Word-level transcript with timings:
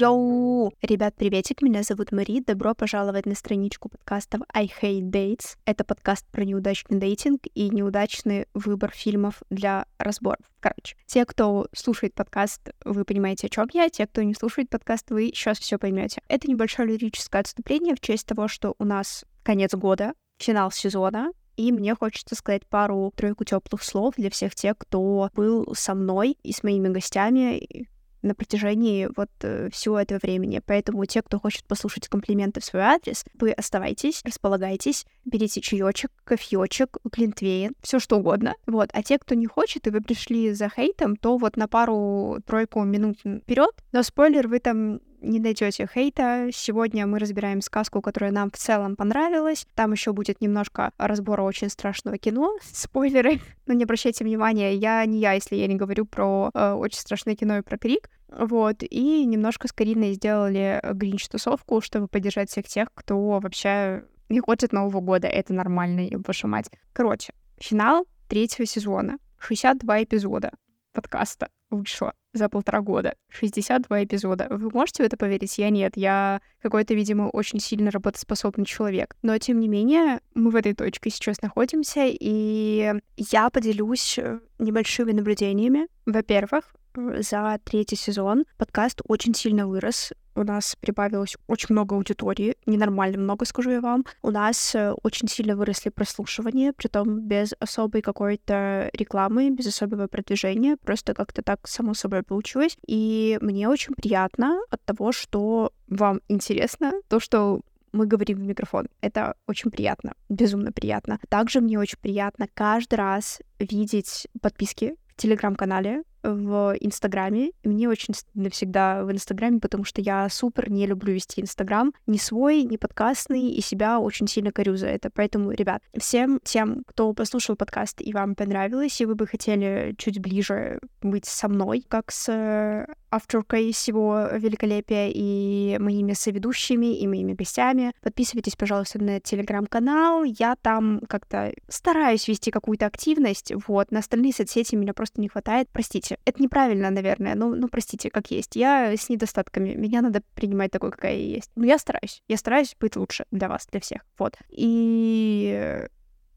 Йоу! 0.00 0.72
Ребят, 0.80 1.14
приветик, 1.14 1.60
меня 1.60 1.82
зовут 1.82 2.10
Мари, 2.10 2.40
добро 2.40 2.74
пожаловать 2.74 3.26
на 3.26 3.34
страничку 3.34 3.90
подкастов 3.90 4.40
I 4.50 4.70
Hate 4.80 5.10
Dates. 5.10 5.58
Это 5.66 5.84
подкаст 5.84 6.26
про 6.32 6.42
неудачный 6.44 6.98
дейтинг 6.98 7.42
и 7.52 7.68
неудачный 7.68 8.46
выбор 8.54 8.92
фильмов 8.92 9.42
для 9.50 9.84
разборов. 9.98 10.40
Короче, 10.60 10.96
те, 11.04 11.26
кто 11.26 11.66
слушает 11.74 12.14
подкаст, 12.14 12.70
вы 12.82 13.04
понимаете, 13.04 13.48
о 13.48 13.50
чем 13.50 13.68
я, 13.74 13.90
те, 13.90 14.06
кто 14.06 14.22
не 14.22 14.32
слушает 14.32 14.70
подкаст, 14.70 15.10
вы 15.10 15.32
сейчас 15.34 15.58
все 15.58 15.76
поймете. 15.76 16.22
Это 16.28 16.48
небольшое 16.48 16.88
лирическое 16.88 17.42
отступление 17.42 17.94
в 17.94 18.00
честь 18.00 18.24
того, 18.24 18.48
что 18.48 18.74
у 18.78 18.84
нас 18.84 19.26
конец 19.42 19.74
года, 19.74 20.14
финал 20.38 20.70
сезона, 20.70 21.30
и 21.58 21.72
мне 21.72 21.94
хочется 21.94 22.34
сказать 22.36 22.66
пару-тройку 22.66 23.44
теплых 23.44 23.82
слов 23.82 24.14
для 24.16 24.30
всех 24.30 24.54
тех, 24.54 24.78
кто 24.78 25.28
был 25.34 25.74
со 25.74 25.94
мной 25.94 26.38
и 26.42 26.52
с 26.52 26.62
моими 26.62 26.88
гостями 26.88 27.86
на 28.22 28.34
протяжении 28.34 29.08
вот 29.16 29.30
э, 29.42 29.68
всего 29.70 29.98
этого 29.98 30.20
времени. 30.22 30.60
Поэтому 30.64 31.04
те, 31.06 31.22
кто 31.22 31.38
хочет 31.38 31.64
послушать 31.64 32.08
комплименты 32.08 32.60
в 32.60 32.64
свой 32.64 32.82
адрес, 32.82 33.24
вы 33.38 33.52
оставайтесь, 33.52 34.22
располагайтесь, 34.24 35.06
берите 35.24 35.60
чаечек, 35.60 36.10
кофеечек, 36.24 36.98
глинтвейн, 37.04 37.72
все 37.82 37.98
что 37.98 38.16
угодно. 38.16 38.54
Вот. 38.66 38.90
А 38.92 39.02
те, 39.02 39.18
кто 39.18 39.34
не 39.34 39.46
хочет, 39.46 39.86
и 39.86 39.90
вы 39.90 40.00
пришли 40.00 40.52
за 40.52 40.68
хейтом, 40.68 41.16
то 41.16 41.36
вот 41.36 41.56
на 41.56 41.68
пару-тройку 41.68 42.82
минут 42.84 43.18
вперед. 43.20 43.74
Но 43.92 44.02
спойлер, 44.02 44.48
вы 44.48 44.60
там 44.60 45.00
не 45.20 45.40
найдете 45.40 45.88
хейта. 45.92 46.48
Сегодня 46.52 47.06
мы 47.06 47.18
разбираем 47.18 47.60
сказку, 47.60 48.00
которая 48.00 48.32
нам 48.32 48.50
в 48.50 48.56
целом 48.56 48.96
понравилась. 48.96 49.66
Там 49.74 49.92
еще 49.92 50.12
будет 50.12 50.40
немножко 50.40 50.92
разбора 50.98 51.42
очень 51.42 51.68
страшного 51.68 52.18
кино. 52.18 52.56
Спойлеры. 52.62 53.40
Но 53.66 53.74
не 53.74 53.84
обращайте 53.84 54.24
внимания, 54.24 54.74
я 54.74 55.04
не 55.06 55.18
я, 55.18 55.32
если 55.32 55.56
я 55.56 55.66
не 55.66 55.76
говорю 55.76 56.06
про 56.06 56.50
э, 56.54 56.72
очень 56.72 56.98
страшное 56.98 57.36
кино 57.36 57.58
и 57.58 57.62
про 57.62 57.78
крик. 57.78 58.08
Вот, 58.28 58.82
и 58.82 59.24
немножко 59.24 59.66
с 59.66 59.72
Кариной 59.72 60.12
сделали 60.12 60.80
гринч-тусовку, 60.92 61.80
чтобы 61.80 62.06
поддержать 62.06 62.48
всех 62.48 62.66
тех, 62.66 62.88
кто 62.94 63.40
вообще 63.40 64.04
не 64.28 64.40
хочет 64.40 64.72
Нового 64.72 65.00
года. 65.00 65.26
Это 65.26 65.52
нормально, 65.52 66.08
ваша 66.26 66.46
мать. 66.46 66.70
Короче, 66.92 67.32
финал 67.58 68.06
третьего 68.28 68.66
сезона. 68.66 69.18
62 69.38 70.04
эпизода 70.04 70.52
подкаста 70.92 71.48
вышло 71.70 72.12
за 72.32 72.48
полтора 72.48 72.80
года. 72.80 73.14
62 73.30 74.04
эпизода. 74.04 74.46
Вы 74.50 74.70
можете 74.70 75.02
в 75.02 75.06
это 75.06 75.16
поверить? 75.16 75.58
Я 75.58 75.70
нет. 75.70 75.96
Я 75.96 76.40
какой-то, 76.62 76.94
видимо, 76.94 77.24
очень 77.24 77.60
сильно 77.60 77.90
работоспособный 77.90 78.64
человек. 78.64 79.16
Но, 79.22 79.36
тем 79.38 79.58
не 79.58 79.68
менее, 79.68 80.20
мы 80.34 80.50
в 80.50 80.56
этой 80.56 80.74
точке 80.74 81.10
сейчас 81.10 81.42
находимся, 81.42 82.06
и 82.06 82.94
я 83.16 83.50
поделюсь 83.50 84.18
э, 84.18 84.40
небольшими 84.58 85.12
наблюдениями. 85.12 85.88
Во-первых, 86.06 86.74
за 86.94 87.58
третий 87.64 87.96
сезон 87.96 88.44
подкаст 88.56 89.00
очень 89.06 89.34
сильно 89.34 89.66
вырос. 89.66 90.12
У 90.34 90.42
нас 90.42 90.76
прибавилось 90.80 91.36
очень 91.48 91.68
много 91.70 91.96
аудитории, 91.96 92.54
ненормально 92.64 93.18
много, 93.18 93.44
скажу 93.44 93.70
я 93.70 93.80
вам. 93.80 94.04
У 94.22 94.30
нас 94.30 94.74
э, 94.74 94.92
очень 95.02 95.28
сильно 95.28 95.56
выросли 95.56 95.90
прослушивания, 95.90 96.72
притом 96.72 97.20
без 97.20 97.52
особой 97.58 98.00
какой-то 98.00 98.90
рекламы, 98.92 99.50
без 99.50 99.66
особого 99.66 100.06
продвижения, 100.06 100.76
просто 100.76 101.14
как-то 101.14 101.42
так 101.42 101.66
само 101.66 101.94
собой 101.94 102.22
получилось. 102.22 102.76
И 102.86 103.38
мне 103.40 103.68
очень 103.68 103.94
приятно 103.94 104.60
от 104.70 104.82
того, 104.84 105.12
что 105.12 105.72
вам 105.88 106.20
интересно 106.28 106.92
то, 107.08 107.18
что 107.20 107.60
мы 107.92 108.06
говорим 108.06 108.38
в 108.38 108.42
микрофон. 108.42 108.88
Это 109.00 109.34
очень 109.46 109.70
приятно, 109.70 110.14
безумно 110.28 110.72
приятно. 110.72 111.18
Также 111.28 111.60
мне 111.60 111.78
очень 111.78 111.98
приятно 111.98 112.46
каждый 112.54 112.94
раз 112.94 113.40
видеть 113.58 114.28
подписки 114.40 114.94
в 115.08 115.16
телеграм-канале, 115.16 116.04
в 116.22 116.74
Инстаграме. 116.80 117.52
И 117.62 117.68
мне 117.68 117.88
очень 117.88 118.14
стыдно 118.14 118.50
всегда 118.50 119.04
в 119.04 119.12
Инстаграме, 119.12 119.60
потому 119.60 119.84
что 119.84 120.00
я 120.00 120.28
супер 120.28 120.70
не 120.70 120.86
люблю 120.86 121.14
вести 121.14 121.40
Инстаграм. 121.40 121.92
Ни 122.06 122.16
свой, 122.16 122.62
ни 122.62 122.76
подкастный, 122.76 123.50
и 123.50 123.60
себя 123.60 123.98
очень 123.98 124.26
сильно 124.26 124.52
корю 124.52 124.76
за 124.76 124.88
это. 124.88 125.10
Поэтому, 125.10 125.50
ребят, 125.52 125.82
всем 125.96 126.40
тем, 126.42 126.82
кто 126.86 127.12
послушал 127.12 127.56
подкаст 127.56 128.00
и 128.00 128.12
вам 128.12 128.34
понравилось, 128.34 129.00
и 129.00 129.06
вы 129.06 129.14
бы 129.14 129.26
хотели 129.26 129.94
чуть 129.98 130.20
ближе 130.20 130.80
быть 131.02 131.26
со 131.26 131.48
мной, 131.48 131.84
как 131.88 132.10
с 132.10 132.86
авторкой 133.10 133.72
всего 133.72 134.28
великолепия 134.32 135.10
и 135.12 135.76
моими 135.78 136.12
соведущими, 136.12 136.98
и 136.98 137.06
моими 137.06 137.32
гостями. 137.32 137.92
Подписывайтесь, 138.02 138.56
пожалуйста, 138.56 139.02
на 139.02 139.20
телеграм-канал. 139.20 140.24
Я 140.24 140.56
там 140.60 141.00
как-то 141.08 141.52
стараюсь 141.68 142.28
вести 142.28 142.50
какую-то 142.50 142.86
активность. 142.86 143.52
Вот, 143.66 143.90
на 143.90 143.98
остальные 143.98 144.32
соцсети 144.32 144.76
меня 144.76 144.94
просто 144.94 145.20
не 145.20 145.28
хватает. 145.28 145.68
Простите 145.72 146.09
простите, 146.10 146.18
это 146.24 146.42
неправильно, 146.42 146.90
наверное, 146.90 147.34
ну, 147.34 147.54
ну, 147.54 147.68
простите, 147.68 148.10
как 148.10 148.30
есть. 148.30 148.56
Я 148.56 148.96
с 148.96 149.08
недостатками, 149.08 149.74
меня 149.74 150.02
надо 150.02 150.22
принимать 150.34 150.70
такой, 150.70 150.90
какая 150.90 151.14
я 151.14 151.34
есть. 151.36 151.50
Но 151.56 151.64
я 151.66 151.78
стараюсь, 151.78 152.22
я 152.28 152.36
стараюсь 152.36 152.76
быть 152.80 152.96
лучше 152.96 153.24
для 153.30 153.48
вас, 153.48 153.66
для 153.70 153.80
всех, 153.80 154.02
вот. 154.18 154.36
И 154.50 155.86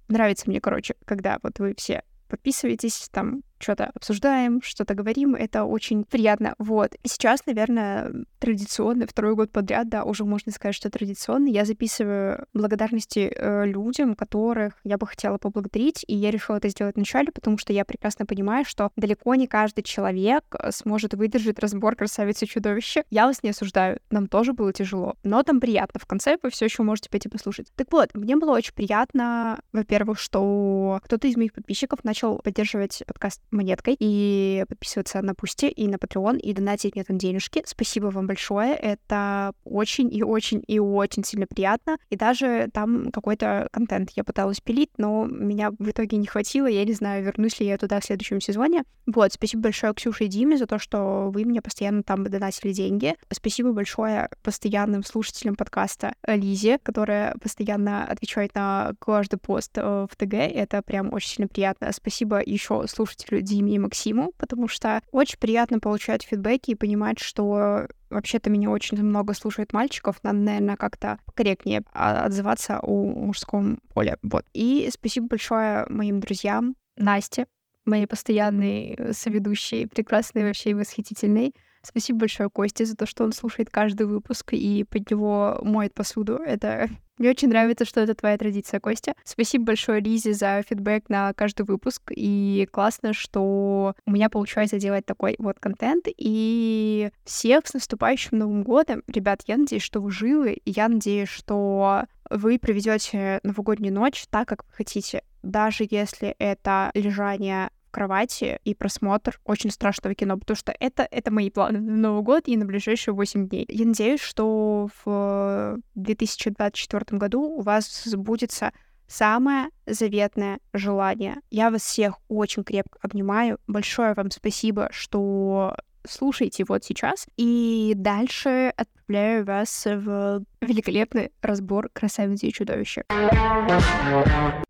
нравится 0.08 0.50
мне, 0.50 0.62
короче, 0.62 0.96
когда 1.06 1.40
вот 1.44 1.60
вы 1.60 1.74
все 1.78 2.04
подписываетесь, 2.28 3.10
там 3.12 3.44
что-то 3.64 3.92
обсуждаем, 3.94 4.62
что-то 4.62 4.94
говорим, 4.94 5.36
это 5.36 5.64
очень 5.64 6.04
приятно. 6.04 6.54
Вот. 6.58 6.94
И 7.04 7.08
сейчас, 7.08 7.46
наверное, 7.46 8.12
традиционно, 8.40 9.08
второй 9.08 9.36
год 9.36 9.52
подряд, 9.52 9.90
да, 9.90 10.04
уже 10.04 10.26
можно 10.26 10.52
сказать, 10.52 10.76
что 10.76 10.90
традиционно, 10.90 11.48
я 11.48 11.66
записываю 11.66 12.46
благодарности 12.54 13.32
э, 13.34 13.66
людям, 13.66 14.16
которых 14.16 14.74
я 14.84 14.98
бы 14.98 15.08
хотела 15.08 15.38
поблагодарить, 15.38 16.04
и 16.08 16.16
я 16.16 16.30
решила 16.32 16.58
это 16.58 16.70
сделать 16.70 16.96
вначале, 16.96 17.32
потому 17.32 17.58
что 17.58 17.74
я 17.74 17.86
прекрасно 17.86 18.26
понимаю, 18.26 18.66
что 18.66 18.92
далеко 18.96 19.36
не 19.36 19.48
каждый 19.48 19.84
человек 19.84 20.44
э, 20.60 20.72
сможет 20.72 21.14
выдержать 21.14 21.60
разбор 21.60 21.96
красавицы 21.96 22.46
чудовища. 22.46 23.04
Я 23.10 23.28
вас 23.28 23.44
не 23.44 23.50
осуждаю, 23.52 24.00
нам 24.10 24.28
тоже 24.28 24.54
было 24.54 24.74
тяжело, 24.74 25.16
но 25.24 25.42
там 25.44 25.60
приятно. 25.60 26.00
В 26.00 26.06
конце 26.06 26.38
вы 26.44 26.50
все 26.50 26.66
еще 26.66 26.84
можете 26.84 27.10
пойти 27.10 27.30
послушать. 27.30 27.68
Так 27.76 27.88
вот, 27.92 28.10
мне 28.14 28.36
было 28.36 28.52
очень 28.52 28.74
приятно, 28.74 29.62
во-первых, 29.72 30.20
что 30.20 31.00
кто-то 31.06 31.28
из 31.28 31.38
моих 31.38 31.54
подписчиков 31.54 32.04
начал 32.04 32.40
поддерживать 32.40 33.04
подкаст 33.08 33.42
монеткой 33.54 33.96
и 34.00 34.66
подписываться 34.68 35.22
на 35.22 35.36
Пусти 35.36 35.70
и 35.70 35.88
на 35.88 35.96
Patreon 35.96 36.40
и 36.40 36.54
донатить 36.54 36.96
мне 36.96 37.04
там 37.04 37.18
денежки. 37.18 37.64
Спасибо 37.66 38.08
вам 38.08 38.28
большое. 38.28 38.76
Это 38.76 39.54
очень 39.64 40.14
и 40.14 40.24
очень 40.24 40.64
и 40.68 40.80
очень 40.80 41.24
сильно 41.24 41.48
приятно. 41.48 41.98
И 42.10 42.16
даже 42.16 42.70
там 42.74 43.12
какой-то 43.12 43.68
контент 43.72 44.12
я 44.16 44.24
пыталась 44.24 44.62
пилить, 44.62 44.92
но 44.98 45.26
меня 45.26 45.72
в 45.72 45.90
итоге 45.90 46.18
не 46.18 46.28
хватило. 46.28 46.68
Я 46.68 46.86
не 46.86 46.94
знаю, 46.94 47.24
вернусь 47.24 47.60
ли 47.60 47.68
я 47.68 47.78
туда 47.78 48.00
в 48.00 48.06
следующем 48.06 48.42
сезоне. 48.42 48.84
Вот, 49.06 49.34
спасибо 49.34 49.64
большое 49.64 49.94
Ксюше 49.94 50.26
и 50.26 50.28
Диме 50.28 50.58
за 50.58 50.66
то, 50.66 50.80
что 50.80 51.30
вы 51.34 51.44
мне 51.46 51.62
постоянно 51.62 52.04
там 52.04 52.24
донатили 52.24 52.72
деньги. 52.72 53.16
Спасибо 53.32 53.74
большое 53.74 54.30
постоянным 54.42 55.04
слушателям 55.04 55.56
подкаста 55.56 56.16
Лизе, 56.26 56.80
которая 56.80 57.36
постоянно 57.42 58.06
отвечает 58.06 58.56
на 58.56 58.94
каждый 59.00 59.38
пост 59.38 59.72
э, 59.76 60.08
в 60.10 60.16
ТГ. 60.16 60.34
Это 60.34 60.82
прям 60.82 61.14
очень 61.14 61.30
сильно 61.30 61.48
приятно. 61.48 61.92
Спасибо 61.92 62.42
еще 62.44 62.86
слушателю 63.34 63.42
Диме 63.42 63.76
и 63.76 63.80
Максиму, 63.80 64.34
потому 64.38 64.68
что 64.68 65.02
очень 65.12 65.40
приятно 65.40 65.80
получать 65.80 66.24
фидбэки 66.24 66.72
и 66.72 66.76
понимать, 66.76 67.20
что 67.20 67.88
вообще-то 68.10 68.50
меня 68.50 68.70
очень 68.70 69.02
много 69.02 69.34
слушает 69.34 69.74
мальчиков, 69.74 70.18
надо, 70.24 70.38
наверное, 70.38 70.76
как-то 70.76 71.20
корректнее 71.36 71.84
отзываться 71.94 72.80
о 72.82 73.06
мужском 73.06 73.80
поле. 73.94 74.18
Вот. 74.22 74.46
И 74.54 74.90
спасибо 74.92 75.28
большое 75.28 75.86
моим 75.90 76.20
друзьям, 76.20 76.76
Насте, 76.96 77.48
моей 77.86 78.06
постоянной 78.06 78.98
соведущей, 79.14 79.88
прекрасной 79.88 80.44
вообще 80.44 80.72
и 80.72 80.76
восхитительной. 80.76 81.54
Спасибо 81.82 82.20
большое 82.20 82.50
Косте 82.50 82.86
за 82.86 82.96
то, 82.96 83.06
что 83.06 83.26
он 83.26 83.34
слушает 83.34 83.70
каждый 83.70 84.06
выпуск 84.06 84.54
и 84.54 84.86
под 84.86 85.10
него 85.12 85.60
моет 85.64 85.94
посуду. 85.94 86.36
Это 86.36 86.90
мне 87.18 87.30
очень 87.30 87.50
нравится, 87.50 87.86
что 87.86 88.02
это 88.02 88.16
твоя 88.16 88.38
традиция, 88.38 88.80
Костя. 88.80 89.14
Спасибо 89.24 89.66
большое 89.66 90.02
Лизе 90.02 90.34
за 90.34 90.64
фидбэк 90.68 91.10
на 91.10 91.34
каждый 91.34 91.66
выпуск. 91.66 92.02
И 92.10 92.68
классно, 92.72 93.14
что 93.14 93.96
у 94.06 94.12
меня 94.12 94.30
получается 94.30 94.80
делать 94.80 95.06
такой 95.06 95.36
вот 95.38 95.60
контент. 95.60 96.06
И 96.18 97.12
всех 97.24 97.68
с 97.68 97.74
наступающим 97.74 98.40
Новым 98.40 98.64
годом. 98.64 99.04
Ребят, 99.08 99.42
я 99.48 99.58
надеюсь, 99.58 99.84
что 99.84 100.02
вы 100.02 100.12
живы. 100.12 100.54
И 100.54 100.72
я 100.72 100.88
надеюсь, 100.88 101.30
что 101.30 102.06
вы 102.30 102.58
проведете 102.58 103.40
новогоднюю 103.44 103.94
ночь 103.94 104.26
так, 104.30 104.48
как 104.48 104.64
вы 104.66 104.72
хотите. 104.74 105.24
Даже 105.44 105.86
если 105.90 106.36
это 106.40 106.90
лежание 106.94 107.70
кровати 107.94 108.60
и 108.66 108.74
просмотр 108.74 109.40
очень 109.46 109.72
страшного 109.72 110.16
кино, 110.16 110.38
потому 110.38 110.58
что 110.58 110.74
это, 110.78 111.08
это 111.10 111.32
мои 111.32 111.50
планы 111.50 111.80
на 111.80 111.96
Новый 111.96 112.24
год 112.24 112.48
и 112.48 112.58
на 112.58 112.66
ближайшие 112.66 113.14
8 113.14 113.48
дней. 113.48 113.66
Я 113.70 113.86
надеюсь, 113.86 114.20
что 114.20 114.90
в 115.06 115.78
2024 115.96 117.18
году 117.18 117.44
у 117.44 117.62
вас 117.62 118.04
сбудется 118.04 118.72
самое 119.08 119.70
заветное 119.86 120.60
желание. 120.74 121.38
Я 121.52 121.70
вас 121.70 121.84
всех 121.84 122.16
очень 122.28 122.64
крепко 122.64 122.98
обнимаю. 123.02 123.60
Большое 123.68 124.14
вам 124.16 124.32
спасибо, 124.32 124.90
что 124.92 125.76
слушаете 126.08 126.66
вот 126.68 126.84
сейчас. 126.84 127.28
И 127.38 127.94
дальше 127.96 128.74
отправляю 128.76 129.46
вас 129.46 129.86
в 129.86 130.44
великолепный 130.62 131.32
разбор 131.42 131.90
«Красавицы 131.94 132.48
и 132.48 132.54
чудовища». 132.54 133.04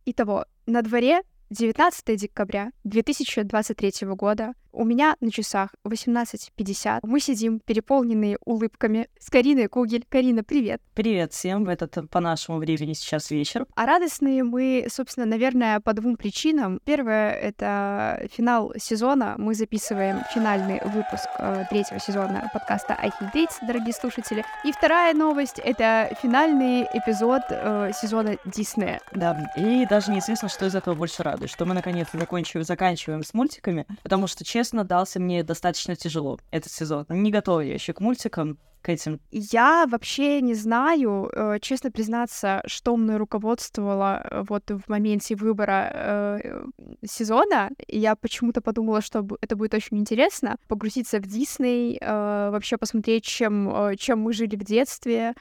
Итого, 0.05 0.45
на 0.65 0.81
дворе 0.81 1.21
19 1.53 2.17
декабря 2.17 2.71
2023 2.83 4.07
года. 4.15 4.55
У 4.75 4.85
меня 4.85 5.15
на 5.21 5.31
часах 5.31 5.69
18.50. 5.85 7.01
Мы 7.03 7.19
сидим 7.19 7.59
переполненные 7.59 8.39
улыбками 8.43 9.07
с 9.19 9.29
Кариной 9.29 9.67
Кугель. 9.67 10.03
Карина, 10.09 10.43
привет. 10.43 10.81
Привет 10.95 11.31
всем. 11.31 11.63
В 11.63 11.69
этот 11.69 12.09
по 12.09 12.19
нашему 12.19 12.57
времени 12.57 12.93
сейчас 12.93 13.29
вечер. 13.29 13.67
А 13.75 13.85
радостные 13.85 14.43
мы, 14.43 14.87
собственно, 14.89 15.27
наверное, 15.27 15.79
по 15.79 15.93
двум 15.93 16.17
причинам. 16.17 16.79
Первое— 16.85 17.31
это 17.33 18.27
финал 18.31 18.73
сезона. 18.79 19.35
Мы 19.37 19.53
записываем 19.53 20.23
финальный 20.33 20.81
выпуск 20.83 21.27
э, 21.37 21.65
третьего 21.69 21.99
сезона 21.99 22.49
подкаста 22.51 22.97
Dates, 23.31 23.53
дорогие 23.61 23.93
слушатели. 23.93 24.43
И 24.65 24.71
вторая 24.71 25.13
новость— 25.13 25.59
это 25.63 26.09
финальный 26.19 26.87
эпизод 26.91 27.43
э, 27.51 27.91
сезона 27.93 28.37
Диснея. 28.43 29.01
Да, 29.11 29.51
и 29.55 29.85
даже 29.85 30.11
неизвестно, 30.11 30.49
что 30.49 30.65
из 30.65 30.73
этого 30.73 30.95
больше 30.95 31.21
радует, 31.21 31.51
что 31.51 31.65
мы 31.65 31.75
наконец 31.75 32.07
заканчиваем, 32.11 32.65
заканчиваем 32.65 33.23
с 33.23 33.35
мультиками, 33.35 33.85
потому 34.01 34.25
что, 34.25 34.43
честно, 34.43 34.62
дался 34.71 35.19
мне 35.19 35.43
достаточно 35.43 35.95
тяжело 35.95 36.39
этот 36.51 36.71
сезон. 36.71 37.05
Не 37.09 37.31
готова 37.31 37.61
я 37.61 37.73
еще 37.73 37.93
к 37.93 37.99
мультикам, 37.99 38.57
к 38.83 38.89
этим? 38.89 39.19
Я 39.31 39.85
вообще 39.89 40.41
не 40.41 40.53
знаю, 40.53 41.29
э, 41.31 41.59
честно 41.61 41.89
признаться, 41.89 42.61
что 42.67 42.95
мной 42.95 43.17
руководствовало 43.17 44.21
э, 44.23 44.43
вот 44.47 44.69
в 44.69 44.89
моменте 44.89 45.35
выбора 45.35 45.89
э, 45.93 46.65
сезона. 47.07 47.71
Я 47.87 48.15
почему-то 48.15 48.61
подумала, 48.61 49.01
что 49.01 49.25
это 49.41 49.55
будет 49.55 49.73
очень 49.73 49.97
интересно, 49.97 50.57
погрузиться 50.67 51.19
в 51.19 51.25
Дисней, 51.25 51.97
э, 51.99 52.49
вообще 52.51 52.77
посмотреть, 52.77 53.23
чем, 53.23 53.69
э, 53.73 53.95
чем 53.95 54.19
мы 54.19 54.33
жили 54.33 54.55
в 54.55 54.63
детстве, 54.63 55.33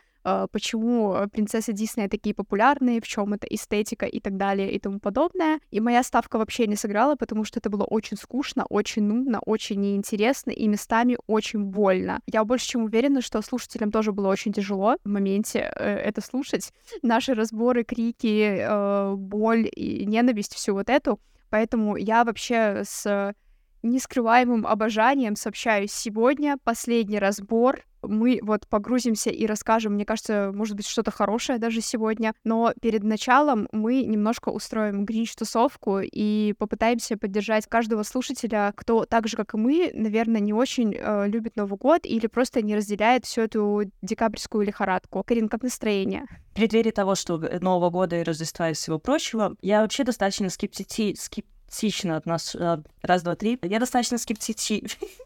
почему 0.52 1.14
э, 1.14 1.28
принцессы 1.28 1.72
Диснея 1.72 2.08
такие 2.08 2.34
популярные, 2.34 3.00
в 3.00 3.06
чем 3.06 3.34
это 3.34 3.46
эстетика 3.46 4.06
и 4.06 4.20
так 4.20 4.36
далее 4.36 4.72
и 4.72 4.78
тому 4.78 5.00
подобное. 5.00 5.60
И 5.70 5.80
моя 5.80 6.02
ставка 6.02 6.38
вообще 6.38 6.66
не 6.66 6.76
сыграла, 6.76 7.16
потому 7.16 7.44
что 7.44 7.58
это 7.58 7.70
было 7.70 7.84
очень 7.84 8.16
скучно, 8.16 8.64
очень 8.68 9.02
нудно, 9.02 9.40
очень 9.44 9.80
неинтересно 9.80 10.50
и 10.50 10.68
местами 10.68 11.18
очень 11.26 11.64
больно. 11.64 12.20
Я 12.26 12.44
больше 12.44 12.68
чем 12.68 12.84
уверена, 12.84 13.22
что 13.22 13.42
слушателям 13.42 13.90
тоже 13.90 14.12
было 14.12 14.28
очень 14.28 14.52
тяжело 14.52 14.96
в 15.04 15.08
моменте 15.08 15.72
э, 15.74 15.96
это 15.96 16.20
слушать. 16.20 16.72
Наши 17.02 17.34
разборы, 17.34 17.84
крики, 17.84 18.58
э, 18.60 19.14
боль 19.16 19.68
и 19.74 20.06
ненависть, 20.06 20.54
всю 20.54 20.74
вот 20.74 20.88
эту. 20.88 21.20
Поэтому 21.50 21.96
я 21.96 22.24
вообще 22.24 22.82
с 22.84 23.34
нескрываемым 23.82 24.66
обожанием 24.66 25.36
сообщаю 25.36 25.88
сегодня 25.88 26.56
последний 26.64 27.18
разбор 27.18 27.84
мы 28.02 28.40
вот 28.42 28.66
погрузимся 28.66 29.30
и 29.30 29.46
расскажем, 29.46 29.94
мне 29.94 30.04
кажется, 30.04 30.50
может 30.54 30.76
быть, 30.76 30.86
что-то 30.86 31.10
хорошее 31.10 31.58
даже 31.58 31.80
сегодня, 31.80 32.34
но 32.44 32.72
перед 32.80 33.02
началом 33.02 33.68
мы 33.72 34.02
немножко 34.02 34.48
устроим 34.50 35.04
гринч-тусовку 35.04 36.00
и 36.00 36.54
попытаемся 36.58 37.16
поддержать 37.16 37.66
каждого 37.66 38.02
слушателя, 38.02 38.72
кто 38.76 39.04
так 39.04 39.28
же, 39.28 39.36
как 39.36 39.54
и 39.54 39.56
мы, 39.56 39.90
наверное, 39.94 40.40
не 40.40 40.52
очень 40.52 40.94
э, 40.94 41.28
любит 41.28 41.56
Новый 41.56 41.78
год 41.78 42.04
или 42.04 42.26
просто 42.26 42.62
не 42.62 42.74
разделяет 42.74 43.24
всю 43.24 43.42
эту 43.42 43.82
декабрьскую 44.02 44.66
лихорадку. 44.66 45.22
Карин, 45.22 45.48
как 45.48 45.62
настроение? 45.62 46.26
В 46.50 46.54
преддверии 46.54 46.90
того, 46.90 47.14
что 47.14 47.38
Нового 47.38 47.90
года 47.90 48.20
и 48.20 48.22
Рождества 48.22 48.70
и 48.70 48.74
всего 48.74 48.98
прочего, 48.98 49.56
я 49.62 49.80
вообще 49.82 50.04
достаточно 50.04 50.48
скептити... 50.50 51.14
скептична 51.14 51.51
от 52.16 52.26
нас... 52.26 52.54
Э, 52.54 52.78
раз, 53.02 53.22
два, 53.22 53.34
три. 53.34 53.58
Я 53.62 53.78
достаточно 53.78 54.18
скептична 54.18 54.88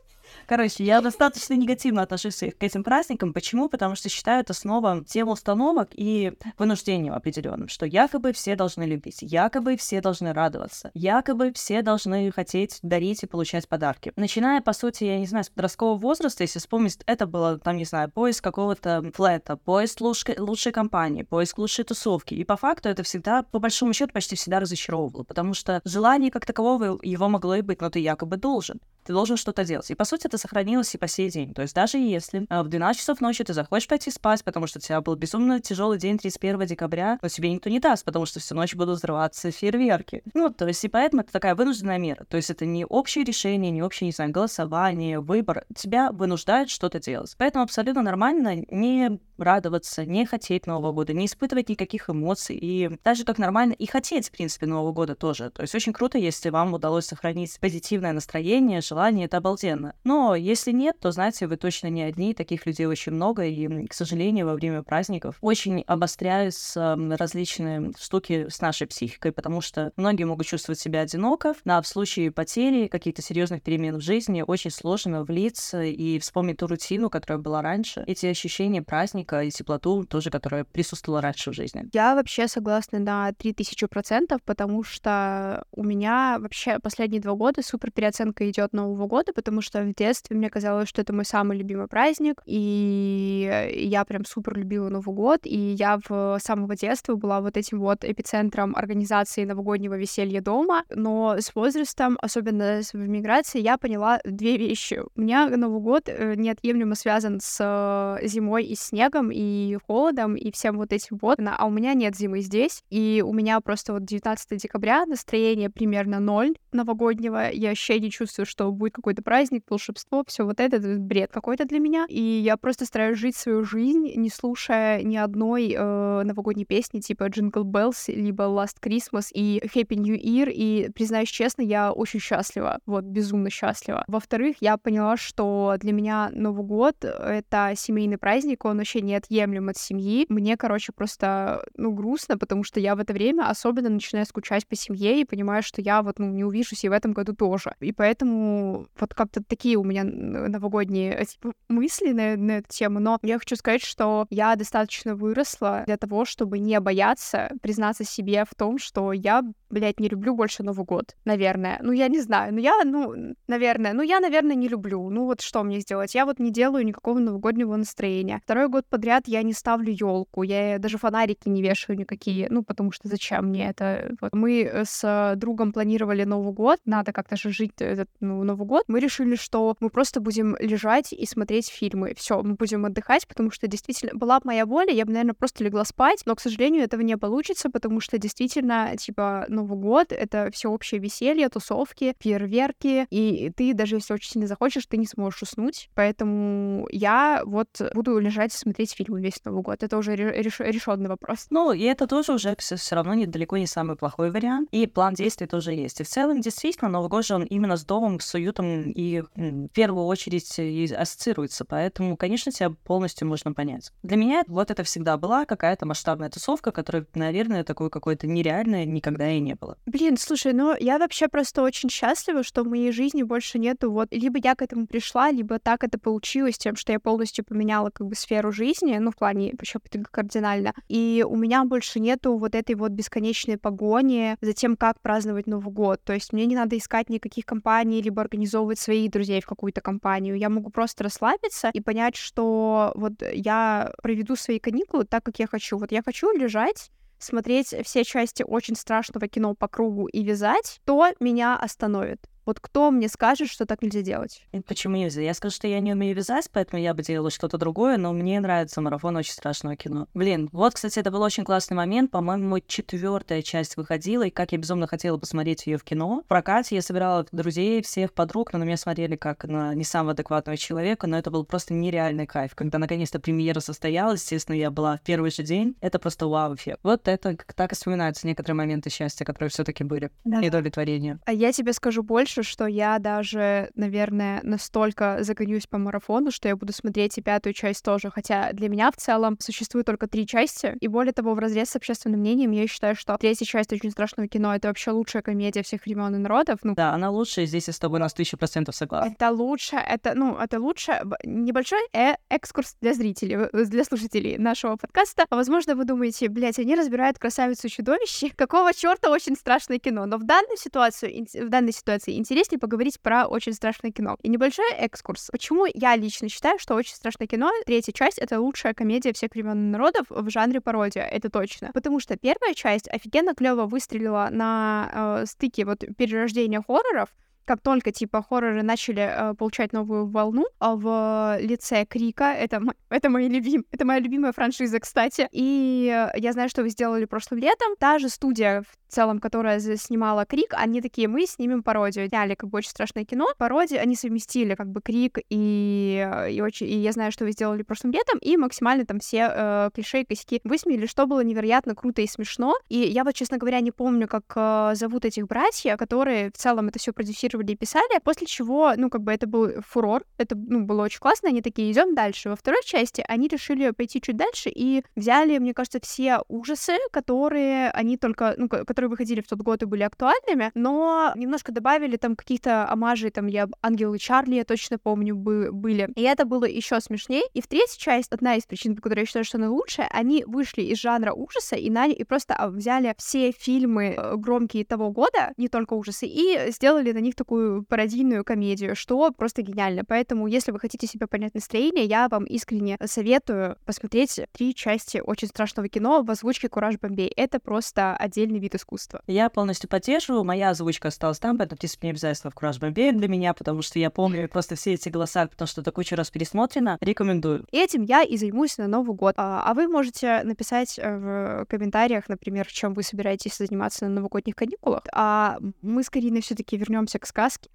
Короче, 0.47 0.85
я 0.85 1.01
достаточно 1.01 1.55
негативно 1.55 2.03
отношусь 2.03 2.39
к 2.39 2.63
этим 2.63 2.85
праздникам. 2.85 3.33
Почему? 3.33 3.69
Потому 3.69 3.97
что 3.97 4.09
считаю 4.09 4.41
это 4.41 4.53
снова 4.53 5.05
тем 5.05 5.29
установок 5.29 5.89
и 5.93 6.33
вынуждением 6.57 7.15
определенным, 7.15 7.69
что 7.69 7.85
якобы 7.85 8.33
все 8.33 8.55
должны 8.55 8.85
любить, 8.85 9.19
якобы 9.23 9.77
все 9.77 10.01
должны 10.01 10.33
радоваться, 10.33 10.91
якобы 10.95 11.53
все 11.53 11.83
должны 11.83 12.31
хотеть 12.31 12.79
дарить 12.83 13.25
и 13.25 13.27
получать 13.27 13.69
подарки. 13.69 14.13
Начиная, 14.17 14.61
по 14.61 14.73
сути, 14.73 15.05
я 15.05 15.19
не 15.19 15.27
знаю, 15.27 15.45
с 15.45 15.51
подросткового 15.51 15.99
возраста, 15.99 16.45
если 16.45 16.61
вспомнить, 16.61 16.99
это 17.07 17.27
было, 17.27 17.59
там, 17.59 17.77
не 17.77 17.85
знаю, 17.85 18.11
поиск 18.11 18.45
какого-то 18.45 19.11
флета, 19.15 19.57
поиск 19.57 20.01
лучшей, 20.01 20.39
лучшей 20.39 20.73
компании, 20.73 21.25
поиск 21.25 21.59
лучшей 21.59 21.85
тусовки. 21.85 22.35
И 22.35 22.45
по 22.45 22.57
факту 22.57 22.89
это 22.89 23.03
всегда, 23.03 23.43
по 23.43 23.59
большому 23.59 23.93
счету, 23.93 24.13
почти 24.13 24.37
всегда 24.37 24.61
разочаровывало, 24.61 25.25
потому 25.25 25.55
что 25.55 25.81
желание 25.85 26.31
как 26.31 26.47
такового 26.47 26.99
его 27.03 27.29
могло 27.29 27.57
и 27.57 27.63
быть, 27.63 27.81
но 27.81 27.91
ты 27.91 27.99
якобы 27.99 28.37
должен. 28.37 28.81
Ты 29.07 29.13
должен 29.13 29.37
что-то 29.37 29.65
делать. 29.65 29.89
И, 29.91 29.95
по 29.95 30.05
сути, 30.05 30.27
это 30.27 30.37
сохранилось 30.37 30.95
и 30.95 30.99
по 30.99 31.07
сей 31.07 31.31
день. 31.31 31.55
То 31.55 31.63
есть 31.63 31.75
даже 31.75 31.99
если 31.99 32.47
э, 32.49 32.63
в 32.63 32.69
12 32.69 33.01
часов 33.01 33.21
ночи 33.21 33.45
ты 33.45 33.55
захочешь 33.55 33.87
пойти 33.87 34.11
спать, 34.11 34.43
потому 34.43 34.67
что 34.67 34.79
у 34.79 34.83
тебя 34.83 35.01
был 35.01 35.15
безумно 35.15 35.61
тяжелый 35.61 35.99
день 35.99 36.19
31 36.19 36.67
декабря, 36.67 37.19
но 37.23 37.29
тебе 37.29 37.53
никто 37.53 37.71
не 37.71 37.79
даст, 37.79 38.05
потому 38.05 38.27
что 38.27 38.41
всю 38.41 38.57
ночь 38.57 38.75
будут 38.75 38.99
взрываться 38.99 39.53
фейерверки. 39.53 40.23
Ну, 40.35 40.51
то 40.51 40.67
есть 40.67 40.85
и 40.85 40.89
поэтому 40.89 41.23
это 41.23 41.33
такая 41.33 41.55
вынужденная 41.55 41.99
мера. 41.99 42.25
То 42.29 42.37
есть 42.37 42.51
это 42.51 42.67
не 42.67 42.85
общее 42.85 43.25
решение, 43.25 43.71
не 43.71 43.83
общее, 43.83 44.07
не 44.07 44.13
знаю, 44.13 44.33
голосование, 44.33 45.21
выбор. 45.21 45.67
Тебя 45.77 46.11
вынуждают 46.11 46.69
что-то 46.69 46.99
делать. 46.99 47.35
Поэтому 47.39 47.63
абсолютно 47.63 48.03
нормально 48.03 48.65
не 48.71 49.21
радоваться, 49.39 50.05
не 50.05 50.27
хотеть 50.27 50.67
Нового 50.67 50.93
года, 50.93 51.13
не 51.13 51.27
испытывать 51.27 51.69
никаких 51.69 52.11
эмоций. 52.11 52.59
И 52.61 52.91
даже 53.05 53.25
как 53.25 53.39
нормально 53.39 53.73
и 53.73 53.87
хотеть, 53.87 54.29
в 54.29 54.33
принципе, 54.33 54.67
Нового 54.67 54.93
года 54.93 55.15
тоже. 55.15 55.51
То 55.51 55.63
есть 55.63 55.75
очень 55.75 55.93
круто, 55.93 56.19
если 56.19 56.51
вам 56.51 56.75
удалось 56.75 57.07
сохранить 57.07 57.57
позитивное 57.61 58.13
настроение, 58.13 58.57
желание, 58.57 58.81
это 58.97 59.39
обалденно. 59.39 59.95
Но 60.05 60.35
если 60.35 60.73
нет, 60.73 60.99
то, 61.01 61.11
знаете, 61.11 61.47
вы 61.47 61.57
точно 61.57 61.89
не 61.89 62.03
одни, 62.03 62.35
таких 62.35 62.67
людей 62.67 62.87
очень 62.87 63.13
много, 63.13 63.45
и, 63.45 63.87
к 63.87 63.95
сожалению, 63.95 64.47
во 64.47 64.55
время 64.55 64.83
праздников 64.83 65.37
очень 65.41 65.83
обостряются 65.87 66.97
различные 67.19 67.93
штуки 67.99 68.47
с 68.49 68.61
нашей 68.61 68.87
психикой, 68.87 69.33
потому 69.33 69.61
что 69.61 69.93
многие 69.97 70.25
могут 70.25 70.47
чувствовать 70.47 70.79
себя 70.79 71.01
одиноко, 71.01 71.55
а 71.65 71.83
в 71.83 71.87
случае 71.87 72.31
потери, 72.31 72.89
каких-то 72.89 73.23
серьезных 73.23 73.63
перемен 73.63 73.97
в 73.97 74.01
жизни 74.01 74.45
очень 74.47 74.71
сложно 74.71 75.25
влиться 75.25 75.83
и 75.83 76.19
вспомнить 76.19 76.59
ту 76.59 76.67
рутину, 76.67 77.11
которая 77.11 77.39
была 77.39 77.63
раньше, 77.63 78.05
эти 78.07 78.27
ощущения 78.27 78.83
праздника 78.83 79.43
и 79.43 79.51
теплоту 79.51 80.05
тоже, 80.05 80.31
которая 80.31 80.65
присутствовала 80.65 81.21
раньше 81.21 81.51
в 81.51 81.55
жизни. 81.55 81.89
Я 81.93 82.15
вообще 82.15 82.49
согласна 82.49 82.99
на 82.99 83.33
3000 83.33 83.87
процентов, 83.87 84.41
потому 84.45 84.83
что 84.83 85.65
у 85.73 85.83
меня 85.83 86.39
вообще 86.39 86.79
последние 86.79 87.21
два 87.21 87.35
года 87.35 87.63
супер 87.63 87.91
переоценка 87.91 88.49
идет 88.51 88.73
Нового 88.87 89.07
года, 89.07 89.33
потому 89.33 89.61
что 89.61 89.83
в 89.83 89.95
детстве 89.95 90.37
мне 90.37 90.49
казалось, 90.49 90.89
что 90.89 91.03
это 91.03 91.13
мой 91.13 91.25
самый 91.25 91.59
любимый 91.59 91.89
праздник, 91.89 92.41
и 92.47 93.73
я 93.75 94.05
прям 94.05 94.25
супер 94.25 94.57
любила 94.57 94.89
Новый 94.89 95.15
год, 95.15 95.41
и 95.45 95.59
я 95.79 95.99
в 96.09 96.39
самого 96.41 96.77
детства 96.77 97.15
была 97.17 97.41
вот 97.41 97.57
этим 97.57 97.81
вот 97.81 98.05
эпицентром 98.05 98.75
организации 98.77 99.45
новогоднего 99.45 99.95
веселья 99.95 100.41
дома, 100.41 100.85
но 100.91 101.37
с 101.39 101.55
возрастом, 101.55 102.17
особенно 102.23 102.81
в 102.93 102.95
миграции, 102.95 103.61
я 103.61 103.77
поняла 103.79 104.21
две 104.25 104.57
вещи. 104.57 105.03
У 105.17 105.21
меня 105.21 105.49
Новый 105.49 105.81
год 105.81 106.05
э, 106.07 106.35
неотъемлемо 106.37 106.95
связан 106.95 107.41
с 107.43 107.59
э, 107.61 108.27
зимой 108.27 108.65
и 108.65 108.75
снегом, 108.75 109.31
и 109.33 109.79
холодом, 109.87 110.37
и 110.37 110.51
всем 110.53 110.77
вот 110.77 110.93
этим 110.93 111.19
вот, 111.21 111.39
а 111.41 111.67
у 111.67 111.71
меня 111.71 111.95
нет 111.95 112.17
зимы 112.17 112.41
здесь, 112.41 112.83
и 112.91 113.23
у 113.27 113.33
меня 113.33 113.61
просто 113.61 113.93
вот 113.93 114.05
19 114.05 114.61
декабря 114.61 115.05
настроение 115.07 115.71
примерно 115.71 116.21
ноль 116.21 116.55
новогоднего, 116.73 117.51
я 117.51 117.71
вообще 117.71 117.99
не 118.01 118.11
чувствую, 118.11 118.47
что 118.47 118.71
будет 118.77 118.95
какой-то 118.95 119.23
праздник, 119.23 119.65
волшебство, 119.69 120.25
все 120.27 120.45
вот 120.45 120.61
это, 120.61 120.77
это 120.77 120.97
бред 120.99 121.31
какой-то 121.33 121.65
для 121.65 121.79
меня. 121.79 122.07
И 122.09 122.21
я 122.21 122.57
просто 122.57 122.85
стараюсь 122.87 123.19
жить 123.19 123.37
свою 123.37 123.65
жизнь, 123.65 124.13
не 124.15 124.31
слушая 124.31 125.03
ни 125.03 125.17
одной 125.17 125.75
э, 125.77 126.23
новогодней 126.25 126.65
песни 126.65 127.01
типа 127.01 127.25
Jingle 127.25 127.65
Bells, 127.65 128.13
либо 128.13 128.45
Last 128.45 128.77
Christmas 128.83 129.27
и 129.33 129.63
Happy 129.75 129.97
New 129.97 130.15
Year. 130.15 130.51
И, 130.53 130.91
признаюсь 130.95 131.29
честно, 131.29 131.63
я 131.63 131.93
очень 131.93 132.21
счастлива, 132.21 132.79
вот, 132.87 133.05
безумно 133.05 133.51
счастлива. 133.51 134.05
Во-вторых, 134.07 134.57
я 134.61 134.77
поняла, 134.77 135.17
что 135.17 135.75
для 135.79 135.93
меня 135.93 136.31
Новый 136.33 136.65
год— 136.65 136.97
это 137.03 137.73
семейный 137.77 138.19
праздник, 138.19 138.65
он 138.65 138.79
вообще 138.79 139.01
неотъемлем 139.01 139.69
от 139.69 139.77
семьи. 139.77 140.27
Мне, 140.29 140.57
короче, 140.57 140.93
просто, 140.93 141.65
ну, 141.77 141.93
грустно, 141.93 142.39
потому 142.39 142.65
что 142.65 142.81
я 142.81 142.95
в 142.95 143.01
это 143.01 143.13
время 143.13 143.49
особенно 143.49 143.89
начинаю 143.89 144.27
скучать 144.27 144.67
по 144.67 144.77
семье 144.77 145.21
и 145.21 145.25
понимаю, 145.25 145.63
что 145.63 145.81
я 145.81 146.03
вот, 146.03 146.19
ну, 146.19 146.31
не 146.31 146.45
увижусь 146.45 146.85
и 146.85 146.89
в 146.89 146.93
этом 146.93 147.13
году 147.13 147.35
тоже. 147.35 147.75
И 147.81 147.93
поэтому 147.93 148.56
вот 148.99 149.15
как-то 149.15 149.43
такие 149.43 149.77
у 149.77 149.85
меня 149.85 150.05
новогодние 150.05 151.15
э, 151.15 151.25
типа, 151.25 151.53
мысли 151.69 152.13
на, 152.13 152.37
на 152.37 152.53
эту 152.59 152.69
тему, 152.69 153.01
но 153.01 153.19
я 153.23 153.39
хочу 153.39 153.57
сказать, 153.57 153.83
что 153.83 154.27
я 154.31 154.57
достаточно 154.57 155.15
выросла 155.15 155.85
для 155.87 155.97
того, 155.97 156.25
чтобы 156.25 156.59
не 156.59 156.79
бояться 156.81 157.51
признаться 157.63 158.05
себе 158.05 158.45
в 158.45 158.55
том, 158.55 158.79
что 158.79 159.13
я, 159.13 159.43
блядь, 159.71 160.01
не 160.01 160.09
люблю 160.09 160.35
больше 160.35 160.63
Новый 160.63 160.85
год, 160.85 161.17
наверное. 161.25 161.79
Ну, 161.83 161.93
я 161.93 162.09
не 162.09 162.21
знаю, 162.21 162.53
ну, 162.55 162.61
я, 162.61 162.83
ну, 162.85 163.35
наверное, 163.49 163.93
ну, 163.93 164.03
я, 164.03 164.21
наверное, 164.21 164.55
не 164.55 164.69
люблю. 164.69 165.09
Ну, 165.11 165.25
вот 165.25 165.41
что 165.41 165.63
мне 165.63 165.81
сделать? 165.81 166.15
Я 166.15 166.27
вот 166.27 166.39
не 166.39 166.51
делаю 166.51 166.85
никакого 166.85 167.19
новогоднего 167.19 167.77
настроения. 167.77 168.41
Второй 168.45 168.69
год 168.69 168.87
подряд 168.89 169.25
я 169.27 169.43
не 169.43 169.53
ставлю 169.53 169.93
елку, 169.93 170.43
я 170.43 170.79
даже 170.79 170.99
фонарики 170.99 171.49
не 171.49 171.63
вешаю 171.63 171.99
никакие, 171.99 172.49
ну, 172.51 172.63
потому 172.63 172.93
что 172.93 173.09
зачем 173.09 173.47
мне 173.47 173.69
это? 173.69 174.15
Вот. 174.21 174.35
Мы 174.35 174.83
с 174.85 175.35
другом 175.37 175.73
планировали 175.73 176.25
Новый 176.25 176.53
год, 176.53 176.81
надо 176.85 177.13
как-то 177.13 177.37
же 177.37 177.51
жить 177.51 177.73
этот, 177.79 178.09
ну, 178.21 178.45
Новый 178.47 178.67
год, 178.67 178.85
мы 178.89 179.01
решили, 179.01 179.37
что 179.37 179.77
мы 179.81 179.91
просто 179.91 180.21
будем 180.21 180.57
лежать 180.59 181.13
и 181.13 181.27
смотреть 181.27 181.69
фильмы. 181.69 182.15
Все, 182.17 182.43
мы 182.43 182.55
будем 182.55 182.85
отдыхать, 182.85 183.27
потому 183.27 183.51
что 183.51 183.67
действительно 183.67 184.13
была 184.15 184.41
бы 184.41 184.47
моя 184.47 184.67
воля, 184.67 184.93
я 184.93 185.05
бы, 185.05 185.13
наверное, 185.13 185.35
просто 185.35 185.65
легла 185.65 185.85
спать, 185.85 186.23
но, 186.25 186.35
к 186.35 186.41
сожалению, 186.41 186.85
этого 186.85 187.01
не 187.01 187.17
получится, 187.17 187.71
потому 187.71 188.01
что 188.01 188.19
действительно, 188.19 188.97
типа, 188.97 189.47
Новый 189.49 189.79
год— 189.79 190.07
это 190.13 190.51
все 190.53 190.71
общее 190.71 191.01
веселье, 191.01 191.49
тусовки, 191.49 192.15
фейерверки, 192.21 193.07
и 193.11 193.51
ты 193.57 193.75
даже 193.75 193.97
если 193.97 194.15
очень 194.15 194.31
сильно 194.33 194.47
захочешь, 194.47 194.87
ты 194.87 194.97
не 194.97 195.07
сможешь 195.07 195.43
уснуть. 195.43 195.91
Поэтому 195.95 196.87
я 196.91 197.43
вот 197.45 197.69
буду 197.95 198.19
лежать 198.19 198.55
и 198.55 198.57
смотреть 198.57 198.93
фильмы 198.93 199.21
весь 199.21 199.45
Новый 199.45 199.63
год. 199.63 199.83
Это 199.83 199.99
уже 199.99 200.15
реш 200.17 200.61
решенный 200.61 201.09
вопрос. 201.09 201.47
Ну, 201.51 201.73
и 201.73 201.83
это 201.83 202.07
тоже 202.07 202.33
уже 202.33 202.57
все 202.59 202.95
равно 202.95 203.15
недалеко 203.15 203.57
не 203.57 203.67
самый 203.67 203.97
плохой 203.97 204.31
вариант. 204.31 204.69
И 204.73 204.87
план 204.87 205.15
действий 205.15 205.47
тоже 205.47 205.73
есть. 205.73 206.01
И 206.01 206.05
в 206.05 206.09
целом, 206.09 206.41
действительно, 206.41 206.89
Новый 206.91 207.09
год 207.09 207.25
же 207.25 207.35
он 207.35 207.45
именно 207.45 207.77
с 207.77 207.85
домом, 207.85 208.21
с 208.21 208.35
уютом 208.37 208.91
и 208.91 209.23
в 209.35 209.69
первую 209.69 210.07
очередь 210.07 210.59
и 210.59 210.93
ассоциируется. 210.93 211.65
Поэтому, 211.65 212.17
конечно, 212.17 212.53
тебя 212.53 212.71
полностью 212.85 213.29
можно 213.29 213.53
понять. 213.53 213.93
Для 214.03 214.17
меня 214.17 214.45
вот 214.47 214.71
это 214.71 214.83
всегда 214.85 215.17
была 215.17 215.45
какая-то 215.45 215.87
масштабная 215.87 216.31
тусовка, 216.31 216.73
которая, 216.73 217.07
наверное, 217.15 217.65
такой 217.65 217.91
какой-то 217.91 218.27
нереальной 218.27 218.87
никогда 218.87 219.31
и 219.31 219.41
не 219.41 219.55
было. 219.55 219.77
Блин, 219.87 220.17
слушай, 220.17 220.53
ну 220.53 220.75
я 220.79 220.99
вообще 220.99 221.29
просто 221.29 221.63
очень 221.63 221.91
счастлива, 221.91 222.43
что 222.43 222.63
в 222.63 222.69
моей 222.69 222.93
жизни 222.93 223.23
больше 223.23 223.59
нету 223.59 223.91
вот... 223.91 224.09
Либо 224.11 224.39
я 224.43 224.55
к 224.55 224.63
этому 224.63 224.87
пришла, 224.87 225.31
либо 225.31 225.59
так 225.59 225.85
это 225.85 225.99
получилось 225.99 226.59
тем, 226.59 226.77
что 226.77 226.93
я 226.93 227.01
полностью 227.01 227.45
поменяла 227.45 227.91
как 227.91 228.07
бы 228.07 228.15
сферу 228.15 228.53
жизни, 228.53 228.97
ну, 228.99 229.11
в 229.11 229.17
плане 229.17 229.55
еще 229.61 229.81
кардинально. 230.11 230.73
И 230.89 231.25
у 231.29 231.37
меня 231.37 231.65
больше 231.65 232.01
нету 232.01 232.37
вот 232.37 232.55
этой 232.55 232.75
вот 232.75 232.93
бесконечной 232.93 233.59
погони 233.59 234.37
за 234.41 234.53
тем, 234.53 234.77
как 234.77 235.01
праздновать 235.01 235.47
Новый 235.47 235.73
год. 235.73 236.01
То 236.05 236.13
есть 236.13 236.33
мне 236.33 236.47
не 236.47 236.57
надо 236.57 236.77
искать 236.77 237.09
никаких 237.09 237.45
компаний, 237.45 238.03
либо 238.03 238.23
организовывать 238.27 238.79
своих 238.79 239.11
друзей 239.11 239.41
в 239.41 239.47
какую-то 239.47 239.81
компанию. 239.81 240.37
Я 240.37 240.49
могу 240.49 240.71
просто 240.71 241.05
расслабиться 241.05 241.71
и 241.73 241.81
понять, 241.81 242.17
что 242.17 242.93
вот 242.95 243.15
я 243.33 243.93
проведу 244.03 244.37
свои 244.37 244.59
каникулы 244.59 245.05
так, 245.05 245.25
как 245.25 245.39
я 245.39 245.47
хочу. 245.47 245.79
Вот 245.79 245.93
я 245.93 246.03
хочу 246.03 246.31
лежать 246.37 246.91
смотреть 247.19 247.75
все 247.85 248.05
части 248.05 248.45
очень 248.47 248.77
страшного 248.77 249.29
кино 249.29 249.55
по 249.55 249.69
кругу 249.69 250.07
и 250.07 250.23
вязать, 250.23 250.81
то 250.85 251.09
меня 251.21 251.57
остановит. 251.57 252.29
Вот 252.47 252.61
кто 252.61 252.93
мне 252.93 253.09
скажет, 253.09 253.49
что 253.49 253.67
так 253.67 253.83
нельзя 253.83 254.03
делать? 254.03 254.41
Почему 254.69 254.97
нельзя? 254.97 255.21
Я 255.21 255.35
скажу, 255.35 255.57
что 255.57 255.67
я 255.67 255.81
не 255.81 255.93
умею 255.93 256.15
вязать, 256.15 256.49
поэтому 256.53 256.81
я 256.81 256.95
бы 256.95 257.03
делала 257.03 257.31
что-то 257.31 257.59
другое, 257.59 257.97
но 257.97 258.13
мне 258.13 258.39
нравится 258.39 258.81
марафон 258.81 259.17
очень 259.17 259.33
страшного 259.33 259.75
кино. 259.75 260.07
Блин, 260.15 260.49
вот, 260.53 260.75
кстати, 260.75 261.01
это 261.01 261.11
был 261.11 261.23
очень 261.23 261.45
классный 261.45 261.77
момент. 261.77 262.13
По-моему, 262.13 262.61
четвертая 262.65 263.43
часть 263.43 263.77
выходила, 263.77 264.23
и 264.23 264.31
как 264.31 264.53
я 264.53 264.59
безумно 264.59 264.87
хотела 264.87 265.19
посмотреть 265.19 265.67
ее 265.67 265.77
в 265.77 265.83
кино. 265.83 266.23
В 266.25 266.29
прокате 266.29 266.77
я 266.77 266.83
собирала 266.83 267.27
друзей, 267.33 267.83
всех 267.83 268.13
подруг, 268.13 268.53
но 268.53 268.61
на 268.61 268.65
меня 268.65 268.77
смотрели 268.77 269.17
как 269.17 269.43
на 269.43 269.75
не 269.75 269.83
самого 269.83 270.13
адекватного 270.13 270.57
человека, 270.57 271.09
но 271.09 271.19
это 271.19 271.33
был 271.33 271.45
просто 271.45 271.75
нереальный 271.75 272.29
кайф. 272.29 272.55
Когда 272.55 272.79
наконец-то 272.79 273.19
премьера 273.19 273.59
состоялась, 273.59 274.23
естественно, 274.23 274.55
я 274.55 274.71
была 274.71 274.99
в 274.99 275.01
первый 275.01 275.33
же 275.33 275.43
день, 275.43 275.75
это 275.81 275.99
просто 275.99 276.29
вау-эффект. 276.29 276.79
Вот 276.85 277.09
это 277.09 277.37
так 277.57 277.73
и 277.73 277.75
вспоминаются 277.75 278.25
некоторые 278.25 278.55
моменты 278.55 278.89
счастья, 278.89 279.25
которые 279.25 279.51
все 279.51 279.65
таки 279.65 279.83
были. 279.83 280.13
Да. 280.25 280.41
И 280.41 280.49
удовлетворения. 280.49 281.19
А 281.27 281.33
я 281.33 281.51
тебе 281.53 281.73
скажу 281.73 282.05
больше, 282.05 282.36
больше, 282.37 282.51
что 282.51 282.67
я 282.67 282.99
даже, 282.99 283.71
наверное, 283.75 284.41
настолько 284.43 285.19
загонюсь 285.21 285.67
по 285.67 285.79
марафону, 285.79 286.31
что 286.31 286.49
я 286.49 286.57
буду 286.57 286.73
смотреть 286.73 287.17
и 287.19 287.23
пятую 287.23 287.55
часть 287.55 287.85
тоже. 287.85 288.11
Хотя 288.11 288.53
для 288.53 288.69
меня 288.69 288.91
в 288.91 288.97
целом 288.97 289.37
существует 289.41 289.87
только 289.87 290.07
три 290.07 290.27
части. 290.27 290.77
И 290.81 290.89
более 290.89 291.13
того, 291.13 291.35
в 291.35 291.39
разрез 291.39 291.71
с 291.71 291.77
общественным 291.77 292.21
мнением 292.21 292.51
я 292.51 292.67
считаю, 292.67 292.95
что 292.97 293.17
третья 293.17 293.45
часть 293.45 293.73
очень 293.73 293.91
страшного 293.91 294.29
кино— 294.29 294.55
это 294.57 294.69
вообще 294.69 294.91
лучшая 294.91 295.23
комедия 295.23 295.63
всех 295.63 295.85
времен 295.87 296.15
и 296.15 296.19
народов. 296.19 296.59
Ну, 296.63 296.75
да, 296.75 296.93
она 296.93 297.11
лучшая, 297.11 297.47
здесь 297.47 297.69
я 297.69 297.73
с 297.73 297.79
тобой 297.79 298.01
на 298.01 298.09
тысячу 298.09 298.37
процентов 298.37 298.75
согласна. 298.75 299.13
Это 299.13 299.31
лучше, 299.31 299.77
это, 299.77 300.15
ну, 300.15 300.37
это 300.37 300.61
лучше. 300.61 301.03
Небольшой 301.25 301.81
э 301.93 302.15
экскурс 302.29 302.77
для 302.81 302.93
зрителей, 302.95 303.49
для 303.53 303.85
слушателей 303.85 304.39
нашего 304.39 304.77
подкаста. 304.77 305.27
Возможно, 305.31 305.75
вы 305.75 305.85
думаете, 305.85 306.29
блядь, 306.29 306.59
они 306.59 306.75
разбирают 306.75 307.19
красавицу 307.19 307.67
и 307.67 307.71
чудовище. 307.71 308.31
Какого 308.37 308.75
черта 308.75 309.11
очень 309.11 309.37
страшное 309.37 309.79
кино? 309.79 310.07
Но 310.07 310.19
в 310.19 310.25
данной 310.25 310.57
ситуации, 310.57 311.27
в 311.35 311.49
данной 311.49 311.73
ситуации 311.73 312.13
интереснее 312.27 312.59
поговорить 312.59 313.01
про 313.01 313.27
очень 313.27 313.53
страшное 313.53 313.93
кино. 313.93 314.17
И 314.23 314.29
небольшой 314.29 314.71
экскурс. 314.73 315.29
Почему 315.31 315.67
я 315.73 315.97
лично 315.97 316.29
считаю, 316.29 316.59
что 316.59 316.75
очень 316.75 316.95
страшное 316.95 317.29
кино, 317.29 317.51
третья 317.65 317.93
часть, 317.93 318.19
это 318.19 318.41
лучшая 318.41 318.75
комедия 318.75 319.13
всех 319.13 319.31
времен 319.33 319.71
народов 319.71 320.07
в 320.11 320.29
жанре 320.31 320.61
пародия, 320.61 321.05
это 321.05 321.31
точно. 321.31 321.71
Потому 321.73 322.01
что 322.01 322.17
первая 322.17 322.55
часть 322.55 322.89
офигенно 322.89 323.35
клево 323.35 323.67
выстрелила 323.67 324.29
на 324.33 325.21
э, 325.23 325.27
стыке 325.27 325.65
вот 325.65 325.85
перерождения 325.97 326.63
хорроров, 326.67 327.11
как 327.47 327.61
только, 327.61 327.93
типа, 327.93 328.23
хорроры 328.23 328.63
начали 328.63 329.03
э, 329.03 329.35
получать 329.35 329.73
новую 329.73 330.07
волну 330.07 330.47
э, 330.61 330.75
в 330.75 331.39
лице 331.41 331.87
Крика, 331.87 332.25
это, 332.25 332.61
это, 332.91 333.09
мои 333.09 333.29
любим, 333.29 333.65
это 333.71 333.85
моя 333.85 334.01
любимая 334.01 334.33
франшиза, 334.33 334.81
кстати, 334.81 335.29
и 335.33 336.11
э, 336.15 336.19
я 336.19 336.33
знаю, 336.33 336.49
что 336.49 336.63
вы 336.63 336.71
сделали 336.71 337.05
прошлым 337.05 337.41
летом, 337.41 337.77
та 337.79 337.99
же 337.99 338.09
студия 338.09 338.63
в 338.63 338.93
целом, 338.93 339.21
которая 339.21 339.61
снимала 339.61 340.27
Крик, 340.27 340.53
они 340.53 340.81
такие, 340.81 341.09
мы 341.09 341.27
снимем 341.27 341.63
пародию, 341.63 342.09
сняли 342.09 342.35
как 342.35 342.51
бы 342.51 342.59
очень 342.59 342.71
страшное 342.71 343.05
кино, 343.05 343.29
пародию, 343.39 343.81
они 343.81 343.95
совместили 343.95 344.55
как 344.55 344.69
бы 344.69 344.81
Крик 344.81 345.19
и, 345.31 346.05
э, 346.05 346.33
и 346.33 346.41
очень, 346.41 346.67
и 346.67 346.79
я 346.79 346.93
знаю, 346.93 347.13
что 347.13 347.25
вы 347.25 347.33
сделали 347.33 347.63
прошлым 347.63 347.93
летом, 347.93 348.19
и 348.19 348.37
максимально 348.37 348.85
там 348.85 348.99
все 348.99 349.31
э, 349.33 349.71
клише 349.73 350.01
и 350.01 350.05
косяки 350.05 350.41
высмеяли, 350.45 350.87
что 350.87 351.07
было 351.07 351.23
невероятно 351.23 351.75
круто 351.75 352.03
и 352.03 352.07
смешно, 352.09 352.55
и 352.69 352.79
я 352.79 353.05
вот, 353.05 353.15
честно 353.15 353.39
говоря, 353.39 353.61
не 353.61 353.71
помню, 353.71 354.09
как 354.09 354.25
э, 354.35 354.75
зовут 354.75 355.05
этих 355.05 355.27
братьев, 355.27 355.77
которые 355.77 356.31
в 356.31 356.37
целом 356.37 356.69
это 356.69 356.79
все 356.79 356.93
продюсировали 356.93 357.36
монтировали 357.37 357.53
и 357.53 357.57
писали, 357.57 358.01
после 358.03 358.27
чего, 358.27 358.73
ну, 358.77 358.91
как 358.91 359.03
бы 359.03 359.13
это 359.13 359.27
был 359.27 359.63
фурор, 359.67 360.05
это, 360.19 360.37
ну, 360.37 360.65
было 360.65 360.83
очень 360.85 361.01
классно, 361.01 361.29
они 361.29 361.43
такие, 361.43 361.71
идем 361.71 361.95
дальше. 361.95 362.31
Во 362.31 362.37
второй 362.37 362.63
части 362.65 363.05
они 363.09 363.29
решили 363.29 363.71
пойти 363.71 364.01
чуть 364.01 364.17
дальше 364.17 364.51
и 364.55 364.83
взяли, 364.97 365.39
мне 365.39 365.55
кажется, 365.55 365.81
все 365.81 366.21
ужасы, 366.29 366.77
которые 366.93 367.71
они 367.71 367.97
только, 367.97 368.35
ну, 368.37 368.49
которые 368.49 368.89
выходили 368.89 369.21
в 369.21 369.29
тот 369.29 369.41
год 369.41 369.63
и 369.63 369.67
были 369.67 369.83
актуальными, 369.83 370.51
но 370.55 371.13
немножко 371.17 371.53
добавили 371.53 371.97
там 371.97 372.17
каких-то 372.17 372.69
омажей, 372.69 373.11
там, 373.11 373.27
я 373.27 373.49
Ангелы 373.63 373.99
Чарли, 373.99 374.37
я 374.37 374.45
точно 374.45 374.79
помню, 374.79 375.15
бы, 375.15 375.51
были. 375.53 375.89
И 375.97 376.03
это 376.03 376.25
было 376.25 376.45
еще 376.45 376.81
смешнее. 376.81 377.23
И 377.35 377.41
в 377.41 377.47
третьей 377.47 377.79
части, 377.79 378.15
одна 378.15 378.37
из 378.37 378.45
причин, 378.45 378.77
по 378.77 378.83
которой 378.83 379.01
я 379.01 379.07
считаю, 379.07 379.25
что 379.25 379.39
она 379.39 379.51
лучшая, 379.51 379.89
они 379.93 380.25
вышли 380.27 380.63
из 380.63 380.79
жанра 380.79 381.13
ужаса 381.13 381.57
и, 381.57 381.71
на... 381.71 381.87
и 381.87 382.05
просто 382.05 382.35
а, 382.35 382.49
взяли 382.49 382.95
все 382.99 383.33
фильмы 383.33 383.95
э, 383.97 384.17
громкие 384.17 384.65
того 384.65 384.91
года, 384.91 385.33
не 385.37 385.49
только 385.49 385.75
ужасы, 385.75 386.07
и 386.07 386.51
сделали 386.51 386.93
на 386.93 386.99
них 386.99 387.15
такую 387.27 387.65
пародийную 387.65 388.25
комедию, 388.25 388.77
что 388.77 389.11
просто 389.11 389.43
гениально. 389.43 389.83
Поэтому, 389.85 390.29
если 390.29 390.53
вы 390.53 390.61
хотите 390.61 390.87
себе 390.87 391.09
понять 391.09 391.35
настроение, 391.35 391.85
я 391.85 392.07
вам 392.09 392.23
искренне 392.23 392.79
советую 392.85 393.57
посмотреть 393.65 394.21
три 394.31 394.55
части 394.55 395.03
очень 395.05 395.27
страшного 395.27 395.69
кино 395.69 396.03
в 396.03 396.11
озвучке 396.11 396.49
«Кураж 396.49 396.79
Бомбей». 396.79 397.09
Это 397.17 397.41
просто 397.41 397.97
отдельный 397.97 398.39
вид 398.39 398.55
искусства. 398.55 399.03
Я 399.09 399.29
полностью 399.29 399.69
поддерживаю. 399.69 400.23
Моя 400.23 400.51
озвучка 400.51 400.89
осталась 400.89 401.19
там, 401.19 401.37
поэтому 401.37 401.59
здесь 401.59 401.77
не 401.83 401.91
обязательно 401.91 402.31
в 402.31 402.35
«Кураж 402.35 402.61
Бомбей» 402.61 402.93
для 402.93 403.09
меня, 403.09 403.35
потому 403.35 403.63
что 403.63 403.81
я 403.81 403.91
помню 403.91 404.29
просто 404.29 404.55
все 404.55 404.75
эти 404.75 404.89
голоса, 404.89 405.27
потому 405.27 405.49
что 405.49 405.63
это 405.63 405.73
кучу 405.73 405.97
раз 405.97 406.11
пересмотрено. 406.11 406.79
Рекомендую. 406.81 407.45
Этим 407.51 407.83
я 407.83 408.05
и 408.05 408.17
займусь 408.17 408.57
на 408.59 408.69
Новый 408.69 408.95
год. 408.95 409.15
А, 409.17 409.43
а 409.45 409.55
вы 409.55 409.67
можете 409.67 410.23
написать 410.23 410.79
э, 410.79 410.97
в 410.97 411.47
комментариях, 411.47 412.09
например, 412.09 412.47
чем 412.47 412.73
вы 412.73 412.85
собираетесь 412.85 413.37
заниматься 413.37 413.87
на 413.87 413.97
новогодних 413.97 414.37
каникулах. 414.37 414.85
А 414.93 415.39
мы 415.61 415.83
с 415.83 415.91
Кариной 415.91 416.21
все 416.21 416.37
таки 416.37 416.57
вернемся 416.57 417.01
к 417.01 417.07
сказки. 417.17 417.49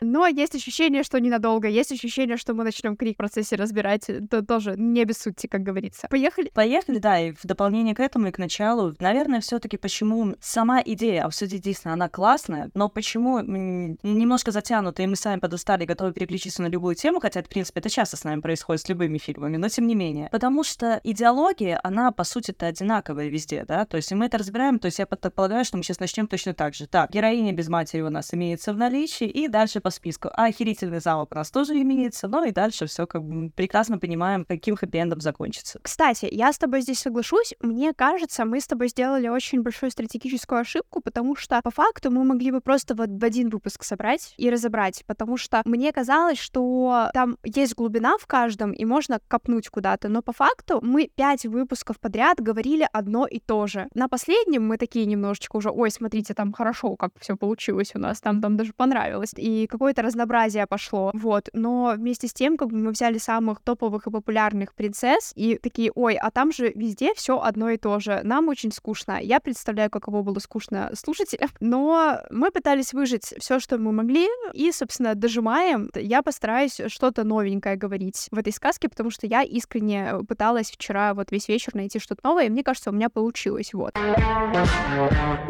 Но 0.00 0.26
есть 0.26 0.54
ощущение, 0.54 1.02
что 1.02 1.20
ненадолго. 1.20 1.68
Есть 1.68 1.92
ощущение, 1.92 2.36
что 2.36 2.54
мы 2.54 2.64
начнем 2.64 2.96
крик 2.96 3.14
в 3.14 3.18
процессе 3.18 3.56
разбирать. 3.56 4.08
Это 4.08 4.44
тоже 4.44 4.74
не 4.76 5.02
обессудьте, 5.02 5.48
как 5.48 5.62
говорится. 5.62 6.08
Поехали? 6.08 6.50
Поехали, 6.54 6.98
да. 6.98 7.20
И 7.20 7.32
в 7.32 7.44
дополнение 7.44 7.94
к 7.94 8.00
этому 8.00 8.28
и 8.28 8.30
к 8.30 8.38
началу, 8.38 8.94
наверное, 8.98 9.40
все 9.40 9.58
таки 9.58 9.76
почему 9.76 10.34
сама 10.40 10.80
идея 10.84 11.24
обсудить 11.24 11.62
действительно, 11.62 11.94
она 11.94 12.08
классная, 12.08 12.70
но 12.74 12.88
почему 12.88 13.40
немножко 13.40 14.50
затянута, 14.50 15.02
и 15.02 15.06
мы 15.06 15.16
сами 15.16 15.40
подустали, 15.40 15.84
готовы 15.84 16.12
переключиться 16.12 16.62
на 16.62 16.66
любую 16.66 16.94
тему, 16.94 17.20
хотя, 17.20 17.42
в 17.42 17.48
принципе, 17.48 17.80
это 17.80 17.90
часто 17.90 18.16
с 18.16 18.24
нами 18.24 18.40
происходит 18.40 18.82
с 18.82 18.88
любыми 18.88 19.18
фильмами, 19.18 19.56
но 19.56 19.68
тем 19.68 19.86
не 19.86 19.94
менее. 19.94 20.28
Потому 20.32 20.64
что 20.64 21.00
идеология, 21.04 21.78
она, 21.82 22.12
по 22.12 22.24
сути-то, 22.24 22.66
одинаковая 22.66 23.28
везде, 23.28 23.64
да? 23.66 23.84
То 23.84 23.96
есть, 23.96 24.12
и 24.12 24.14
мы 24.14 24.26
это 24.26 24.38
разбираем, 24.38 24.78
то 24.78 24.86
есть 24.86 24.98
я 24.98 25.06
предполагаю, 25.06 25.64
что 25.64 25.76
мы 25.76 25.82
сейчас 25.82 26.00
начнем 26.00 26.26
точно 26.26 26.54
так 26.54 26.74
же. 26.74 26.86
Так, 26.86 27.10
героиня 27.10 27.52
без 27.52 27.68
матери 27.68 28.00
у 28.00 28.10
нас 28.10 28.32
имеется 28.32 28.72
в 28.72 28.76
наличии, 28.76 29.26
и 29.26 29.48
дальше 29.48 29.80
по 29.80 29.89
по 29.90 29.92
списку. 29.92 30.28
А 30.34 30.44
охерительный 30.44 31.00
замок 31.00 31.30
у 31.32 31.34
нас 31.34 31.50
тоже 31.50 31.74
имеется, 31.82 32.28
ну 32.28 32.44
и 32.44 32.52
дальше 32.52 32.86
все 32.86 33.06
как 33.06 33.24
бы 33.24 33.50
прекрасно 33.50 33.98
понимаем, 33.98 34.44
каким 34.44 34.76
хэппи-эндом 34.76 35.20
закончится. 35.20 35.80
Кстати, 35.82 36.28
я 36.30 36.52
с 36.52 36.58
тобой 36.58 36.82
здесь 36.82 37.00
соглашусь. 37.00 37.54
Мне 37.60 37.92
кажется, 37.92 38.44
мы 38.44 38.60
с 38.60 38.68
тобой 38.68 38.88
сделали 38.88 39.26
очень 39.28 39.62
большую 39.62 39.90
стратегическую 39.90 40.60
ошибку, 40.60 41.00
потому 41.00 41.34
что 41.34 41.60
по 41.62 41.70
факту 41.70 42.12
мы 42.12 42.22
могли 42.22 42.52
бы 42.52 42.60
просто 42.60 42.94
вот 42.94 43.10
в 43.10 43.24
один 43.24 43.50
выпуск 43.50 43.82
собрать 43.82 44.34
и 44.36 44.48
разобрать, 44.48 45.02
потому 45.06 45.36
что 45.36 45.62
мне 45.64 45.92
казалось, 45.92 46.38
что 46.38 47.10
там 47.12 47.36
есть 47.42 47.74
глубина 47.74 48.16
в 48.18 48.26
каждом, 48.26 48.70
и 48.70 48.84
можно 48.84 49.18
копнуть 49.26 49.68
куда-то, 49.68 50.08
но 50.08 50.22
по 50.22 50.32
факту 50.32 50.78
мы 50.82 51.10
пять 51.12 51.46
выпусков 51.46 51.98
подряд 51.98 52.40
говорили 52.40 52.88
одно 52.92 53.26
и 53.26 53.40
то 53.40 53.66
же. 53.66 53.88
На 53.94 54.08
последнем 54.08 54.68
мы 54.68 54.76
такие 54.76 55.06
немножечко 55.06 55.56
уже, 55.56 55.70
ой, 55.70 55.90
смотрите, 55.90 56.32
там 56.34 56.52
хорошо, 56.52 56.94
как 56.94 57.10
все 57.18 57.36
получилось 57.36 57.92
у 57.96 57.98
нас, 57.98 58.20
там, 58.20 58.40
там 58.40 58.56
даже 58.56 58.72
понравилось. 58.72 59.34
И 59.36 59.66
как 59.66 59.79
какое-то 59.80 60.02
разнообразие 60.02 60.66
пошло, 60.66 61.10
вот, 61.14 61.48
но 61.54 61.94
вместе 61.96 62.28
с 62.28 62.34
тем, 62.34 62.58
как 62.58 62.68
бы 62.68 62.76
мы 62.76 62.90
взяли 62.90 63.16
самых 63.16 63.60
топовых 63.60 64.06
и 64.06 64.10
популярных 64.10 64.74
принцесс, 64.74 65.32
и 65.34 65.56
такие, 65.56 65.90
ой, 65.94 66.16
а 66.16 66.30
там 66.30 66.52
же 66.52 66.70
везде 66.74 67.14
все 67.14 67.40
одно 67.40 67.70
и 67.70 67.78
то 67.78 67.98
же, 67.98 68.20
нам 68.22 68.48
очень 68.48 68.72
скучно. 68.72 69.18
Я 69.22 69.40
представляю, 69.40 69.88
каково 69.88 70.20
было 70.20 70.38
скучно 70.38 70.90
слушателям, 70.94 71.48
но 71.60 72.20
мы 72.28 72.50
пытались 72.50 72.92
выжить 72.92 73.32
все, 73.38 73.58
что 73.58 73.78
мы 73.78 73.92
могли, 73.92 74.28
и, 74.52 74.70
собственно, 74.70 75.14
дожимаем. 75.14 75.88
Я 75.94 76.20
постараюсь 76.20 76.78
что-то 76.88 77.24
новенькое 77.24 77.76
говорить 77.76 78.28
в 78.30 78.36
этой 78.36 78.52
сказке, 78.52 78.90
потому 78.90 79.08
что 79.08 79.26
я 79.26 79.42
искренне 79.42 80.10
пыталась 80.28 80.70
вчера 80.70 81.14
вот 81.14 81.32
весь 81.32 81.48
вечер 81.48 81.74
найти 81.74 82.00
что-то 82.00 82.20
новое, 82.22 82.44
и 82.44 82.50
мне 82.50 82.62
кажется, 82.62 82.90
у 82.90 82.92
меня 82.92 83.08
получилось, 83.08 83.72
вот. 83.72 83.94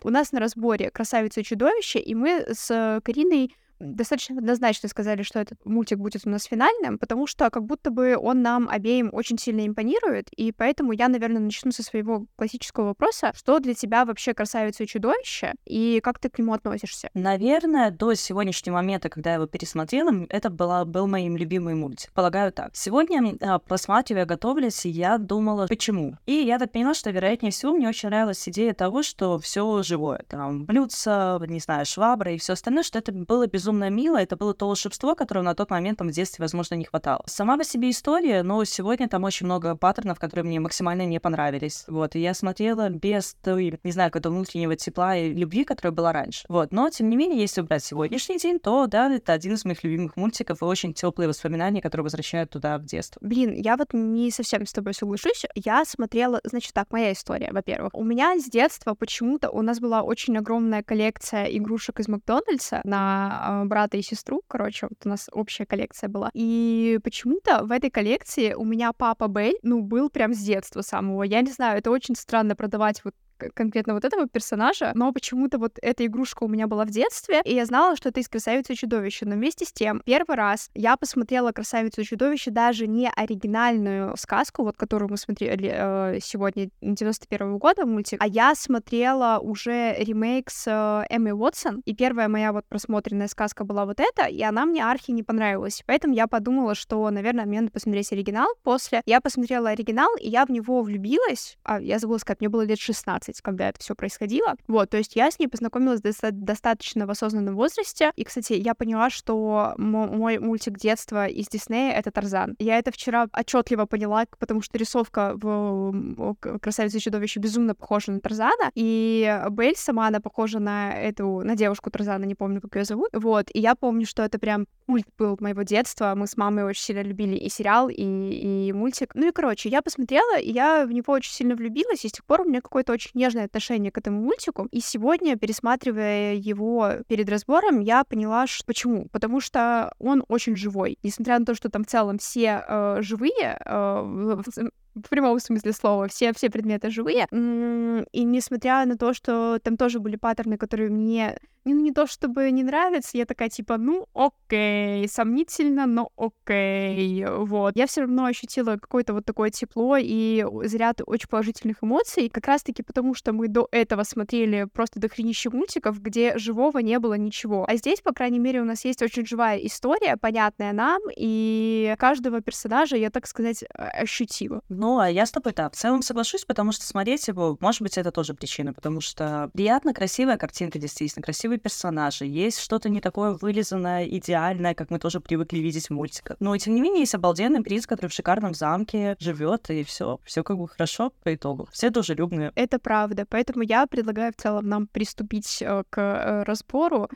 У 0.04 0.10
нас 0.10 0.30
на 0.30 0.38
разборе 0.38 0.92
«Красавица 0.92 1.40
и 1.40 1.42
чудовище», 1.42 1.98
и 1.98 2.14
мы 2.14 2.46
с 2.48 3.00
Кариной 3.04 3.56
достаточно 3.80 4.38
однозначно 4.38 4.88
сказали, 4.88 5.22
что 5.22 5.40
этот 5.40 5.58
мультик 5.64 5.98
будет 5.98 6.26
у 6.26 6.30
нас 6.30 6.44
финальным, 6.44 6.98
потому 6.98 7.26
что 7.26 7.50
как 7.50 7.64
будто 7.64 7.90
бы 7.90 8.16
он 8.16 8.42
нам 8.42 8.68
обеим 8.68 9.10
очень 9.12 9.38
сильно 9.38 9.66
импонирует, 9.66 10.28
и 10.36 10.52
поэтому 10.52 10.92
я, 10.92 11.08
наверное, 11.08 11.40
начну 11.40 11.72
со 11.72 11.82
своего 11.82 12.26
классического 12.36 12.86
вопроса. 12.86 13.32
Что 13.34 13.58
для 13.58 13.74
тебя 13.74 14.04
вообще 14.04 14.34
«Красавица 14.34 14.84
и 14.84 14.86
чудовище», 14.86 15.54
и 15.64 16.00
как 16.02 16.18
ты 16.18 16.28
к 16.28 16.38
нему 16.38 16.52
относишься? 16.52 17.10
Наверное, 17.14 17.90
до 17.90 18.14
сегодняшнего 18.14 18.76
момента, 18.76 19.08
когда 19.08 19.30
я 19.30 19.36
его 19.36 19.46
пересмотрела, 19.46 20.26
это 20.28 20.50
была, 20.50 20.84
был 20.84 21.06
моим 21.06 21.36
любимый 21.36 21.74
мультик. 21.74 22.12
Полагаю 22.12 22.52
так. 22.52 22.70
Сегодня, 22.74 23.36
а, 23.40 23.58
просматривая, 23.58 24.26
готовлясь, 24.26 24.84
я 24.84 25.18
думала, 25.18 25.66
почему. 25.66 26.16
И 26.26 26.32
я 26.32 26.58
так 26.58 26.72
поняла, 26.72 26.94
что, 26.94 27.10
вероятнее 27.10 27.52
всего, 27.52 27.72
мне 27.72 27.88
очень 27.88 28.08
нравилась 28.08 28.48
идея 28.48 28.74
того, 28.74 29.02
что 29.02 29.38
все 29.38 29.82
живое. 29.82 30.24
Там 30.28 30.64
блюдца, 30.64 31.38
не 31.46 31.60
знаю, 31.60 31.86
швабра 31.86 32.32
и 32.32 32.38
все 32.38 32.52
остальное, 32.52 32.82
что 32.82 32.98
это 32.98 33.12
было 33.12 33.46
безумно 33.46 33.69
безумно 33.70 33.90
мило. 33.90 34.16
Это 34.16 34.36
было 34.36 34.54
то 34.54 34.66
волшебство, 34.66 35.14
которого 35.14 35.44
на 35.44 35.54
тот 35.54 35.70
момент 35.70 35.98
там, 35.98 36.08
в 36.08 36.12
детстве, 36.12 36.42
возможно, 36.42 36.74
не 36.74 36.84
хватало. 36.84 37.22
Сама 37.26 37.56
по 37.56 37.64
себе 37.64 37.90
история, 37.90 38.42
но 38.42 38.64
сегодня 38.64 39.08
там 39.08 39.24
очень 39.24 39.46
много 39.46 39.76
паттернов, 39.76 40.18
которые 40.18 40.44
мне 40.44 40.60
максимально 40.60 41.06
не 41.06 41.20
понравились. 41.20 41.84
Вот, 41.86 42.16
и 42.16 42.20
я 42.20 42.34
смотрела 42.34 42.88
без 42.88 43.36
той, 43.42 43.78
не 43.84 43.92
знаю, 43.92 44.10
какого 44.10 44.34
внутреннего 44.34 44.76
тепла 44.76 45.16
и 45.16 45.32
любви, 45.32 45.64
которая 45.64 45.92
была 45.92 46.12
раньше. 46.12 46.44
Вот, 46.48 46.72
но, 46.72 46.90
тем 46.90 47.08
не 47.08 47.16
менее, 47.16 47.40
если 47.40 47.60
убрать 47.60 47.84
сегодняшний 47.84 48.38
день, 48.38 48.58
то, 48.58 48.86
да, 48.86 49.12
это 49.12 49.32
один 49.32 49.54
из 49.54 49.64
моих 49.64 49.84
любимых 49.84 50.16
мультиков 50.16 50.62
и 50.62 50.64
очень 50.64 50.92
теплые 50.92 51.28
воспоминания, 51.28 51.80
которые 51.80 52.04
возвращают 52.04 52.50
туда 52.50 52.78
в 52.78 52.84
детство. 52.84 53.20
Блин, 53.22 53.54
я 53.54 53.76
вот 53.76 53.92
не 53.92 54.30
совсем 54.30 54.66
с 54.66 54.72
тобой 54.72 54.94
соглашусь. 54.94 55.44
Я 55.54 55.84
смотрела, 55.84 56.40
значит 56.44 56.72
так, 56.74 56.90
моя 56.90 57.12
история, 57.12 57.50
во-первых. 57.52 57.94
У 57.94 58.04
меня 58.04 58.38
с 58.38 58.44
детства 58.44 58.94
почему-то 58.94 59.50
у 59.50 59.62
нас 59.62 59.80
была 59.80 60.02
очень 60.02 60.36
огромная 60.36 60.82
коллекция 60.82 61.44
игрушек 61.44 62.00
из 62.00 62.08
Макдональдса 62.08 62.80
на 62.84 63.40
а, 63.42 63.59
брата 63.66 63.96
и 63.96 64.02
сестру, 64.02 64.42
короче, 64.48 64.86
вот 64.88 64.98
у 65.04 65.08
нас 65.08 65.28
общая 65.32 65.66
коллекция 65.66 66.08
была. 66.08 66.30
И 66.34 66.98
почему-то 67.02 67.64
в 67.64 67.72
этой 67.72 67.90
коллекции 67.90 68.54
у 68.54 68.64
меня 68.64 68.92
папа 68.92 69.28
Бель, 69.28 69.58
ну, 69.62 69.82
был 69.82 70.10
прям 70.10 70.34
с 70.34 70.38
детства 70.38 70.82
самого. 70.82 71.22
Я 71.22 71.40
не 71.42 71.50
знаю, 71.50 71.78
это 71.78 71.90
очень 71.90 72.16
странно 72.16 72.56
продавать 72.56 73.04
вот 73.04 73.14
конкретно 73.54 73.94
вот 73.94 74.04
этого 74.04 74.28
персонажа, 74.28 74.92
но 74.94 75.12
почему-то 75.12 75.58
вот 75.58 75.78
эта 75.82 76.06
игрушка 76.06 76.44
у 76.44 76.48
меня 76.48 76.66
была 76.66 76.84
в 76.84 76.90
детстве, 76.90 77.40
и 77.44 77.54
я 77.54 77.66
знала, 77.66 77.96
что 77.96 78.08
это 78.08 78.20
из 78.20 78.28
«Красавицы 78.28 78.72
и 78.72 78.76
чудовища», 78.76 79.26
но 79.26 79.34
вместе 79.34 79.64
с 79.64 79.72
тем, 79.72 80.02
первый 80.04 80.36
раз 80.36 80.70
я 80.74 80.96
посмотрела 80.96 81.52
«Красавицу 81.52 82.02
и 82.02 82.04
чудовище» 82.04 82.50
даже 82.50 82.86
не 82.86 83.10
оригинальную 83.10 84.16
сказку, 84.16 84.62
вот 84.62 84.76
которую 84.76 85.10
мы 85.10 85.16
смотрели 85.16 85.70
э, 85.72 86.18
сегодня, 86.22 86.70
91 86.80 87.54
-го 87.54 87.58
года 87.58 87.86
мультик, 87.86 88.20
а 88.22 88.26
я 88.26 88.54
смотрела 88.54 89.38
уже 89.40 89.94
ремейк 89.98 90.50
с 90.50 90.66
э, 90.66 91.14
Эммой 91.14 91.32
Уотсон, 91.32 91.82
и 91.84 91.94
первая 91.94 92.28
моя 92.28 92.52
вот 92.52 92.64
просмотренная 92.68 93.28
сказка 93.28 93.64
была 93.64 93.86
вот 93.86 94.00
эта, 94.00 94.26
и 94.26 94.42
она 94.42 94.66
мне 94.66 94.84
архи 94.84 95.10
не 95.12 95.22
понравилась, 95.22 95.82
поэтому 95.86 96.14
я 96.14 96.26
подумала, 96.26 96.74
что, 96.74 97.08
наверное, 97.10 97.46
мне 97.46 97.60
надо 97.60 97.72
посмотреть 97.72 98.12
оригинал. 98.12 98.48
После. 98.62 99.02
Я 99.06 99.20
посмотрела 99.20 99.70
оригинал, 99.70 100.10
и 100.16 100.28
я 100.28 100.44
в 100.44 100.50
него 100.50 100.82
влюбилась, 100.82 101.58
а 101.64 101.80
я 101.80 101.98
забыла 101.98 102.18
сказать, 102.18 102.40
мне 102.40 102.48
было 102.48 102.62
лет 102.62 102.78
16, 102.78 103.29
15, 103.30 103.40
когда 103.42 103.68
это 103.68 103.80
все 103.80 103.94
происходило. 103.94 104.56
Вот, 104.68 104.90
то 104.90 104.96
есть 104.96 105.16
я 105.16 105.30
с 105.30 105.38
ней 105.38 105.48
познакомилась 105.48 106.00
доста- 106.00 106.32
достаточно 106.32 107.06
в 107.06 107.10
осознанном 107.10 107.54
возрасте. 107.54 108.12
И, 108.16 108.24
кстати, 108.24 108.54
я 108.54 108.74
поняла, 108.74 109.10
что 109.10 109.74
мой 109.76 110.38
мультик 110.38 110.78
детства 110.78 111.26
из 111.26 111.48
Диснея— 111.48 111.92
это 111.94 112.10
Тарзан. 112.10 112.56
Я 112.58 112.78
это 112.78 112.90
вчера 112.90 113.28
отчетливо 113.32 113.86
поняла, 113.86 114.24
потому 114.38 114.62
что 114.62 114.78
рисовка 114.78 115.32
в 115.34 116.36
«Красавице 116.60 116.98
и 116.98 117.00
чудовище» 117.00 117.40
безумно 117.40 117.74
похожа 117.74 118.12
на 118.12 118.20
Тарзана, 118.20 118.70
и 118.74 119.40
Белль 119.50 119.76
сама, 119.76 120.08
она 120.08 120.20
похожа 120.20 120.58
на 120.58 120.92
эту, 120.92 121.40
на 121.44 121.56
девушку 121.56 121.90
Тарзана, 121.90 122.24
не 122.24 122.34
помню, 122.34 122.60
как 122.60 122.76
ее 122.76 122.84
зовут. 122.84 123.10
Вот, 123.12 123.48
и 123.52 123.60
я 123.60 123.74
помню, 123.74 124.06
что 124.06 124.22
это 124.22 124.38
прям 124.38 124.66
культ 124.86 125.06
был 125.18 125.36
моего 125.40 125.62
детства. 125.62 126.14
Мы 126.16 126.26
с 126.26 126.36
мамой 126.36 126.64
очень 126.64 126.82
сильно 126.82 127.02
любили 127.02 127.36
и 127.36 127.48
сериал, 127.48 127.88
и, 127.88 128.02
и 128.02 128.72
мультик. 128.72 129.14
Ну 129.14 129.28
и, 129.28 129.32
короче, 129.32 129.68
я 129.68 129.82
посмотрела, 129.82 130.38
и 130.38 130.50
я 130.50 130.84
в 130.84 130.92
него 130.92 131.12
очень 131.12 131.32
сильно 131.32 131.54
влюбилась, 131.54 132.04
и 132.04 132.08
с 132.08 132.12
тех 132.12 132.24
пор 132.24 132.42
у 132.42 132.44
меня 132.44 132.60
какое-то 132.60 132.92
очень 132.92 133.10
нежное 133.20 133.44
отношение 133.44 133.92
к 133.92 133.98
этому 133.98 134.20
мультику. 134.22 134.66
И 134.72 134.80
сегодня, 134.80 135.36
пересматривая 135.36 136.34
его 136.34 136.92
перед 137.06 137.28
разбором, 137.28 137.80
я 137.80 138.04
поняла, 138.04 138.46
что... 138.46 138.64
почему. 138.64 139.08
Потому 139.12 139.40
что 139.40 139.92
он 139.98 140.24
очень 140.28 140.56
живой. 140.56 140.98
Несмотря 141.02 141.38
на 141.38 141.44
то, 141.44 141.54
что 141.54 141.68
там 141.68 141.84
в 141.84 141.86
целом 141.86 142.18
все 142.18 142.64
э, 142.66 142.98
живые, 143.02 143.60
э, 143.64 144.70
в 145.04 145.08
прямом 145.08 145.38
смысле 145.38 145.72
слова, 145.72 146.08
все, 146.08 146.32
все 146.32 146.50
предметы 146.50 146.90
живые. 146.90 147.26
И 147.30 148.24
несмотря 148.24 148.84
на 148.86 148.96
то, 148.96 149.14
что 149.14 149.58
там 149.62 149.76
тоже 149.76 150.00
были 150.00 150.16
паттерны, 150.16 150.56
которые 150.56 150.90
мне 150.90 151.38
ну, 151.64 151.74
не 151.74 151.92
то 151.92 152.06
чтобы 152.06 152.50
не 152.50 152.62
нравятся, 152.62 153.18
я 153.18 153.26
такая 153.26 153.48
типа, 153.48 153.76
ну, 153.76 154.06
окей, 154.14 155.06
сомнительно, 155.08 155.86
но 155.86 156.10
окей, 156.16 157.26
вот. 157.26 157.76
Я 157.76 157.86
все 157.86 158.02
равно 158.02 158.24
ощутила 158.24 158.76
какое-то 158.76 159.12
вот 159.12 159.24
такое 159.24 159.50
тепло 159.50 159.96
и 159.98 160.44
заряд 160.64 161.02
очень 161.04 161.28
положительных 161.28 161.82
эмоций, 161.82 162.30
как 162.30 162.46
раз-таки 162.46 162.82
потому, 162.82 163.14
что 163.14 163.32
мы 163.32 163.48
до 163.48 163.68
этого 163.72 164.04
смотрели 164.04 164.66
просто 164.72 165.00
дохренище 165.00 165.50
мультиков, 165.50 166.00
где 166.00 166.38
живого 166.38 166.78
не 166.78 166.98
было 166.98 167.14
ничего. 167.14 167.66
А 167.68 167.76
здесь, 167.76 168.00
по 168.00 168.12
крайней 168.12 168.38
мере, 168.38 168.62
у 168.62 168.64
нас 168.64 168.84
есть 168.84 169.02
очень 169.02 169.26
живая 169.26 169.58
история, 169.58 170.16
понятная 170.16 170.72
нам, 170.72 171.02
и 171.14 171.94
каждого 171.98 172.40
персонажа 172.40 172.96
я, 172.96 173.10
так 173.10 173.26
сказать, 173.26 173.64
ощутила. 173.74 174.62
Ну, 174.90 174.98
а 174.98 175.08
я 175.08 175.24
с 175.24 175.30
тобой, 175.30 175.52
да, 175.54 175.70
в 175.70 175.76
целом 175.76 176.02
соглашусь, 176.02 176.44
потому 176.44 176.72
что 176.72 176.84
смотреть 176.84 177.28
его, 177.28 177.56
может 177.60 177.80
быть, 177.80 177.96
это 177.96 178.10
тоже 178.10 178.34
причина, 178.34 178.74
потому 178.74 179.00
что 179.00 179.48
приятно, 179.52 179.94
красивая 179.94 180.36
картинка, 180.36 180.80
действительно, 180.80 181.22
красивые 181.22 181.60
персонажи, 181.60 182.24
есть 182.24 182.58
что-то 182.58 182.88
не 182.88 183.00
такое 183.00 183.38
вылизанное, 183.40 184.04
идеальное, 184.08 184.74
как 184.74 184.90
мы 184.90 184.98
тоже 184.98 185.20
привыкли 185.20 185.58
видеть 185.58 185.86
в 185.86 185.90
мультиках. 185.90 186.38
Но, 186.40 186.56
тем 186.56 186.74
не 186.74 186.80
менее, 186.80 187.02
есть 187.02 187.14
обалденный 187.14 187.62
принц, 187.62 187.86
который 187.86 188.08
в 188.08 188.12
шикарном 188.12 188.52
замке 188.52 189.14
живет, 189.20 189.70
и 189.70 189.84
все, 189.84 190.18
все 190.24 190.42
как 190.42 190.58
бы 190.58 190.66
хорошо 190.66 191.12
по 191.22 191.32
итогу. 191.32 191.68
Все 191.70 191.90
дружелюбные. 191.90 192.50
Это 192.56 192.80
правда, 192.80 193.26
поэтому 193.30 193.62
я 193.62 193.86
предлагаю 193.86 194.32
в 194.32 194.42
целом 194.42 194.68
нам 194.68 194.88
приступить 194.88 195.62
э, 195.62 195.84
к 195.88 195.98
э, 196.00 196.42
разбору. 196.42 197.08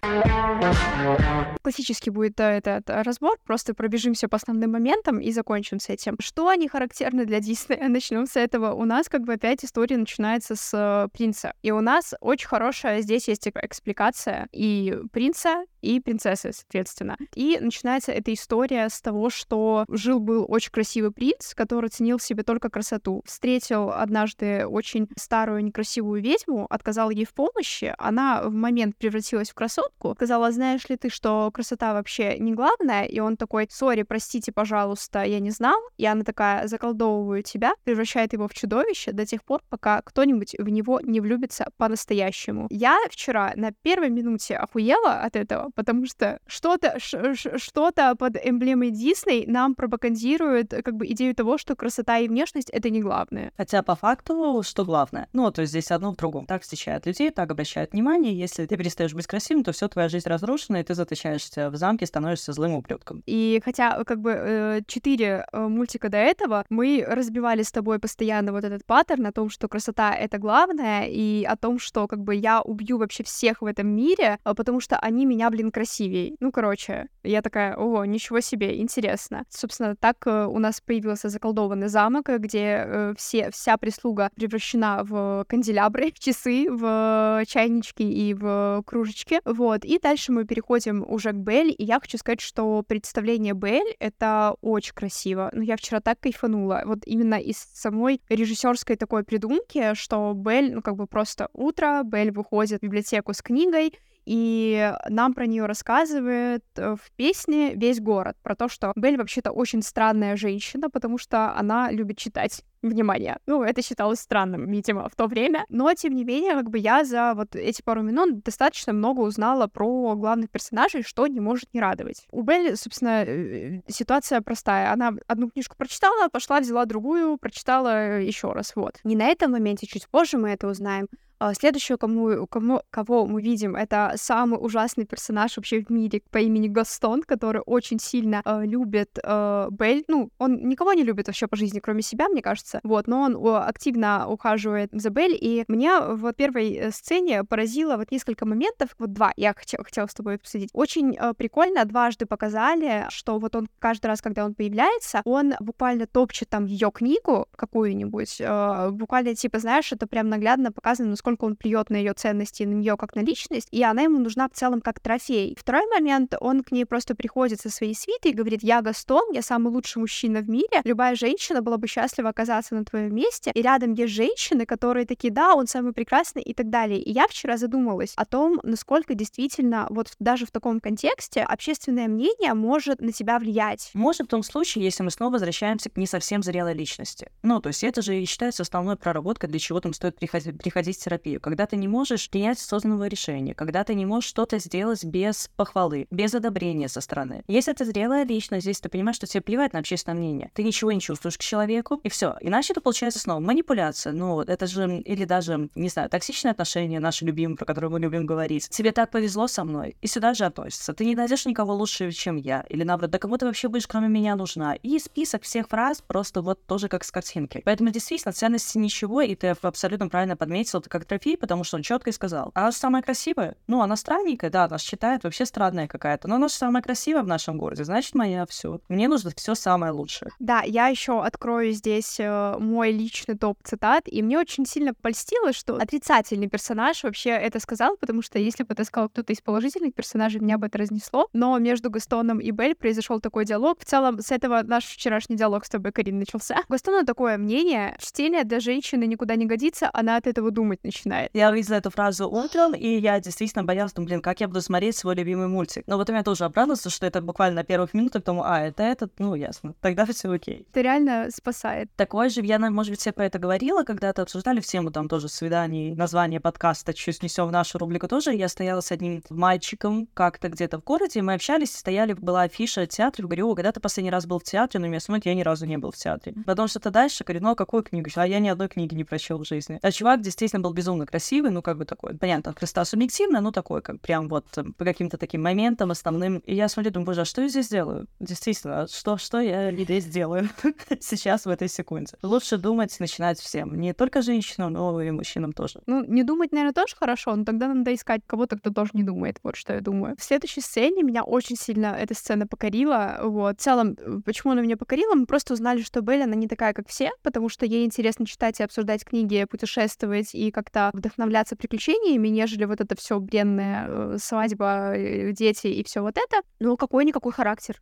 Классический 1.63 2.11
будет 2.11 2.39
э, 2.39 2.45
этот 2.45 2.89
разбор, 2.89 3.37
просто 3.45 3.75
пробежимся 3.75 4.29
по 4.29 4.37
основным 4.37 4.71
моментам 4.71 5.19
и 5.19 5.33
закончим 5.33 5.81
с 5.81 5.89
этим. 5.89 6.15
Что 6.21 6.47
они 6.47 6.69
характерны 6.69 7.27
для 7.27 7.41
Диснея. 7.55 7.89
Начнем 7.89 8.27
с 8.27 8.37
этого. 8.37 8.73
У 8.75 8.85
нас 8.85 9.09
как 9.09 9.23
бы 9.23 9.35
опять 9.35 9.65
история 9.65 9.97
начинается 9.97 10.57
с 10.57 10.71
э, 10.73 11.09
принца. 11.13 11.55
И 11.63 11.71
у 11.71 11.81
нас 11.81 12.15
очень 12.21 12.49
хорошая 12.49 13.01
здесь 13.01 13.29
есть 13.29 13.49
экспликация 13.49 14.49
и 14.53 14.99
принца, 15.13 15.65
и 15.85 16.01
принцессы, 16.01 16.53
соответственно. 16.53 17.17
И 17.35 17.59
начинается 17.61 18.13
эта 18.13 18.33
история 18.33 18.89
с 18.89 19.01
того, 19.01 19.31
что 19.31 19.85
жил-был 19.89 20.47
очень 20.49 20.71
красивый 20.71 21.11
принц, 21.11 21.55
который 21.55 21.91
ценил 21.91 22.19
в 22.19 22.23
себе 22.23 22.43
только 22.43 22.71
красоту. 22.71 23.23
Встретил 23.27 23.91
однажды 23.91 24.67
очень 24.67 25.09
старую 25.17 25.65
некрасивую 25.65 26.23
ведьму, 26.23 26.67
отказал 26.71 27.11
ей 27.11 27.25
в 27.25 27.35
помощи. 27.35 27.95
Она 27.99 28.43
в 28.43 28.53
момент 28.53 28.97
превратилась 28.97 29.51
в 29.51 29.55
красотку. 29.55 30.15
Сказала, 30.17 30.51
знаешь 30.53 30.89
ли 30.89 30.97
ты, 30.97 31.11
что 31.11 31.51
красота 31.53 31.93
вообще 31.93 32.39
не 32.39 32.53
главное? 32.53 33.05
И 33.05 33.21
он 33.21 33.37
такой, 33.37 33.69
сори, 33.71 34.03
простите, 34.03 34.53
пожалуйста, 34.53 35.23
я 35.23 35.41
не 35.41 35.51
знал. 35.51 35.79
И 35.97 36.07
она 36.07 36.25
такая, 36.25 36.67
заколдовываю 36.67 37.43
тебя, 37.43 37.75
превращает 37.85 38.33
его 38.33 38.49
в 38.49 38.55
чудовище 38.55 39.13
до 39.13 39.27
тех 39.27 39.45
пор, 39.45 39.61
пока 39.69 40.01
кто-нибудь 40.03 40.55
в 40.59 40.69
него 40.69 41.01
не 41.01 41.21
влюбится 41.21 41.67
по-настоящему. 41.77 42.67
Я 42.71 42.99
вчера 43.11 43.53
на 43.57 43.73
первой 43.73 44.11
минуте 44.11 44.57
охуела 44.57 45.21
от 45.21 45.37
этого, 45.37 45.71
потому 45.75 46.07
что 46.07 46.39
что-то 46.47 46.99
что-то 46.99 48.15
под 48.17 48.37
эмблемой 48.37 48.91
Дисней 48.91 49.47
нам 49.47 49.75
пропагандирует 49.75 50.73
э, 50.73 50.83
как 50.83 50.97
бы 50.97 51.07
идею 51.07 51.35
того, 51.35 51.59
что 51.59 51.77
красота 51.77 52.19
и 52.19 52.29
внешность— 52.29 52.71
это 52.73 52.91
не 52.91 53.01
главное. 53.01 53.53
Хотя 53.57 53.83
по 53.83 53.95
факту, 53.95 54.63
что 54.65 54.85
главное? 54.85 55.29
Ну, 55.33 55.51
то 55.51 55.63
есть 55.63 55.71
здесь 55.71 55.91
одно 55.91 56.13
в 56.13 56.17
другом. 56.17 56.47
Так 56.47 56.63
встречают 56.63 57.07
людей, 57.07 57.31
так 57.31 57.51
обращают 57.51 57.93
внимание. 57.93 58.37
Если 58.37 58.67
ты 58.67 58.77
перестаешь 58.77 59.15
быть 59.15 59.27
красивым, 59.27 59.65
то 59.65 59.73
все 59.73 59.89
твоя 59.89 60.09
жизнь 60.09 60.29
разрушена, 60.29 60.79
и 60.79 60.83
ты 60.83 60.95
заточаешься 60.95 61.71
в 61.71 61.77
замке, 61.77 62.07
становишься 62.07 62.53
злым 62.53 62.75
ублюдком. 62.75 63.23
И 63.27 63.61
хотя 63.65 64.03
как 64.05 64.21
бы 64.21 64.31
э, 64.31 64.81
четыре 64.87 65.47
э, 65.53 65.69
мультика 65.69 66.09
до 66.09 66.19
этого 66.19 66.65
мы 66.71 67.05
разбивали 67.07 67.63
с 67.63 67.73
тобой 67.73 67.99
постоянно 67.99 68.53
вот 68.53 68.65
этот 68.65 68.85
паттерн 68.85 69.27
о 69.27 69.33
том, 69.33 69.51
что 69.51 69.69
красота— 69.69 70.15
это 70.15 70.39
главное, 70.39 71.07
и 71.07 71.45
о 71.45 71.57
том, 71.57 71.79
что 71.79 72.07
как 72.07 72.21
бы 72.21 72.35
я 72.35 72.61
убью 72.63 72.99
вообще 72.99 73.25
всех 73.25 73.63
в 73.63 73.67
этом 73.67 73.89
мире, 73.89 74.39
потому 74.45 74.81
что 74.81 74.99
они 74.99 75.27
меня, 75.27 75.51
блин, 75.51 75.64
блин, 75.65 75.71
красивей. 75.71 76.37
Ну, 76.41 76.53
короче, 76.53 77.09
я 77.23 77.43
такая, 77.43 77.77
ого, 77.77 78.05
ничего 78.05 78.41
себе, 78.41 78.81
интересно. 78.81 79.45
Собственно, 79.49 79.97
так 79.97 80.27
э, 80.27 80.47
у 80.47 80.59
нас 80.59 80.81
появился 80.81 81.29
заколдованный 81.29 81.89
замок, 81.89 82.29
где 82.29 82.85
э, 82.87 83.15
все, 83.17 83.51
вся 83.51 83.77
прислуга 83.77 84.31
превращена 84.35 85.03
в 85.05 85.45
канделябры, 85.49 86.11
в 86.15 86.19
часы, 86.19 86.67
в 86.71 87.45
чайнички 87.47 88.03
и 88.03 88.35
в 88.35 88.83
кружечки. 88.87 89.41
Вот. 89.45 89.85
И 89.85 89.99
дальше 89.99 90.33
мы 90.33 90.45
переходим 90.45 91.05
уже 91.07 91.33
к 91.33 91.37
Белль, 91.37 91.75
и 91.77 91.85
я 91.85 92.01
хочу 92.01 92.19
сказать, 92.19 92.41
что 92.41 92.83
представление 92.87 93.55
Белль— 93.55 93.95
это 93.99 94.55
очень 94.61 94.95
красиво. 94.95 95.51
Ну, 95.53 95.63
я 95.63 95.77
вчера 95.77 96.01
так 96.01 96.21
кайфанула. 96.21 96.83
Вот 96.87 97.07
именно 97.07 97.37
из 97.37 97.59
самой 97.59 98.21
режиссерской 98.29 98.97
такой 98.97 99.25
придумки, 99.25 99.95
что 99.95 100.33
Белль, 100.35 100.75
ну, 100.75 100.83
как 100.83 100.97
бы 100.97 101.07
просто 101.07 101.49
утро, 101.53 102.03
Белль 102.05 102.31
выходит 102.31 102.81
в 102.81 102.83
библиотеку 102.83 103.33
с 103.33 103.43
книгой, 103.43 103.93
и 104.27 104.93
нам 105.09 105.35
про 105.35 105.47
нее 105.47 105.67
рассказывает 105.67 106.65
э, 106.77 106.97
в 106.97 107.11
песне 107.17 107.75
весь 107.75 108.01
город 108.01 108.37
про 108.43 108.55
то, 108.55 108.69
что 108.69 108.93
Белль 108.97 109.17
вообще-то 109.17 109.51
очень 109.51 109.83
странная 109.83 110.37
женщина, 110.37 110.89
потому 110.91 111.19
что 111.19 111.55
она 111.57 111.91
любит 111.91 112.19
читать 112.19 112.63
внимание. 112.85 113.39
Ну, 113.47 113.63
это 113.63 113.83
считалось 113.83 114.21
странным, 114.21 114.71
видимо, 114.71 115.09
в 115.09 115.17
то 115.17 115.27
время. 115.27 115.65
Но, 115.69 115.93
тем 115.95 116.15
не 116.15 116.25
менее, 116.25 116.53
как 116.53 116.71
бы 116.71 116.79
я 116.79 117.05
за 117.05 117.33
вот 117.35 117.57
эти 117.57 117.83
пару 117.83 118.03
минут 118.03 118.43
достаточно 118.43 118.93
много 118.93 119.21
узнала 119.21 119.67
про 119.67 120.15
главных 120.17 120.51
персонажей, 120.51 121.03
что 121.03 121.27
не 121.27 121.41
может 121.41 121.73
не 121.73 121.81
радовать. 121.81 122.27
У 122.31 122.43
Белли, 122.43 122.75
собственно, 122.75 123.25
э, 123.25 123.81
ситуация 123.89 124.41
простая. 124.41 124.93
Она 124.93 125.13
одну 125.27 125.51
книжку 125.51 125.77
прочитала, 125.77 126.29
пошла, 126.29 126.61
взяла 126.61 126.85
другую, 126.85 127.39
прочитала 127.39 128.21
еще 128.21 128.53
раз. 128.53 128.77
Вот. 128.77 128.99
Не 129.05 129.17
на 129.17 129.27
этом 129.27 129.53
моменте, 129.53 129.87
чуть 129.87 130.09
позже 130.09 130.39
мы 130.39 130.51
это 130.51 130.69
узнаем. 130.69 131.09
А, 131.39 131.55
следующего, 131.55 131.97
кому, 131.97 132.47
кому, 132.47 132.83
кого 132.91 133.27
мы 133.27 133.43
видим, 133.43 133.77
это 133.77 134.13
самый 134.17 134.59
ужасный 134.61 135.05
персонаж 135.05 135.57
вообще 135.57 135.83
в 135.83 135.91
мире 135.91 136.23
по 136.31 136.39
имени 136.39 136.69
Гастон, 136.69 137.23
который 137.23 137.63
очень 137.67 137.99
сильно 137.99 138.43
э, 138.45 138.65
любит 138.65 139.19
э, 139.23 139.69
Бель. 139.71 140.05
Ну, 140.09 140.31
он 140.39 140.69
никого 140.69 140.93
не 140.93 141.03
любит 141.03 141.27
вообще 141.27 141.47
по 141.47 141.57
жизни, 141.57 141.81
кроме 141.81 142.03
себя, 142.03 142.29
мне 142.29 142.43
кажется. 142.43 142.81
Вот, 142.85 143.07
но 143.07 143.23
он 143.23 143.57
активно 143.57 144.29
ухаживает 144.29 144.91
за 144.93 145.11
Бель. 145.11 145.37
И 145.41 145.65
мне 145.69 145.99
в 146.01 146.33
первой 146.33 146.73
э, 146.75 146.91
сцене 146.93 147.45
поразило 147.45 147.97
вот 147.97 148.11
несколько 148.11 148.47
моментов, 148.47 148.95
вот 148.99 149.13
два, 149.13 149.33
я 149.37 149.55
хотела, 149.55 149.85
хотела 149.85 150.07
с 150.07 150.15
тобой 150.15 150.37
обсудить. 150.37 150.71
Очень 150.73 151.17
э, 151.17 151.35
прикольно 151.35 151.85
дважды 151.85 152.27
показали, 152.27 153.07
что 153.09 153.39
вот 153.39 153.57
он 153.57 153.69
каждый 153.79 154.07
раз, 154.07 154.23
когда 154.23 154.45
он 154.45 154.55
появляется, 154.55 155.21
он 155.25 155.55
буквально 155.61 156.07
топчет 156.07 156.49
там 156.49 156.67
ее 156.67 156.91
книгу 156.93 157.49
какую-нибудь, 157.57 158.41
э, 158.41 158.91
буквально 158.91 159.35
типа, 159.35 159.59
знаешь, 159.59 159.93
это 159.93 160.07
прям 160.07 160.29
наглядно 160.29 160.71
показано, 160.71 161.11
насколько 161.25 161.47
он 161.47 161.57
плюет 161.57 161.89
на 161.89 161.97
ее 161.97 162.13
ценности, 162.13 162.65
на 162.65 162.75
нее 162.75 162.97
как 162.99 163.15
на 163.17 163.21
личность, 163.21 163.69
и 163.71 163.83
она 163.83 164.03
ему 164.03 164.19
нужна 164.19 164.47
в 164.47 164.53
целом 164.53 164.83
как 164.83 165.01
трофей. 165.01 165.57
Второй 165.59 165.87
момент, 165.87 166.35
он 166.39 166.63
к 166.63 166.71
ней 166.71 166.85
просто 166.85 167.15
приходит 167.15 167.61
со 167.61 167.71
своей 167.71 167.95
свитой 167.95 168.33
и 168.33 168.35
говорит, 168.35 168.63
я 168.63 168.83
Гастон, 168.83 169.33
я 169.33 169.41
самый 169.41 169.73
лучший 169.73 170.01
мужчина 170.01 170.41
в 170.41 170.51
мире, 170.51 170.83
любая 170.85 171.17
женщина 171.17 171.63
была 171.63 171.79
бы 171.79 171.87
счастлива 171.87 172.29
оказаться 172.29 172.75
на 172.75 172.85
твоем 172.85 173.15
месте, 173.15 173.53
и 173.55 173.63
рядом 173.63 173.95
есть 173.95 174.13
женщины, 174.13 174.67
которые 174.67 175.07
такие, 175.07 175.33
да, 175.33 175.55
он 175.55 175.67
самый 175.67 175.95
прекрасный 175.95 176.43
и 176.43 176.53
так 176.53 176.69
далее. 176.69 177.01
И 177.01 177.11
я 177.11 177.27
вчера 177.27 177.57
задумалась 177.57 178.13
о 178.17 178.27
том, 178.27 178.61
насколько 178.63 179.15
действительно 179.15 179.87
вот 179.89 180.13
даже 180.19 180.45
в 180.45 180.51
таком 180.51 180.79
контексте 180.79 181.41
общественное 181.41 182.09
мнение 182.09 182.53
может 182.53 183.01
на 183.01 183.13
тебя 183.13 183.39
влиять. 183.39 183.91
Может 183.95 184.27
в 184.27 184.31
том 184.31 184.43
случае, 184.43 184.85
если 184.85 185.03
мы 185.03 185.11
снова 185.11 185.35
возвращаемся 185.35 185.89
к 185.89 185.97
не 185.97 186.07
совсем 186.07 186.43
зрелой 186.43 186.75
личности. 186.75 187.31
Ну, 187.43 187.61
то 187.61 187.69
есть 187.69 187.83
это 187.83 188.03
же 188.03 188.23
считается 188.27 188.63
основной 188.63 188.97
проработкой, 188.97 189.49
для 189.49 189.59
чего 189.59 189.81
там 189.81 189.95
стоит 189.95 190.17
приходить, 190.17 190.59
приходить 190.59 190.99
терапию 191.15 191.41
когда 191.41 191.67
ты 191.67 191.77
не 191.77 191.89
можешь 191.89 192.31
принять 192.31 192.59
осознанного 192.59 193.07
решения, 193.07 193.55
когда 193.55 193.85
ты 193.85 193.95
не 193.95 194.07
можешь 194.07 194.29
что-то 194.29 194.59
сделать 194.59 195.05
без 195.05 195.51
похвалы, 195.57 196.07
без 196.11 196.35
одобрения 196.35 196.89
со 196.89 197.01
стороны. 197.01 197.45
Если 197.49 197.73
ты 197.73 197.85
зрелая 197.85 198.25
личность, 198.25 198.65
здесь 198.65 198.81
ты 198.81 198.89
понимаешь, 198.89 199.17
что 199.17 199.27
тебе 199.27 199.43
плевать 199.43 199.73
на 199.73 199.81
общественное 199.81 200.17
мнение, 200.17 200.51
ты 200.55 200.63
ничего 200.63 200.93
не 200.93 201.01
чувствуешь 201.01 201.39
к 201.39 201.43
человеку, 201.43 202.01
и 202.03 202.09
все. 202.09 202.37
Иначе 202.41 202.73
это 202.73 202.81
получается 202.81 203.21
снова 203.21 203.41
манипуляция. 203.41 204.13
Ну, 204.13 204.41
это 204.41 204.67
же, 204.67 204.99
или 204.99 205.25
даже, 205.25 205.69
не 205.75 205.89
знаю, 205.89 206.09
токсичные 206.09 206.53
отношения, 206.53 207.01
наши 207.01 207.25
любимые, 207.25 207.57
про 207.57 207.67
которые 207.67 207.91
мы 207.91 208.01
любим 208.01 208.27
говорить. 208.27 208.69
Тебе 208.71 208.93
так 208.93 209.11
повезло 209.11 209.47
со 209.47 209.65
мной, 209.65 209.97
и 210.01 210.07
сюда 210.07 210.35
же 210.35 210.45
относится. 210.45 210.93
Ты 210.95 211.05
не 211.05 211.15
найдешь 211.15 211.47
никого 211.47 211.75
лучше, 211.75 212.11
чем 212.13 212.37
я. 212.37 212.65
Или 212.69 212.85
наоборот, 212.85 213.11
да 213.11 213.19
кому 213.19 213.37
ты 213.39 213.47
вообще 213.47 213.69
будешь, 213.69 213.87
кроме 213.87 214.09
меня, 214.09 214.35
нужна. 214.37 214.75
И 214.77 214.99
список 214.99 215.43
всех 215.43 215.69
фраз 215.69 216.03
просто 216.03 216.43
вот 216.43 216.65
тоже 216.67 216.89
как 216.89 217.05
с 217.05 217.11
картинки. 217.11 217.63
Поэтому 217.65 217.91
действительно 217.91 218.33
ценности 218.33 218.79
ничего, 218.79 219.21
и 219.21 219.35
ты 219.35 219.49
абсолютно 219.49 220.09
правильно 220.09 220.37
подметил, 220.37 220.79
это 220.79 220.89
как 220.89 221.04
трофей, 221.05 221.37
потому 221.37 221.65
что 221.65 221.77
он 221.77 221.83
четко 221.83 222.11
и 222.11 222.13
сказал. 222.13 222.51
Она 222.55 222.71
же 222.71 222.77
самая 222.77 223.03
красивая. 223.03 223.57
Ну, 223.67 223.81
она 223.81 223.97
странненькая, 223.97 224.51
да, 224.51 224.69
нас 224.69 224.83
считает 224.83 225.25
вообще 225.25 225.47
странная 225.47 225.89
какая-то. 225.89 226.29
Но 226.29 226.37
она 226.37 226.49
же 226.49 226.55
самая 226.55 226.83
красивая 226.83 227.23
в 227.23 227.27
нашем 227.27 227.59
городе, 227.59 227.85
значит, 227.85 228.15
моя 228.15 228.47
все. 228.47 228.81
Мне 228.89 229.09
нужно 229.09 229.31
все 229.37 229.55
самое 229.55 229.93
лучшее. 229.93 230.31
Да, 230.39 230.63
я 230.63 230.89
еще 230.89 231.23
открою 231.23 231.73
здесь 231.73 232.17
э, 232.19 232.57
мой 232.59 232.93
личный 232.93 233.37
топ 233.37 233.59
цитат, 233.63 234.05
и 234.07 234.23
мне 234.23 234.39
очень 234.39 234.67
сильно 234.67 234.95
польстило, 234.95 235.53
что 235.53 235.77
отрицательный 235.77 236.49
персонаж 236.49 237.03
вообще 237.05 237.31
это 237.31 237.61
сказал, 237.61 237.97
потому 237.97 238.23
что 238.23 238.39
если 238.39 238.63
бы 238.63 238.73
это 238.73 238.85
сказал 238.85 239.09
кто-то 239.09 239.33
из 239.33 239.41
положительных 239.41 239.95
персонажей, 239.95 240.41
меня 240.41 240.59
бы 240.59 240.67
это 240.67 240.79
разнесло. 240.79 241.29
Но 241.33 241.59
между 241.59 241.91
Гастоном 241.91 242.41
и 242.41 242.51
Бель 242.51 242.75
произошел 242.75 243.21
такой 243.21 243.45
диалог. 243.45 243.81
В 243.81 243.85
целом, 243.85 244.21
с 244.21 244.31
этого 244.31 244.63
наш 244.63 244.85
вчерашний 244.85 245.37
диалог 245.37 245.65
с 245.65 245.69
тобой, 245.69 245.93
Карин, 245.93 246.19
начался. 246.19 246.57
Гастона 246.69 247.05
такое 247.05 247.39
мнение, 247.39 247.97
чтение 248.01 248.45
для 248.45 248.61
женщины 248.61 249.05
никуда 249.05 249.37
не 249.37 249.47
годится, 249.47 249.91
она 249.93 250.17
от 250.17 250.27
этого 250.27 250.51
думать 250.51 250.83
начинает. 250.83 250.94
Я 251.33 251.51
увидела 251.51 251.77
эту 251.77 251.91
фразу 251.91 252.29
утром, 252.29 252.75
и 252.75 252.99
я 252.99 253.21
действительно 253.21 253.65
боялась, 253.65 253.93
думаю, 253.93 254.09
блин, 254.09 254.23
как 254.23 254.41
я 254.41 254.49
буду 254.49 254.61
смотреть 254.61 254.97
свой 254.97 255.15
любимый 255.15 255.49
мультик. 255.49 255.85
Но 255.87 255.97
вот 255.97 256.09
у 256.09 256.13
меня 256.13 256.23
тоже 256.23 256.45
обрадовался, 256.45 256.91
что 256.91 257.07
это 257.07 257.21
буквально 257.21 257.57
на 257.57 257.65
первых 257.65 257.95
минутах, 257.95 258.25
думаю, 258.25 258.45
а, 258.51 258.61
это 258.61 258.83
этот, 258.83 259.13
ну, 259.19 259.35
ясно, 259.35 259.75
тогда 259.81 260.07
все 260.07 260.31
окей. 260.31 260.67
Это 260.71 260.81
реально 260.81 261.29
спасает. 261.35 261.91
Такое 261.97 262.29
же, 262.29 262.41
я, 262.43 262.59
может 262.59 262.93
быть, 262.93 263.01
все 263.01 263.13
про 263.13 263.27
это 263.27 263.39
говорила, 263.39 263.83
когда-то 263.83 264.23
обсуждали 264.23 264.61
в 264.61 264.67
тему 264.67 264.91
там 264.91 265.09
тоже 265.09 265.29
свиданий, 265.29 265.95
название 265.95 266.41
подкаста 266.41 266.95
«Чуть 266.95 267.17
снесем 267.17 267.47
в 267.47 267.53
нашу 267.53 267.79
рубрику» 267.79 268.09
тоже. 268.09 268.35
Я 268.35 268.49
стояла 268.49 268.81
с 268.81 268.93
одним 268.93 269.23
мальчиком 269.31 270.09
как-то 270.15 270.49
где-то 270.49 270.79
в 270.79 270.85
городе, 270.85 271.23
мы 271.23 271.35
общались, 271.35 271.77
стояли, 271.77 272.13
была 272.13 272.43
афиша 272.43 272.87
театра, 272.87 273.25
говорю, 273.25 273.51
о, 273.51 273.55
когда 273.55 273.73
ты 273.73 273.81
последний 273.81 274.11
раз 274.11 274.27
был 274.27 274.39
в 274.39 274.45
театре, 274.45 274.81
но 274.81 274.87
меня 274.87 275.01
смотрит, 275.01 275.27
я 275.27 275.35
ни 275.35 275.43
разу 275.43 275.67
не 275.67 275.79
был 275.79 275.91
в 275.91 275.97
театре. 275.97 276.35
Потом 276.47 276.69
что-то 276.69 276.91
дальше, 276.91 277.25
говорю, 277.25 277.43
ну, 277.43 277.51
а 277.51 277.55
какую 277.55 277.83
книгу? 277.83 278.11
А 278.15 278.27
я 278.27 278.39
ни 278.39 278.49
одной 278.49 278.69
книги 278.69 278.95
не 278.95 279.05
прочел 279.05 279.39
в 279.39 279.47
жизни. 279.47 279.79
А 279.83 279.91
чувак 279.91 280.21
действительно 280.21 280.61
был 280.61 280.73
безумно 280.85 281.07
красивый, 281.07 281.51
ну, 281.51 281.63
как 281.63 281.79
бы 281.79 281.87
такой, 281.87 282.15
понятно, 282.15 282.53
Христа 282.53 282.85
субъективно, 282.85 283.41
ну, 283.41 283.53
такой, 283.53 283.81
как 283.81 284.01
прям 284.01 284.29
вот 284.29 284.45
э, 284.59 284.65
по 284.77 284.85
каким-то 284.85 285.17
таким 285.17 285.43
моментам 285.43 285.91
основным. 285.91 286.39
И 286.39 286.55
я 286.55 286.69
смотрю, 286.69 286.93
думаю, 286.93 287.07
боже, 287.07 287.23
а 287.23 287.25
что 287.25 287.41
я 287.41 287.49
здесь 287.49 287.69
делаю? 287.69 288.07
Действительно, 288.21 288.87
что, 288.87 289.17
что 289.17 289.41
я 289.41 289.73
здесь 289.73 290.05
делаю 290.05 290.51
сейчас 291.01 291.47
в 291.47 291.49
этой 291.49 291.69
секунде? 291.69 292.13
Лучше 292.23 292.59
думать, 292.59 292.95
начинать 293.01 293.41
всем. 293.41 293.81
Не 293.81 293.95
только 293.95 294.21
женщинам, 294.21 294.75
но 294.75 295.01
и 295.01 295.11
мужчинам 295.11 295.55
тоже. 295.55 295.81
Ну, 295.87 296.05
не 296.05 296.23
думать, 296.23 296.53
наверное, 296.53 296.75
тоже 296.75 296.97
хорошо, 296.97 297.35
но 297.35 297.45
тогда 297.45 297.69
надо 297.69 297.95
искать 297.95 298.21
кого-то, 298.27 298.59
кто 298.59 298.71
тоже 298.71 298.91
не 298.93 299.05
думает. 299.05 299.39
Вот 299.43 299.57
что 299.57 299.73
я 299.73 299.81
думаю. 299.81 300.17
В 300.19 300.23
следующей 300.23 300.61
сцене 300.61 301.03
меня 301.03 301.25
очень 301.25 301.57
сильно 301.57 301.97
эта 301.99 302.15
сцена 302.15 302.47
покорила. 302.47 303.21
Вот. 303.23 303.59
В 303.59 303.63
целом, 303.63 303.97
э, 303.99 304.21
почему 304.25 304.53
она 304.53 304.61
меня 304.61 304.77
покорила? 304.77 305.15
Мы 305.15 305.25
просто 305.25 305.55
узнали, 305.55 305.83
что 305.83 306.03
Белль, 306.03 306.25
она 306.25 306.35
не 306.35 306.47
такая, 306.47 306.75
как 306.75 306.89
все, 306.89 307.11
потому 307.23 307.49
что 307.49 307.65
ей 307.65 307.87
интересно 307.87 308.27
читать 308.27 308.61
и 308.61 308.63
обсуждать 308.63 309.05
книги, 309.05 309.47
путешествовать 309.51 310.35
и 310.35 310.51
как-то 310.75 310.91
вдохновляться 310.97 311.57
приключениями, 311.57 312.29
нежели 312.29 312.65
вот 312.65 312.81
это 312.81 312.97
все 312.97 313.19
бренная 313.19 313.87
э, 313.89 314.17
свадьба, 314.21 314.95
э, 314.95 315.33
дети 315.33 315.69
и 315.69 315.85
все 315.85 316.01
вот 316.01 316.17
это. 316.19 316.43
Ну, 316.61 316.77
какой-никакой 316.77 317.33
характер. 317.33 317.81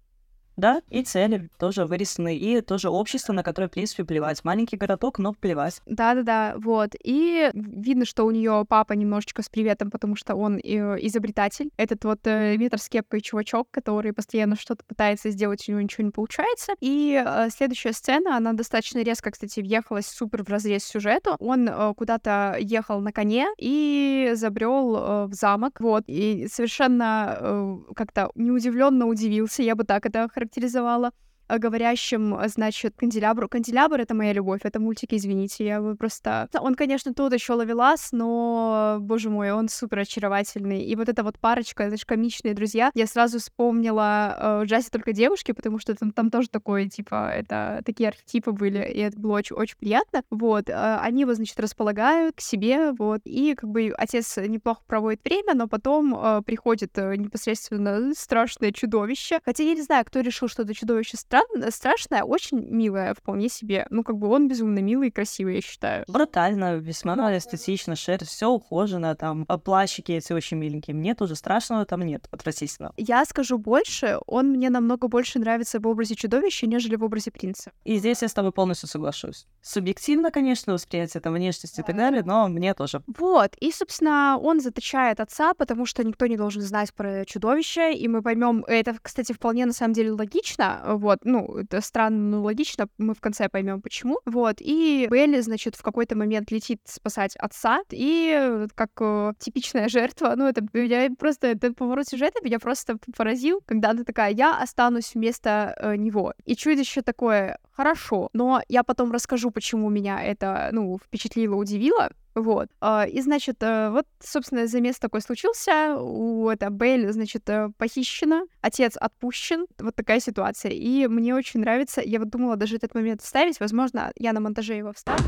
Да, 0.56 0.82
и 0.90 1.02
цели 1.02 1.48
тоже 1.58 1.86
вырисованы, 1.86 2.36
и 2.36 2.60
тоже 2.60 2.90
общество, 2.90 3.32
на 3.32 3.42
которое, 3.42 3.68
в 3.68 3.72
принципе, 3.72 4.04
плевать. 4.04 4.44
Маленький 4.44 4.76
городок, 4.76 5.18
но 5.18 5.32
плевать. 5.32 5.80
Да-да-да, 5.86 6.54
вот. 6.56 6.90
И 7.02 7.50
видно, 7.54 8.04
что 8.04 8.24
у 8.24 8.30
нее 8.30 8.64
папа 8.68 8.92
немножечко 8.92 9.42
с 9.42 9.48
приветом, 9.48 9.90
потому 9.90 10.16
что 10.16 10.34
он 10.34 10.58
э, 10.58 10.60
изобретатель. 11.00 11.70
Этот 11.76 12.04
вот 12.04 12.20
э, 12.24 12.56
метр 12.58 12.78
с 12.78 12.88
кепкой 12.88 13.20
чувачок, 13.20 13.68
который 13.70 14.12
постоянно 14.12 14.56
что-то 14.56 14.84
пытается 14.84 15.30
сделать, 15.30 15.66
у 15.68 15.72
него 15.72 15.80
ничего 15.80 16.04
не 16.04 16.10
получается. 16.10 16.74
И 16.80 17.22
э, 17.24 17.48
следующая 17.50 17.92
сцена, 17.92 18.36
она 18.36 18.52
достаточно 18.52 19.02
резко, 19.02 19.30
кстати, 19.30 19.60
въехалась 19.60 20.06
супер 20.06 20.44
в 20.44 20.48
разрез 20.48 20.84
сюжету. 20.84 21.36
Он 21.38 21.68
э, 21.68 21.94
куда-то 21.94 22.56
ехал 22.60 23.00
на 23.00 23.12
коне 23.12 23.46
и 23.58 24.32
забрел 24.34 24.96
э, 24.96 25.26
в 25.26 25.32
замок, 25.32 25.80
вот. 25.80 26.04
И 26.06 26.46
совершенно 26.52 27.36
э, 27.38 27.76
как-то 27.94 28.30
неудивленно 28.34 29.06
удивился, 29.06 29.62
я 29.62 29.74
бы 29.74 29.84
так 29.84 30.06
это 30.06 30.28
характеризовала 30.42 31.12
говорящим, 31.58 32.36
значит, 32.46 32.94
канделябру. 32.96 33.48
Канделябр— 33.48 34.00
это 34.02 34.14
моя 34.14 34.32
любовь, 34.32 34.60
это 34.64 34.80
мультик, 34.80 35.12
извините, 35.12 35.64
я 35.64 35.80
бы 35.80 35.96
просто... 35.96 36.48
Он, 36.58 36.74
конечно, 36.74 37.14
тут 37.14 37.32
еще 37.32 37.54
ловелас, 37.54 38.10
но, 38.12 38.98
боже 39.00 39.30
мой, 39.30 39.52
он 39.52 39.68
супер 39.68 40.00
очаровательный. 40.00 40.82
И 40.84 40.96
вот 40.96 41.08
эта 41.08 41.22
вот 41.22 41.38
парочка, 41.38 41.90
же 41.96 42.04
комичные 42.06 42.54
друзья. 42.54 42.90
Я 42.94 43.06
сразу 43.06 43.38
вспомнила 43.38 44.62
э, 44.62 44.66
«Джази 44.66 44.90
только 44.90 45.12
девушки», 45.12 45.52
потому 45.52 45.78
что 45.78 45.94
там, 45.94 46.12
там 46.12 46.30
тоже 46.30 46.48
такое, 46.48 46.88
типа, 46.88 47.30
это 47.32 47.82
такие 47.84 48.08
архетипы 48.08 48.52
были, 48.52 48.78
и 48.78 49.00
это 49.00 49.18
было 49.18 49.34
очень, 49.34 49.56
очень 49.56 49.76
приятно. 49.76 50.22
Вот, 50.30 50.68
э, 50.68 50.96
они 51.00 51.22
его, 51.22 51.34
значит, 51.34 51.58
располагают 51.60 52.36
к 52.36 52.40
себе, 52.40 52.92
вот, 52.92 53.20
и 53.24 53.54
как 53.54 53.70
бы 53.70 53.92
отец 53.96 54.36
неплохо 54.36 54.82
проводит 54.86 55.24
время, 55.24 55.54
но 55.54 55.68
потом 55.68 56.14
э, 56.14 56.42
приходит 56.42 56.96
э, 56.98 57.16
непосредственно 57.16 58.12
страшное 58.14 58.72
чудовище. 58.72 59.40
Хотя 59.44 59.62
я 59.62 59.74
не 59.74 59.82
знаю, 59.82 60.04
кто 60.04 60.20
решил, 60.20 60.48
что 60.48 60.62
это 60.62 60.74
чудовище 60.74 61.16
стран... 61.42 61.72
страшное, 61.72 62.22
очень 62.24 62.60
милое 62.60 63.14
вполне 63.14 63.48
себе. 63.48 63.86
Ну, 63.90 64.02
как 64.02 64.16
бы 64.18 64.28
он 64.28 64.48
безумно 64.48 64.78
милый 64.80 65.08
и 65.08 65.10
красивый, 65.10 65.56
я 65.56 65.60
считаю. 65.60 66.04
Брутально, 66.08 66.76
весьма 66.76 67.12
эстетично, 67.36 67.96
шерсть, 67.96 68.30
все 68.30 68.48
ухожено, 68.48 69.14
там, 69.14 69.44
а 69.48 69.58
плащики 69.58 70.12
эти 70.12 70.32
очень 70.32 70.56
миленькие. 70.56 70.96
Мне 70.96 71.14
тоже 71.14 71.36
страшного 71.36 71.84
там 71.84 72.02
нет, 72.02 72.28
отвратительно. 72.30 72.92
Я 72.96 73.24
скажу 73.24 73.58
больше, 73.58 74.18
он 74.26 74.50
мне 74.50 74.70
намного 74.70 75.08
больше 75.08 75.38
нравится 75.38 75.80
в 75.80 75.86
образе 75.86 76.14
чудовища, 76.14 76.66
нежели 76.66 76.96
в 76.96 77.04
образе 77.04 77.30
принца. 77.30 77.72
И 77.84 77.96
здесь 77.98 78.22
я 78.22 78.28
с 78.28 78.32
тобой 78.32 78.52
полностью 78.52 78.88
соглашусь. 78.88 79.46
Субъективно, 79.60 80.30
конечно, 80.30 80.72
восприятие 80.72 81.20
там 81.20 81.34
внешности 81.34 81.80
и 81.80 81.84
так 81.84 81.96
далее, 81.96 82.22
но 82.24 82.48
мне 82.48 82.74
тоже. 82.74 83.02
Вот, 83.06 83.56
и, 83.60 83.70
собственно, 83.72 84.38
он 84.40 84.60
заточает 84.60 85.20
отца, 85.20 85.54
потому 85.54 85.86
что 85.86 86.04
никто 86.04 86.26
не 86.26 86.36
должен 86.36 86.62
знать 86.62 86.92
про 86.94 87.24
чудовище, 87.24 87.92
и 87.92 88.08
мы 88.08 88.22
поймем, 88.22 88.64
это, 88.66 88.96
кстати, 89.00 89.32
вполне 89.32 89.66
на 89.66 89.72
самом 89.72 89.94
деле 89.94 90.12
логично, 90.12 90.82
вот, 90.86 91.21
ну, 91.24 91.58
это 91.58 91.80
странно, 91.80 92.36
но 92.36 92.42
логично, 92.42 92.88
мы 92.98 93.14
в 93.14 93.20
конце 93.20 93.48
поймем 93.48 93.80
почему, 93.80 94.20
вот, 94.24 94.56
и 94.60 95.08
Белли, 95.10 95.40
значит, 95.40 95.76
в 95.76 95.82
какой-то 95.82 96.16
момент 96.16 96.50
летит 96.50 96.80
спасать 96.84 97.36
отца, 97.36 97.80
и 97.90 98.66
как 98.74 98.90
э, 99.00 99.32
типичная 99.38 99.88
жертва, 99.88 100.34
ну, 100.36 100.46
это 100.46 100.62
меня 100.72 101.08
просто, 101.18 101.48
это 101.48 101.72
поворот 101.72 102.06
сюжета 102.08 102.40
меня 102.42 102.58
просто 102.58 102.98
поразил, 103.16 103.60
когда 103.66 103.90
она 103.90 104.04
такая, 104.04 104.32
я 104.32 104.58
останусь 104.58 105.14
вместо 105.14 105.74
э, 105.78 105.96
него, 105.96 106.34
и 106.44 106.56
чудище 106.56 107.02
такое, 107.02 107.58
хорошо, 107.72 108.28
но 108.32 108.62
я 108.68 108.82
потом 108.82 109.12
расскажу, 109.12 109.50
почему 109.50 109.90
меня 109.90 110.22
это, 110.22 110.70
ну, 110.72 110.98
впечатлило, 110.98 111.56
удивило, 111.56 112.10
вот. 112.34 112.68
А, 112.80 113.04
и, 113.04 113.20
значит, 113.20 113.62
э, 113.62 113.90
вот, 113.90 114.06
собственно, 114.20 114.66
замес 114.66 114.98
такой 114.98 115.20
случился. 115.20 115.96
У 115.98 116.48
это 116.48 116.70
Бейль, 116.70 117.12
значит, 117.12 117.48
э, 117.48 117.68
похищена, 117.76 118.42
отец 118.60 118.96
отпущен. 118.96 119.66
Вот 119.78 119.94
такая 119.94 120.20
ситуация. 120.20 120.72
И 120.72 121.06
мне 121.08 121.34
очень 121.34 121.60
нравится. 121.60 122.00
Я 122.00 122.18
вот 122.18 122.30
думала 122.30 122.56
даже 122.56 122.76
этот 122.76 122.94
момент 122.94 123.22
вставить. 123.22 123.60
Возможно, 123.60 124.12
я 124.16 124.32
на 124.32 124.40
монтаже 124.40 124.74
его 124.74 124.92
вставлю. 124.92 125.24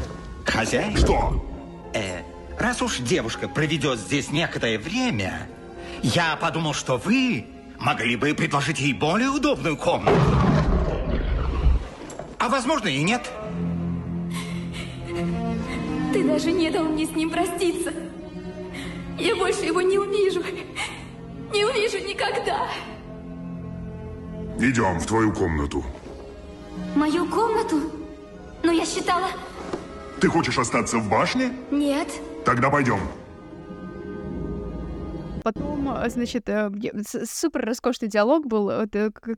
Хозяин? 0.47 0.97
Что? 0.97 1.45
Э, 1.95 2.23
раз 2.59 2.81
уж 2.81 2.99
девушка 2.99 3.49
проведет 3.49 3.99
здесь 3.99 4.31
некоторое 4.31 4.79
время, 4.79 5.49
я 6.03 6.37
подумал, 6.37 6.73
что 6.73 6.97
вы 6.97 7.47
могли 7.79 8.17
бы 8.17 8.35
предложить 8.35 8.81
ей 8.81 8.95
более 8.95 9.29
удобную 9.29 9.77
комнату. 9.77 10.17
А 12.39 12.49
возможно 12.49 12.89
и 12.89 13.03
нет. 13.03 13.31
Ты 16.15 16.23
даже 16.23 16.53
не 16.53 16.71
дал 16.71 16.85
мне 16.85 17.07
с 17.07 17.11
ним 17.11 17.29
проститься. 17.29 17.93
Я 19.19 19.35
больше 19.35 19.65
его 19.65 19.83
не 19.83 19.99
увижу. 19.99 20.45
Не 21.53 21.65
увижу 21.65 21.99
никогда. 21.99 22.69
Идем 24.61 25.01
в 25.01 25.07
твою 25.07 25.33
комнату. 25.33 25.85
Мою 26.95 27.27
комнату? 27.27 27.81
Но 28.63 28.71
я 28.71 28.87
считала... 28.87 29.27
Ты 30.21 30.29
хочешь 30.29 30.57
остаться 30.57 30.99
в 30.99 31.09
башне? 31.09 31.53
Нет. 31.73 32.09
Тогда 32.45 32.71
пойдем. 32.71 33.01
Потом, 35.45 35.95
э, 35.95 36.09
значит, 36.09 36.49
э, 36.49 36.71
супер 37.27 37.67
роскошный 37.67 38.09
диалог 38.09 38.47
был, 38.47 38.71
э, 38.71 38.87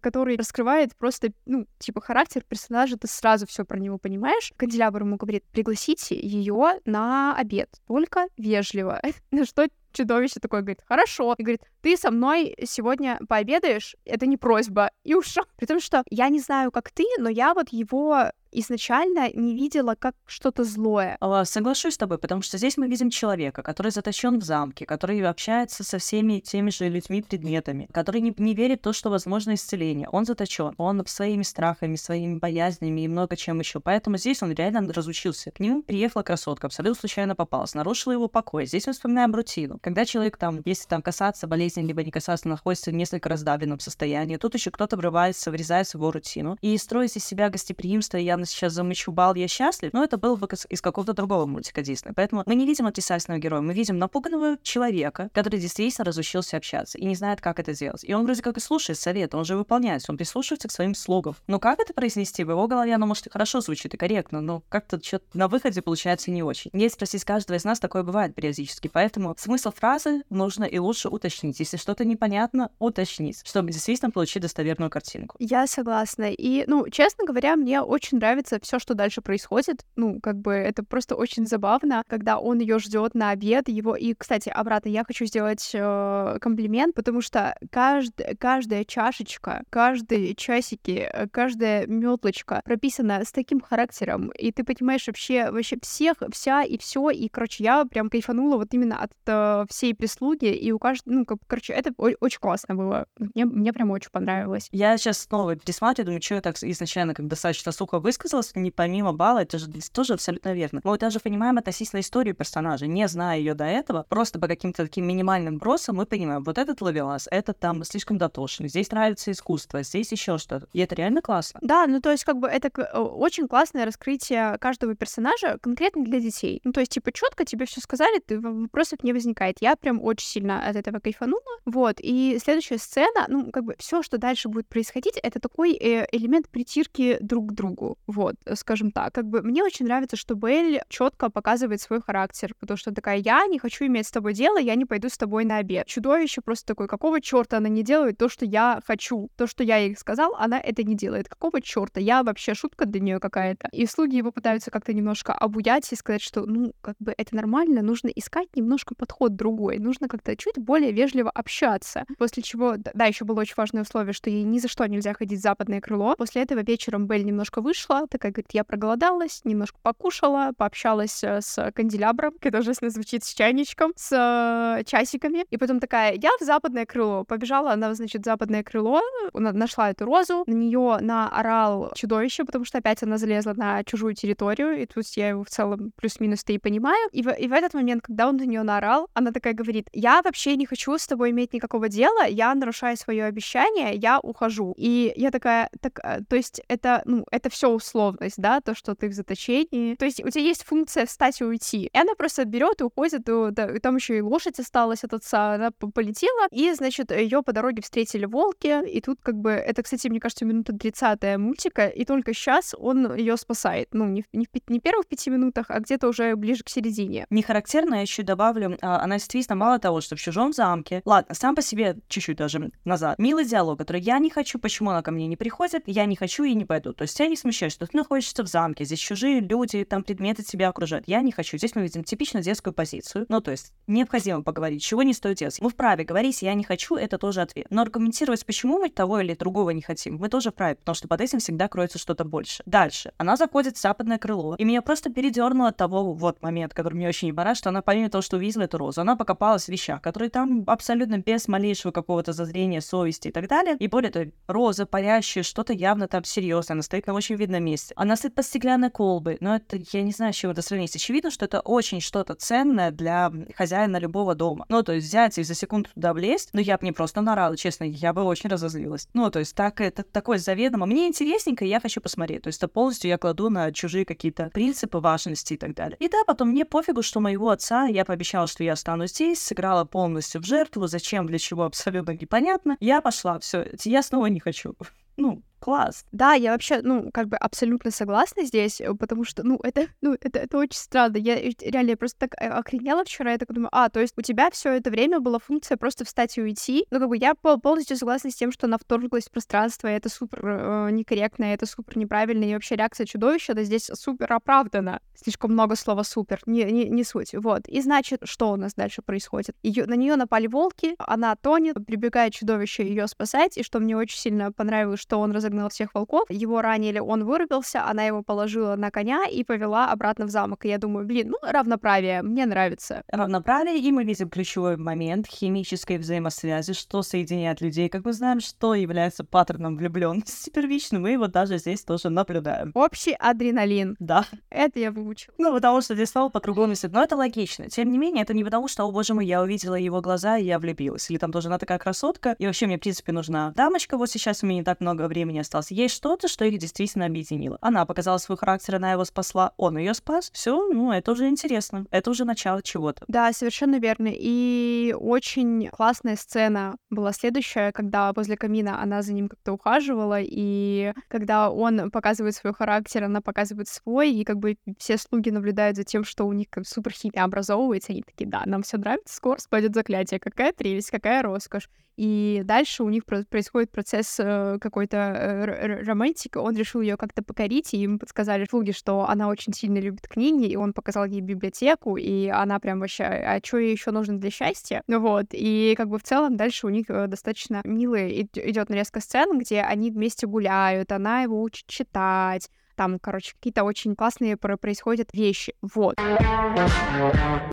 который 0.00 0.36
раскрывает 0.36 0.94
просто, 0.96 1.32
ну, 1.46 1.66
типа, 1.80 2.00
характер 2.00 2.44
персонажа, 2.48 2.96
ты 2.96 3.08
сразу 3.08 3.44
все 3.44 3.64
про 3.64 3.80
него 3.80 3.98
понимаешь. 3.98 4.52
Канделябр 4.56 5.02
ему 5.02 5.16
говорит, 5.16 5.42
пригласите 5.50 6.16
ее 6.16 6.78
на 6.84 7.34
обед, 7.36 7.68
только 7.88 8.28
вежливо. 8.38 9.02
На 9.32 9.44
что 9.44 9.66
чудовище 9.90 10.38
такое 10.38 10.60
говорит, 10.60 10.82
хорошо. 10.86 11.34
И 11.38 11.42
говорит, 11.42 11.62
ты 11.80 11.96
со 11.96 12.12
мной 12.12 12.54
сегодня 12.64 13.18
пообедаешь, 13.28 13.96
это 14.04 14.26
не 14.26 14.36
просьба. 14.36 14.90
И 15.02 15.14
ушел. 15.14 15.42
При 15.56 15.66
том, 15.66 15.80
что 15.80 16.04
я 16.08 16.28
не 16.28 16.38
знаю, 16.38 16.70
как 16.70 16.92
ты, 16.92 17.04
но 17.18 17.28
я 17.28 17.52
вот 17.52 17.70
его 17.70 18.30
изначально 18.60 19.30
не 19.32 19.54
видела 19.54 19.94
как 19.98 20.14
что-то 20.26 20.64
злое. 20.64 21.16
А, 21.20 21.44
соглашусь 21.44 21.94
с 21.94 21.98
тобой, 21.98 22.18
потому 22.18 22.42
что 22.42 22.58
здесь 22.58 22.76
мы 22.76 22.88
видим 22.88 23.10
человека, 23.10 23.62
который 23.62 23.92
заточен 23.92 24.38
в 24.38 24.44
замке, 24.44 24.86
который 24.86 25.20
общается 25.26 25.84
со 25.84 25.98
всеми 25.98 26.40
теми 26.40 26.70
же 26.70 26.88
людьми, 26.88 27.22
предметами, 27.22 27.88
который 27.92 28.20
не, 28.20 28.34
не 28.38 28.54
верит 28.54 28.80
в 28.80 28.84
то, 28.84 28.92
что 28.92 29.10
возможно 29.10 29.54
исцеление. 29.54 30.08
Он 30.10 30.24
заточен, 30.24 30.74
он 30.78 31.06
своими 31.06 31.42
страхами, 31.42 31.96
своими 31.96 32.38
боязнями 32.38 33.02
и 33.02 33.08
много 33.08 33.36
чем 33.36 33.60
еще. 33.60 33.80
Поэтому 33.80 34.16
здесь 34.16 34.42
он 34.42 34.52
реально 34.52 34.92
разучился. 34.92 35.50
К 35.50 35.60
нему 35.60 35.82
приехала 35.82 36.22
красотка, 36.22 36.66
абсолютно 36.66 37.00
случайно 37.00 37.34
попалась, 37.34 37.74
нарушила 37.74 38.12
его 38.12 38.28
покой. 38.28 38.66
Здесь 38.66 38.86
мы 38.86 38.94
вспоминаем 38.94 39.34
рутину. 39.34 39.78
Когда 39.82 40.04
человек 40.04 40.36
там, 40.36 40.62
если 40.64 40.88
там 40.88 41.02
касаться 41.02 41.46
болезни, 41.46 41.82
либо 41.82 42.02
не 42.02 42.10
касаться, 42.10 42.48
находится 42.48 42.90
в 42.90 42.94
несколько 42.94 43.28
раздавленном 43.28 43.80
состоянии, 43.80 44.36
тут 44.36 44.54
еще 44.54 44.70
кто-то 44.70 44.96
врывается, 44.96 45.50
врезается 45.50 45.98
в 45.98 46.00
его 46.00 46.10
рутину 46.10 46.56
и 46.62 46.76
строит 46.78 47.14
из 47.16 47.24
себя 47.24 47.50
гостеприимство 47.50 48.16
и 48.16 48.24
явно 48.24 48.45
сейчас 48.46 48.72
замычу 48.72 49.12
бал, 49.12 49.34
я 49.34 49.48
счастлив, 49.48 49.92
но 49.92 50.02
это 50.04 50.18
было 50.18 50.36
бы 50.36 50.48
из 50.68 50.80
какого-то 50.80 51.12
другого 51.12 51.46
мультика 51.46 51.82
Дисней. 51.82 52.12
Поэтому 52.14 52.42
мы 52.46 52.54
не 52.54 52.66
видим 52.66 52.86
отрицательного 52.86 53.40
героя, 53.40 53.60
мы 53.60 53.74
видим 53.74 53.98
напуганного 53.98 54.58
человека, 54.62 55.30
который 55.32 55.60
действительно 55.60 56.04
разучился 56.04 56.56
общаться 56.56 56.98
и 56.98 57.04
не 57.04 57.14
знает, 57.14 57.40
как 57.40 57.58
это 57.58 57.72
сделать. 57.72 58.04
И 58.04 58.14
он 58.14 58.24
вроде 58.24 58.42
как 58.42 58.56
и 58.56 58.60
слушает 58.60 58.98
советы, 58.98 59.36
он 59.36 59.44
же 59.44 59.56
выполняет, 59.56 60.04
он 60.08 60.16
прислушивается 60.16 60.68
к 60.68 60.72
своим 60.72 60.94
слугам. 60.94 61.36
Но 61.46 61.58
как 61.58 61.80
это 61.80 61.92
произнести? 61.92 62.44
В 62.44 62.50
его 62.50 62.66
голове 62.68 62.94
оно, 62.94 63.06
может, 63.06 63.26
и 63.26 63.30
хорошо 63.30 63.60
звучит 63.60 63.94
и 63.94 63.96
корректно, 63.96 64.40
но 64.40 64.62
как-то 64.68 65.02
что-то 65.02 65.24
на 65.34 65.48
выходе 65.48 65.82
получается 65.82 66.30
не 66.30 66.42
очень. 66.42 66.70
Есть 66.72 66.94
спросить 66.94 67.24
каждого 67.24 67.56
из 67.56 67.64
нас, 67.64 67.80
такое 67.80 68.02
бывает 68.02 68.34
периодически. 68.34 68.88
Поэтому 68.88 69.34
смысл 69.38 69.70
фразы 69.70 70.22
нужно 70.30 70.64
и 70.64 70.78
лучше 70.78 71.08
уточнить. 71.08 71.58
Если 71.60 71.76
что-то 71.76 72.04
непонятно, 72.04 72.70
уточнить, 72.78 73.42
чтобы 73.44 73.70
действительно 73.70 74.10
получить 74.10 74.42
достоверную 74.42 74.90
картинку. 74.90 75.36
Я 75.38 75.66
согласна. 75.66 76.30
И, 76.30 76.64
ну, 76.66 76.88
честно 76.88 77.24
говоря, 77.24 77.56
мне 77.56 77.80
очень 77.80 78.18
нравится 78.18 78.35
нравится 78.36 78.58
все, 78.60 78.78
что 78.78 78.94
дальше 78.94 79.22
происходит. 79.22 79.84
Ну, 79.96 80.20
как 80.20 80.36
бы 80.36 80.52
это 80.52 80.84
просто 80.84 81.14
очень 81.14 81.46
забавно, 81.46 82.02
когда 82.08 82.38
он 82.38 82.58
ее 82.58 82.78
ждет 82.78 83.14
на 83.14 83.30
обед. 83.30 83.68
Его 83.68 83.96
и, 83.96 84.14
кстати, 84.14 84.48
обратно 84.48 84.90
я 84.90 85.04
хочу 85.04 85.24
сделать 85.24 85.70
э, 85.72 86.38
комплимент, 86.40 86.94
потому 86.94 87.20
что 87.22 87.56
кажд... 87.70 88.12
каждая 88.38 88.84
чашечка, 88.84 89.62
каждые 89.70 90.34
часики, 90.34 91.08
э, 91.10 91.26
каждая 91.28 91.86
метлочка 91.86 92.60
прописана 92.64 93.24
с 93.24 93.32
таким 93.32 93.60
характером, 93.60 94.28
и 94.38 94.52
ты 94.52 94.64
понимаешь 94.64 95.06
вообще 95.06 95.50
вообще 95.50 95.78
всех, 95.82 96.16
вся 96.32 96.62
и 96.62 96.76
все, 96.78 97.10
и 97.10 97.28
короче 97.28 97.64
я 97.64 97.84
прям 97.84 98.10
кайфанула 98.10 98.56
вот 98.56 98.68
именно 98.74 98.98
от 99.02 99.12
э, 99.26 99.64
всей 99.70 99.94
прислуги, 99.94 100.52
и 100.52 100.72
у 100.72 100.78
каждого, 100.78 101.14
ну 101.14 101.24
как, 101.24 101.38
короче, 101.46 101.72
это 101.72 101.92
очень 101.96 102.40
классно 102.40 102.74
было, 102.74 103.06
мне 103.18 103.46
мне 103.46 103.72
прям 103.72 103.90
очень 103.90 104.10
понравилось. 104.10 104.68
Я 104.72 104.98
сейчас 104.98 105.20
снова 105.20 105.56
пересматриваю, 105.56 106.06
думаю, 106.06 106.22
что 106.22 106.34
я 106.34 106.40
так 106.40 106.56
изначально 106.62 107.14
как 107.14 107.26
достаточно 107.28 107.72
сухо 107.72 107.98
высказала 108.16 108.42
не 108.54 108.70
помимо 108.70 109.12
балла, 109.12 109.40
это 109.40 109.58
же 109.58 109.68
тоже 109.92 110.14
абсолютно 110.14 110.52
верно. 110.54 110.80
Мы 110.84 110.98
даже 110.98 111.20
понимаем 111.20 111.58
относительно 111.58 112.00
историю 112.00 112.34
персонажа, 112.34 112.86
не 112.86 113.06
зная 113.08 113.38
ее 113.38 113.54
до 113.54 113.64
этого, 113.64 114.06
просто 114.08 114.38
по 114.38 114.48
каким-то 114.48 114.84
таким 114.84 115.06
минимальным 115.06 115.58
бросам 115.58 115.96
мы 115.96 116.06
понимаем, 116.06 116.42
вот 116.42 116.58
этот 116.58 116.80
ловелас, 116.80 117.28
этот 117.30 117.58
там 117.58 117.84
слишком 117.84 118.18
дотошный, 118.18 118.68
здесь 118.68 118.90
нравится 118.90 119.30
искусство, 119.30 119.82
здесь 119.82 120.12
еще 120.12 120.38
что-то. 120.38 120.66
И 120.72 120.80
это 120.80 120.94
реально 120.94 121.22
классно. 121.22 121.60
Да, 121.62 121.86
ну 121.86 122.00
то 122.00 122.10
есть 122.10 122.24
как 122.24 122.38
бы 122.38 122.48
это 122.48 122.68
очень 122.94 123.48
классное 123.48 123.84
раскрытие 123.84 124.56
каждого 124.58 124.94
персонажа 124.94 125.58
конкретно 125.60 126.04
для 126.04 126.20
детей. 126.20 126.60
Ну 126.64 126.72
то 126.72 126.80
есть 126.80 126.92
типа 126.92 127.12
четко 127.12 127.44
тебе 127.44 127.66
все 127.66 127.80
сказали, 127.80 128.20
ты, 128.20 128.40
вопросов 128.40 129.02
не 129.02 129.12
возникает. 129.12 129.58
Я 129.60 129.76
прям 129.76 130.02
очень 130.02 130.26
сильно 130.26 130.66
от 130.66 130.76
этого 130.76 131.00
кайфанула. 131.00 131.42
Вот, 131.64 131.96
и 131.98 132.38
следующая 132.42 132.78
сцена, 132.78 133.26
ну 133.28 133.50
как 133.50 133.64
бы 133.64 133.74
все, 133.78 134.02
что 134.02 134.18
дальше 134.18 134.48
будет 134.48 134.68
происходить, 134.68 135.18
это 135.22 135.40
такой 135.40 135.74
э, 135.74 136.06
элемент 136.12 136.48
притирки 136.48 137.18
друг 137.20 137.50
к 137.50 137.52
другу. 137.52 137.98
Вот, 138.06 138.36
скажем 138.54 138.92
так. 138.92 139.12
Как 139.12 139.26
бы 139.26 139.42
мне 139.42 139.62
очень 139.62 139.86
нравится, 139.86 140.16
что 140.16 140.34
Белль 140.34 140.80
четко 140.88 141.30
показывает 141.30 141.80
свой 141.80 142.00
характер, 142.00 142.52
потому 142.58 142.78
что 142.78 142.92
такая, 142.92 143.18
я 143.18 143.46
не 143.46 143.58
хочу 143.58 143.86
иметь 143.86 144.06
с 144.06 144.10
тобой 144.10 144.32
дело, 144.32 144.58
я 144.58 144.74
не 144.74 144.84
пойду 144.84 145.08
с 145.08 145.16
тобой 145.16 145.44
на 145.44 145.58
обед. 145.58 145.86
Чудовище 145.86 146.40
просто 146.40 146.66
такое, 146.66 146.86
какого 146.86 147.20
черта 147.20 147.56
она 147.56 147.68
не 147.68 147.82
делает 147.82 148.18
то, 148.18 148.28
что 148.28 148.44
я 148.44 148.80
хочу, 148.86 149.28
то, 149.36 149.46
что 149.46 149.64
я 149.64 149.78
ей 149.78 149.96
сказал, 149.96 150.34
она 150.36 150.60
это 150.60 150.84
не 150.84 150.94
делает. 150.94 151.28
Какого 151.28 151.60
черта? 151.60 152.00
Я 152.00 152.22
вообще 152.22 152.54
шутка 152.54 152.86
для 152.86 153.00
нее 153.00 153.18
какая-то. 153.18 153.68
И 153.72 153.86
слуги 153.86 154.16
его 154.16 154.30
пытаются 154.30 154.70
как-то 154.70 154.92
немножко 154.92 155.32
обуять 155.32 155.92
и 155.92 155.96
сказать, 155.96 156.22
что, 156.22 156.46
ну, 156.46 156.72
как 156.80 156.96
бы 157.00 157.12
это 157.16 157.34
нормально, 157.34 157.82
нужно 157.82 158.08
искать 158.08 158.48
немножко 158.54 158.94
подход 158.94 159.34
другой, 159.34 159.78
нужно 159.78 160.08
как-то 160.08 160.36
чуть 160.36 160.58
более 160.58 160.92
вежливо 160.92 161.30
общаться. 161.30 162.04
После 162.18 162.42
чего, 162.42 162.76
да, 162.76 163.06
еще 163.06 163.24
было 163.24 163.40
очень 163.40 163.54
важное 163.56 163.82
условие, 163.82 164.12
что 164.12 164.30
ей 164.30 164.44
ни 164.44 164.58
за 164.58 164.68
что 164.68 164.86
нельзя 164.86 165.14
ходить 165.14 165.40
в 165.40 165.42
западное 165.42 165.80
крыло. 165.80 166.14
После 166.16 166.42
этого 166.42 166.60
вечером 166.60 167.06
Белль 167.06 167.24
немножко 167.24 167.60
вышла, 167.60 167.95
такая 168.08 168.32
говорит, 168.32 168.50
я 168.52 168.64
проголодалась, 168.64 169.40
немножко 169.44 169.78
покушала, 169.82 170.52
пообщалась 170.56 171.22
э, 171.24 171.40
с 171.40 171.72
канделябром, 171.72 172.34
это 172.40 172.58
ужасно 172.58 172.90
звучит, 172.90 173.24
с 173.24 173.34
чайничком, 173.34 173.92
с 173.96 174.12
э, 174.12 174.84
часиками. 174.84 175.44
И 175.50 175.56
потом 175.56 175.80
такая, 175.80 176.14
я 176.14 176.30
в 176.40 176.44
западное 176.44 176.86
крыло. 176.86 177.24
Побежала 177.24 177.72
она, 177.72 177.94
значит, 177.94 178.22
в 178.22 178.24
западное 178.24 178.62
крыло, 178.62 179.00
нашла 179.32 179.90
эту 179.90 180.04
розу, 180.04 180.44
на 180.46 180.54
нее 180.54 180.98
наорал 181.00 181.92
чудовище, 181.94 182.44
потому 182.44 182.64
что 182.64 182.78
опять 182.78 183.02
она 183.02 183.18
залезла 183.18 183.54
на 183.54 183.84
чужую 183.84 184.14
территорию, 184.14 184.82
и 184.82 184.86
тут 184.86 185.06
я 185.16 185.28
его 185.30 185.44
в 185.44 185.48
целом 185.48 185.92
плюс-минус-то 185.96 186.52
и 186.52 186.58
понимаю. 186.58 187.08
И 187.12 187.22
в, 187.22 187.30
и 187.32 187.48
в 187.48 187.52
этот 187.52 187.74
момент, 187.74 188.02
когда 188.02 188.28
он 188.28 188.36
на 188.36 188.44
нее 188.44 188.62
наорал, 188.62 189.08
она 189.14 189.32
такая 189.32 189.54
говорит, 189.54 189.88
я 189.92 190.22
вообще 190.22 190.56
не 190.56 190.66
хочу 190.66 190.96
с 190.96 191.06
тобой 191.06 191.30
иметь 191.30 191.52
никакого 191.52 191.88
дела, 191.88 192.26
я 192.26 192.54
нарушаю 192.54 192.96
свое 192.96 193.24
обещание, 193.24 193.94
я 193.94 194.18
ухожу. 194.20 194.74
И 194.76 195.12
я 195.16 195.30
такая, 195.30 195.70
так, 195.80 196.00
э, 196.02 196.20
то 196.28 196.36
есть 196.36 196.60
это, 196.68 197.02
ну, 197.04 197.24
это 197.30 197.50
все 197.50 197.68
условность, 197.86 198.38
да, 198.38 198.60
то, 198.60 198.74
что 198.74 198.94
ты 198.94 199.08
в 199.08 199.12
заточении. 199.12 199.94
То 199.94 200.04
есть 200.04 200.22
у 200.22 200.28
тебя 200.28 200.42
есть 200.42 200.64
функция 200.64 201.06
встать 201.06 201.40
и 201.40 201.44
уйти. 201.44 201.90
И 201.92 201.98
она 201.98 202.14
просто 202.14 202.44
берет 202.44 202.80
и 202.80 202.84
уходит, 202.84 203.28
и, 203.28 203.78
там 203.80 203.96
еще 203.96 204.18
и 204.18 204.20
лошадь 204.20 204.58
осталась, 204.58 205.04
этот 205.04 205.22
она 205.32 205.70
полетела, 205.70 206.46
и, 206.50 206.72
значит, 206.72 207.10
ее 207.10 207.42
по 207.42 207.52
дороге 207.52 207.82
встретили 207.82 208.24
волки, 208.26 208.86
и 208.88 209.00
тут 209.00 209.20
как 209.22 209.36
бы, 209.36 209.50
это, 209.50 209.82
кстати, 209.82 210.08
мне 210.08 210.20
кажется, 210.20 210.44
минута 210.44 210.72
30 210.76 211.38
мультика, 211.38 211.86
и 211.86 212.04
только 212.04 212.32
сейчас 212.32 212.74
он 212.78 213.14
ее 213.14 213.36
спасает. 213.36 213.88
Ну, 213.92 214.06
не 214.06 214.16
не, 214.32 214.46
в, 214.46 214.70
не 214.70 214.78
в 214.78 214.82
первых 214.82 215.06
пяти 215.06 215.30
минутах, 215.30 215.66
а 215.68 215.80
где-то 215.80 216.08
уже 216.08 216.36
ближе 216.36 216.64
к 216.64 216.68
середине. 216.68 217.26
Не 217.30 217.42
характерно, 217.42 217.96
я 217.96 218.00
еще 218.02 218.22
добавлю, 218.22 218.78
а, 218.80 219.00
она 219.02 219.16
действительно 219.16 219.56
мало 219.56 219.78
того, 219.78 220.00
что 220.00 220.16
в 220.16 220.20
чужом 220.20 220.52
замке, 220.52 221.02
ладно, 221.04 221.34
сам 221.34 221.54
по 221.54 221.62
себе 221.62 221.96
чуть-чуть 222.08 222.36
даже 222.36 222.70
назад, 222.84 223.18
милый 223.18 223.44
диалог, 223.44 223.78
который 223.78 224.00
я 224.00 224.18
не 224.18 224.30
хочу, 224.30 224.58
почему 224.58 224.90
она 224.90 225.02
ко 225.02 225.10
мне 225.10 225.26
не 225.26 225.36
приходит, 225.36 225.82
я 225.86 226.04
не 226.06 226.16
хочу 226.16 226.44
и 226.44 226.54
не 226.54 226.64
пойду. 226.64 226.92
То 226.92 227.02
есть 227.02 227.16
тебя 227.16 227.28
не 227.28 227.36
смущает, 227.36 227.72
что 227.76 227.86
ты 227.86 227.94
находишься 227.94 228.42
в 228.42 228.46
замке, 228.46 228.86
здесь 228.86 228.98
чужие 228.98 229.40
люди, 229.40 229.84
там 229.84 230.02
предметы 230.02 230.42
тебя 230.42 230.70
окружают. 230.70 231.06
Я 231.06 231.20
не 231.20 231.30
хочу. 231.30 231.58
Здесь 231.58 231.74
мы 231.74 231.82
видим 231.82 232.04
типично 232.04 232.40
детскую 232.40 232.72
позицию. 232.72 233.26
Ну, 233.28 233.42
то 233.42 233.50
есть 233.50 233.74
необходимо 233.86 234.42
поговорить, 234.42 234.82
чего 234.82 235.02
не 235.02 235.12
стоит 235.12 235.36
делать. 235.36 235.60
Мы 235.60 235.68
вправе 235.68 236.04
говорить 236.04 236.40
«я 236.40 236.54
не 236.54 236.64
хочу»— 236.64 236.94
это 236.96 237.18
тоже 237.18 237.42
ответ. 237.42 237.66
Но 237.68 237.82
аргументировать, 237.82 238.46
почему 238.46 238.78
мы 238.78 238.88
того 238.88 239.20
или 239.20 239.34
другого 239.34 239.70
не 239.70 239.82
хотим, 239.82 240.16
мы 240.16 240.30
тоже 240.30 240.52
вправе, 240.52 240.76
потому 240.76 240.94
что 240.94 241.06
под 241.06 241.20
этим 241.20 241.38
всегда 241.38 241.68
кроется 241.68 241.98
что-то 241.98 242.24
больше. 242.24 242.62
Дальше. 242.64 243.12
Она 243.18 243.36
заходит 243.36 243.76
в 243.76 243.80
западное 243.80 244.16
крыло, 244.16 244.54
и 244.56 244.64
меня 244.64 244.80
просто 244.80 245.12
передернуло 245.12 245.68
от 245.68 245.76
того 245.76 246.14
вот 246.14 246.40
момент, 246.40 246.72
который 246.72 246.94
мне 246.94 247.08
очень 247.08 247.34
понравился, 247.34 247.60
что 247.60 247.68
она, 247.68 247.82
помимо 247.82 248.08
того, 248.08 248.22
что 248.22 248.38
увидела 248.38 248.62
эту 248.62 248.78
розу, 248.78 249.02
она 249.02 249.16
покопалась 249.16 249.66
в 249.66 249.68
вещах, 249.68 250.00
которые 250.00 250.30
там 250.30 250.64
абсолютно 250.66 251.18
без 251.18 251.46
малейшего 251.46 251.92
какого-то 251.92 252.32
зазрения, 252.32 252.80
совести 252.80 253.28
и 253.28 253.32
так 253.32 253.48
далее. 253.48 253.76
И 253.78 253.86
более 253.86 254.10
того, 254.10 254.26
роза 254.46 254.86
парящая, 254.86 255.44
что-то 255.44 255.74
явно 255.74 256.08
там 256.08 256.24
серьезное, 256.24 256.76
она 256.76 256.82
стоит 256.82 257.06
на 257.06 257.12
очень 257.12 257.34
видном 257.36 257.65
месте. 257.66 257.92
Она 257.96 258.16
стоит 258.16 258.34
под 258.34 258.46
стеклянной 258.46 258.90
колбой, 258.90 259.36
но 259.40 259.56
это, 259.56 259.78
я 259.92 260.02
не 260.02 260.12
знаю, 260.12 260.32
с 260.32 260.36
чем 260.36 260.50
это 260.50 260.62
сравнить. 260.62 260.94
Очевидно, 260.96 261.30
что 261.30 261.44
это 261.44 261.60
очень 261.60 262.00
что-то 262.00 262.34
ценное 262.34 262.90
для 262.90 263.32
хозяина 263.54 263.98
любого 263.98 264.34
дома. 264.34 264.64
Ну, 264.68 264.82
то 264.82 264.92
есть 264.92 265.06
взять 265.06 265.38
и 265.38 265.42
за 265.42 265.54
секунду 265.54 265.90
туда 265.94 266.12
влезть, 266.12 266.50
ну, 266.52 266.60
я 266.60 266.78
бы 266.78 266.84
не 266.84 266.92
просто 266.92 267.20
нарала, 267.20 267.56
честно, 267.56 267.84
я 267.84 268.12
бы 268.12 268.22
очень 268.22 268.48
разозлилась. 268.48 269.08
Ну, 269.14 269.30
то 269.30 269.38
есть 269.38 269.54
так, 269.54 269.80
это 269.80 270.02
такое 270.02 270.38
заведомо. 270.38 270.86
Мне 270.86 271.08
интересненько, 271.08 271.64
я 271.64 271.80
хочу 271.80 272.00
посмотреть. 272.00 272.42
То 272.42 272.48
есть 272.48 272.58
это 272.58 272.68
полностью 272.68 273.08
я 273.08 273.18
кладу 273.18 273.50
на 273.50 273.72
чужие 273.72 274.04
какие-то 274.04 274.50
принципы 274.52 274.98
важности 274.98 275.54
и 275.54 275.56
так 275.56 275.74
далее. 275.74 275.96
И 276.00 276.08
да, 276.08 276.18
потом 276.26 276.50
мне 276.50 276.64
пофигу, 276.64 277.02
что 277.02 277.20
моего 277.20 277.50
отца, 277.50 277.86
я 277.86 278.04
пообещала, 278.04 278.46
что 278.46 278.64
я 278.64 278.72
останусь 278.72 279.10
здесь, 279.10 279.40
сыграла 279.40 279.84
полностью 279.84 280.40
в 280.40 280.44
жертву, 280.44 280.86
зачем, 280.86 281.26
для 281.26 281.38
чего, 281.38 281.64
абсолютно 281.64 282.12
непонятно. 282.12 282.76
Я 282.80 283.00
пошла, 283.00 283.38
все, 283.38 283.66
я 283.84 284.02
снова 284.02 284.26
не 284.26 284.40
хочу. 284.40 284.74
Ну, 285.18 285.42
класс. 285.58 286.04
Да, 286.12 286.34
я 286.34 286.52
вообще, 286.52 286.80
ну, 286.82 287.10
как 287.12 287.28
бы 287.28 287.36
абсолютно 287.36 287.90
согласна 287.90 288.44
здесь, 288.44 288.80
э, 288.80 288.94
потому 288.94 289.24
что, 289.24 289.42
ну, 289.42 289.58
это, 289.62 289.86
ну, 290.00 290.14
это, 290.20 290.38
это 290.38 290.58
очень 290.58 290.78
странно. 290.78 291.16
Я 291.16 291.36
реально 291.36 291.90
я 291.90 291.96
просто 291.96 292.18
так 292.28 292.34
э, 292.40 292.48
охренела 292.48 293.04
вчера, 293.04 293.32
я 293.32 293.38
так 293.38 293.52
думаю, 293.52 293.68
а, 293.72 293.88
то 293.88 294.00
есть 294.00 294.14
у 294.16 294.22
тебя 294.22 294.50
все 294.50 294.72
это 294.72 294.90
время 294.90 295.20
была 295.20 295.38
функция 295.38 295.76
просто 295.76 296.04
встать 296.04 296.36
и 296.38 296.42
уйти. 296.42 296.86
Ну, 296.90 297.00
как 297.00 297.08
бы 297.08 297.16
я 297.16 297.34
полностью 297.34 297.96
согласна 297.96 298.30
с 298.30 298.34
тем, 298.34 298.52
что 298.52 298.66
она 298.66 298.78
вторглась 298.78 299.24
в 299.24 299.30
пространство, 299.30 299.88
и 299.88 299.92
это 299.92 300.08
супер 300.08 300.40
э, 300.44 300.90
некорректно, 300.90 301.44
это 301.44 301.66
супер 301.66 301.98
неправильно, 301.98 302.44
и 302.44 302.54
вообще 302.54 302.76
реакция 302.76 303.06
чудовища, 303.06 303.54
да, 303.54 303.62
здесь 303.62 303.90
супер 303.92 304.32
оправдана. 304.32 305.00
Слишком 305.14 305.52
много 305.52 305.76
слова 305.76 306.02
супер, 306.04 306.40
не, 306.46 306.64
не, 306.64 306.88
не 306.88 307.04
суть. 307.04 307.34
Вот. 307.34 307.66
И 307.68 307.80
значит, 307.80 308.20
что 308.24 308.52
у 308.52 308.56
нас 308.56 308.74
дальше 308.74 309.02
происходит? 309.02 309.56
Ее, 309.62 309.86
на 309.86 309.94
нее 309.94 310.16
напали 310.16 310.46
волки, 310.46 310.94
она 310.98 311.34
тонет, 311.36 311.76
прибегает 311.86 312.34
чудовище 312.34 312.86
ее 312.86 313.06
спасать, 313.08 313.56
и 313.58 313.62
что 313.62 313.80
мне 313.80 313.96
очень 313.96 314.18
сильно 314.18 314.52
понравилось, 314.52 315.00
что 315.00 315.18
он 315.18 315.32
разогнал 315.32 315.45
разогнал 315.46 315.68
всех 315.68 315.94
волков, 315.94 316.28
его 316.28 316.60
ранили, 316.60 316.98
он 316.98 317.24
вырубился, 317.24 317.84
она 317.84 318.04
его 318.04 318.22
положила 318.22 318.76
на 318.76 318.90
коня 318.90 319.26
и 319.30 319.44
повела 319.44 319.92
обратно 319.92 320.26
в 320.26 320.30
замок. 320.30 320.64
И 320.64 320.68
я 320.68 320.78
думаю, 320.78 321.06
блин, 321.06 321.30
ну, 321.30 321.38
равноправие, 321.42 322.22
мне 322.22 322.46
нравится. 322.46 323.02
Равноправие, 323.08 323.78
и 323.78 323.92
мы 323.92 324.04
видим 324.04 324.28
ключевой 324.28 324.76
момент 324.76 325.26
химической 325.26 325.98
взаимосвязи, 325.98 326.72
что 326.72 327.02
соединяет 327.02 327.60
людей. 327.60 327.88
Как 327.88 328.04
мы 328.04 328.12
знаем, 328.12 328.40
что 328.40 328.74
является 328.74 329.24
паттерном 329.24 329.76
влюбленности 329.76 330.50
первичным, 330.50 331.02
мы 331.02 331.10
его 331.10 331.28
даже 331.28 331.58
здесь 331.58 331.82
тоже 331.84 332.10
наблюдаем. 332.10 332.72
Общий 332.74 333.14
адреналин. 333.18 333.96
Да. 333.98 334.24
Это 334.50 334.80
я 334.80 334.90
выучила. 334.90 335.34
Ну, 335.38 335.52
потому 335.52 335.80
что 335.80 335.94
здесь 335.94 336.10
слово 336.10 336.28
по-другому 336.28 336.74
Но 336.90 337.02
это 337.02 337.16
логично. 337.16 337.68
Тем 337.68 337.90
не 337.90 337.98
менее, 337.98 338.22
это 338.22 338.34
не 338.34 338.44
потому, 338.44 338.68
что, 338.68 338.84
о 338.84 338.90
боже 338.90 339.14
мой, 339.14 339.26
я 339.26 339.42
увидела 339.42 339.74
его 339.74 340.00
глаза, 340.00 340.38
и 340.38 340.44
я 340.44 340.58
влюбилась. 340.58 341.10
Или 341.10 341.18
там 341.18 341.32
тоже 341.32 341.48
она 341.48 341.58
такая 341.58 341.78
красотка, 341.78 342.34
и 342.38 342.46
вообще 342.46 342.66
мне, 342.66 342.76
в 342.76 342.80
принципе, 342.80 343.12
нужна 343.12 343.52
дамочка. 343.54 343.96
Вот 343.96 344.10
сейчас 344.10 344.42
у 344.42 344.46
меня 344.46 344.58
не 344.60 344.64
так 344.64 344.80
много 344.80 345.06
времени 345.06 345.35
осталось. 345.40 345.70
Есть 345.70 345.94
что-то, 345.94 346.28
что 346.28 346.44
их 346.44 346.58
действительно 346.58 347.06
объединило. 347.06 347.58
Она 347.60 347.84
показала 347.86 348.18
свой 348.18 348.38
характер, 348.38 348.76
она 348.76 348.92
его 348.92 349.04
спасла, 349.04 349.52
он 349.56 349.78
ее 349.78 349.94
спас. 349.94 350.30
Все, 350.32 350.68
ну, 350.72 350.92
это 350.92 351.12
уже 351.12 351.28
интересно. 351.28 351.86
Это 351.90 352.10
уже 352.10 352.24
начало 352.24 352.62
чего-то. 352.62 353.04
Да, 353.08 353.32
совершенно 353.32 353.78
верно. 353.78 354.08
И 354.12 354.94
очень 354.98 355.68
классная 355.68 356.16
сцена 356.16 356.76
была 356.90 357.12
следующая, 357.12 357.72
когда 357.72 358.12
возле 358.12 358.36
камина 358.36 358.82
она 358.82 359.02
за 359.02 359.12
ним 359.12 359.28
как-то 359.28 359.52
ухаживала, 359.52 360.20
и 360.20 360.92
когда 361.08 361.50
он 361.50 361.90
показывает 361.90 362.34
свой 362.34 362.54
характер, 362.54 363.04
она 363.04 363.20
показывает 363.20 363.68
свой, 363.68 364.12
и 364.12 364.24
как 364.24 364.38
бы 364.38 364.56
все 364.78 364.98
слуги 364.98 365.30
наблюдают 365.30 365.76
за 365.76 365.84
тем, 365.84 366.04
что 366.04 366.24
у 366.24 366.32
них 366.32 366.48
как 366.50 366.66
супер 366.66 366.92
химия 366.92 367.24
образовывается, 367.24 367.92
они 367.92 368.02
такие, 368.02 368.28
да, 368.28 368.42
нам 368.46 368.62
все 368.62 368.78
нравится, 368.78 369.14
скоро 369.14 369.38
спадет 369.38 369.74
заклятие, 369.74 370.20
какая 370.20 370.52
прелесть, 370.52 370.90
какая 370.90 371.22
роскошь. 371.22 371.68
И 371.96 372.42
дальше 372.44 372.82
у 372.82 372.90
них 372.90 373.04
происходит 373.06 373.70
процесс 373.70 374.20
э, 374.20 374.58
какой-то 374.60 374.98
э, 375.26 375.82
романтики. 375.84 376.36
Он 376.36 376.56
решил 376.56 376.80
ее 376.80 376.96
как-то 376.96 377.22
покорить, 377.22 377.74
и 377.74 377.78
ему 377.78 377.98
подсказали 377.98 378.46
слуги, 378.48 378.72
что 378.72 379.08
она 379.08 379.28
очень 379.28 379.52
сильно 379.52 379.78
любит 379.78 380.08
книги, 380.08 380.46
и 380.46 380.56
он 380.56 380.72
показал 380.72 381.04
ей 381.04 381.20
библиотеку, 381.20 381.96
и 381.96 382.28
она 382.28 382.58
прям 382.58 382.80
вообще, 382.80 383.04
а 383.04 383.40
что 383.42 383.58
ей 383.58 383.72
еще 383.72 383.90
нужно 383.90 384.18
для 384.18 384.30
счастья? 384.30 384.82
Ну 384.86 385.00
вот, 385.00 385.26
и 385.32 385.74
как 385.76 385.88
бы 385.88 385.98
в 385.98 386.02
целом 386.02 386.36
дальше 386.36 386.66
у 386.66 386.70
них 386.70 386.86
э, 386.88 387.06
достаточно 387.06 387.60
милый 387.64 388.28
идет 388.34 388.68
нарезка 388.68 389.00
сцен, 389.00 389.38
где 389.38 389.60
они 389.60 389.90
вместе 389.90 390.26
гуляют, 390.26 390.92
она 390.92 391.22
его 391.22 391.42
учит 391.42 391.66
читать, 391.66 392.48
там, 392.76 392.98
короче, 392.98 393.32
какие-то 393.34 393.64
очень 393.64 393.96
классные 393.96 394.36
происходят 394.36 395.08
вещи. 395.12 395.54
Вот. 395.62 395.96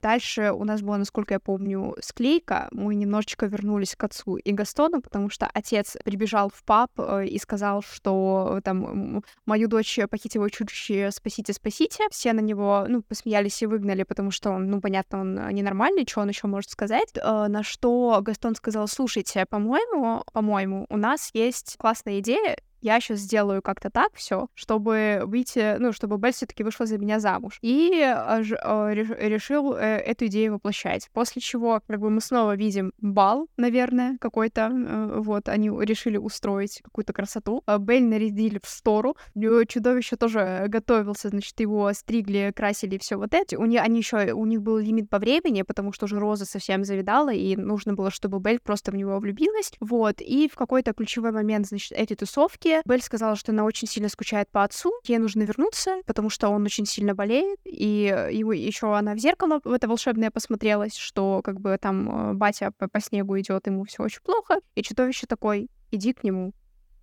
Дальше 0.02 0.52
у 0.52 0.64
нас 0.66 0.82
была, 0.82 0.98
насколько 0.98 1.34
я 1.34 1.40
помню, 1.40 1.96
склейка. 2.02 2.68
Мы 2.72 2.96
немножечко 2.96 3.46
вернулись 3.46 3.96
к 3.96 4.04
отцу 4.04 4.36
и 4.36 4.52
Гастону, 4.52 5.02
потому 5.02 5.30
что 5.30 5.50
отец 5.54 5.98
прибежал 6.04 6.50
в 6.54 6.64
паб 6.64 6.92
э, 6.98 7.26
и 7.28 7.40
сказал, 7.40 7.82
что 7.82 8.60
там 8.64 9.24
мою 9.46 9.68
дочь 9.68 10.00
похитило 10.10 10.50
чудище, 10.50 11.10
спасите, 11.12 11.54
спасите. 11.54 12.04
Все 12.12 12.34
на 12.34 12.42
него, 12.42 12.86
ну, 12.88 13.02
посмеялись 13.02 13.62
и 13.62 13.66
выгнали, 13.66 14.04
потому 14.04 14.32
что 14.32 14.52
он, 14.52 14.70
ну, 14.70 14.82
понятно, 14.82 15.22
он 15.22 15.36
ненормальный, 15.50 16.06
что 16.08 16.22
он 16.22 16.30
еще 16.30 16.48
может 16.48 16.70
сказать. 16.70 17.10
Э, 17.16 17.48
на 17.48 17.64
что 17.64 18.20
Гастон 18.22 18.56
сказал, 18.56 18.88
слушайте, 18.88 19.46
по-моему, 19.50 20.24
по-моему, 20.34 20.86
у 20.90 20.98
нас 20.98 21.30
есть 21.34 21.78
классная 21.78 22.20
идея, 22.20 22.58
я 22.84 23.00
сейчас 23.00 23.20
сделаю 23.20 23.62
как-то 23.62 23.90
так 23.90 24.10
все, 24.14 24.48
чтобы 24.54 25.22
выйти, 25.26 25.78
ну, 25.80 25.94
чтобы 25.94 26.18
Белль 26.18 26.34
все-таки 26.34 26.64
вышла 26.64 26.86
за 26.86 26.98
меня 26.98 27.20
замуж. 27.20 27.58
И 27.62 27.92
э, 27.94 28.42
реш- 28.42 29.18
решил 29.20 29.74
э, 29.74 29.80
эту 29.80 30.26
идею 30.26 30.54
воплощать. 30.54 31.10
После 31.14 31.42
чего, 31.42 31.82
как 31.88 32.00
бы, 32.00 32.10
мы 32.10 32.20
снова 32.20 32.56
видим 32.56 32.92
бал, 33.00 33.48
наверное, 33.56 34.18
какой-то. 34.20 34.70
э, 34.74 35.20
вот, 35.20 35.48
они 35.48 35.70
решили 35.70 36.18
устроить 36.18 36.82
какую-то 36.84 37.14
красоту. 37.14 37.64
Э, 37.68 37.78
Белль 37.78 38.04
нарядили 38.04 38.60
в 38.62 38.68
стору. 38.68 39.16
Чудовище 39.34 40.18
тоже 40.18 40.66
готовился, 40.68 41.30
значит, 41.30 41.58
его 41.62 41.92
стригли, 41.94 42.52
красили, 42.54 42.98
все 42.98 43.16
вот 43.16 43.34
это. 43.34 43.58
У 43.58 43.66
них, 43.66 43.82
они 43.82 44.00
еще, 44.00 44.34
у 44.34 44.46
них 44.46 44.62
был 44.62 44.78
лимит 44.78 45.10
по 45.10 45.20
времени, 45.20 45.62
потому 45.62 45.94
что 45.94 46.06
уже 46.06 46.20
Роза 46.20 46.46
совсем 46.46 46.84
завидала, 46.84 47.32
и 47.32 47.56
нужно 47.56 47.94
было, 47.94 48.12
чтобы 48.12 48.40
Белль 48.40 48.60
просто 48.60 48.92
в 48.92 48.96
него 48.96 49.18
влюбилась. 49.20 49.72
Вот, 49.80 50.20
и 50.20 50.50
в 50.50 50.56
какой-то 50.56 50.92
ключевой 50.94 51.32
момент, 51.32 51.68
значит, 51.68 51.94
этой 51.94 52.16
тусовки 52.16 52.73
Белль 52.86 53.02
сказала, 53.02 53.36
что 53.36 53.52
она 53.52 53.66
очень 53.66 53.88
сильно 53.88 54.10
скучает 54.10 54.50
по 54.50 54.64
отцу, 54.64 54.92
ей 55.06 55.18
нужно 55.18 55.44
вернуться, 55.44 56.02
потому 56.06 56.30
что 56.30 56.50
он 56.50 56.64
очень 56.66 56.86
сильно 56.86 57.14
болеет, 57.14 57.60
и 57.66 58.30
его 58.32 58.54
еще 58.54 58.96
она 58.96 59.14
в 59.14 59.20
зеркало 59.20 59.60
в 59.64 59.72
это 59.72 59.88
волшебное 59.88 60.32
посмотрелась, 60.32 60.96
что 60.96 61.42
как 61.44 61.60
бы 61.60 61.78
там 61.80 62.32
э, 62.32 62.34
батя 62.34 62.72
по, 62.78 62.88
по 62.88 63.00
снегу 63.00 63.40
идет, 63.40 63.68
ему 63.68 63.84
все 63.86 64.04
очень 64.04 64.22
плохо, 64.22 64.60
и 64.76 64.82
чудовище 64.82 65.28
такой, 65.28 65.70
иди 65.92 66.14
к 66.14 66.24
нему, 66.24 66.54